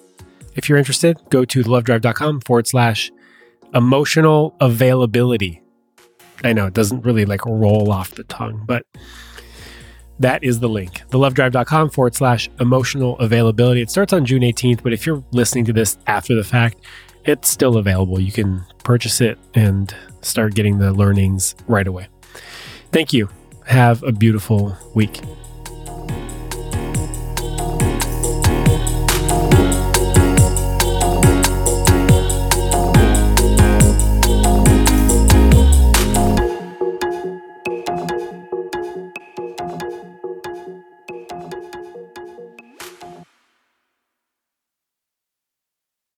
If 0.56 0.68
you're 0.68 0.78
interested, 0.78 1.18
go 1.30 1.44
to 1.44 1.62
thelovedrive.com 1.62 2.40
forward 2.40 2.66
slash 2.66 3.10
emotional 3.72 4.54
availability. 4.60 5.62
I 6.42 6.52
know 6.52 6.66
it 6.66 6.74
doesn't 6.74 7.02
really 7.02 7.24
like 7.24 7.46
roll 7.46 7.90
off 7.90 8.12
the 8.12 8.24
tongue, 8.24 8.64
but 8.66 8.84
that 10.18 10.44
is 10.44 10.60
the 10.60 10.68
link. 10.68 11.02
Thelovedrive.com 11.10 11.90
forward 11.90 12.14
slash 12.14 12.48
emotional 12.60 13.18
availability. 13.18 13.80
It 13.80 13.90
starts 13.90 14.12
on 14.12 14.24
June 14.24 14.42
18th, 14.42 14.82
but 14.82 14.92
if 14.92 15.06
you're 15.06 15.24
listening 15.32 15.64
to 15.66 15.72
this 15.72 15.98
after 16.06 16.34
the 16.34 16.44
fact, 16.44 16.78
it's 17.24 17.48
still 17.48 17.76
available. 17.76 18.20
You 18.20 18.32
can 18.32 18.64
purchase 18.84 19.20
it 19.20 19.38
and 19.54 19.94
start 20.20 20.54
getting 20.54 20.78
the 20.78 20.92
learnings 20.92 21.54
right 21.66 21.86
away. 21.86 22.08
Thank 22.92 23.12
you. 23.12 23.28
Have 23.66 24.02
a 24.02 24.12
beautiful 24.12 24.76
week. 24.94 25.20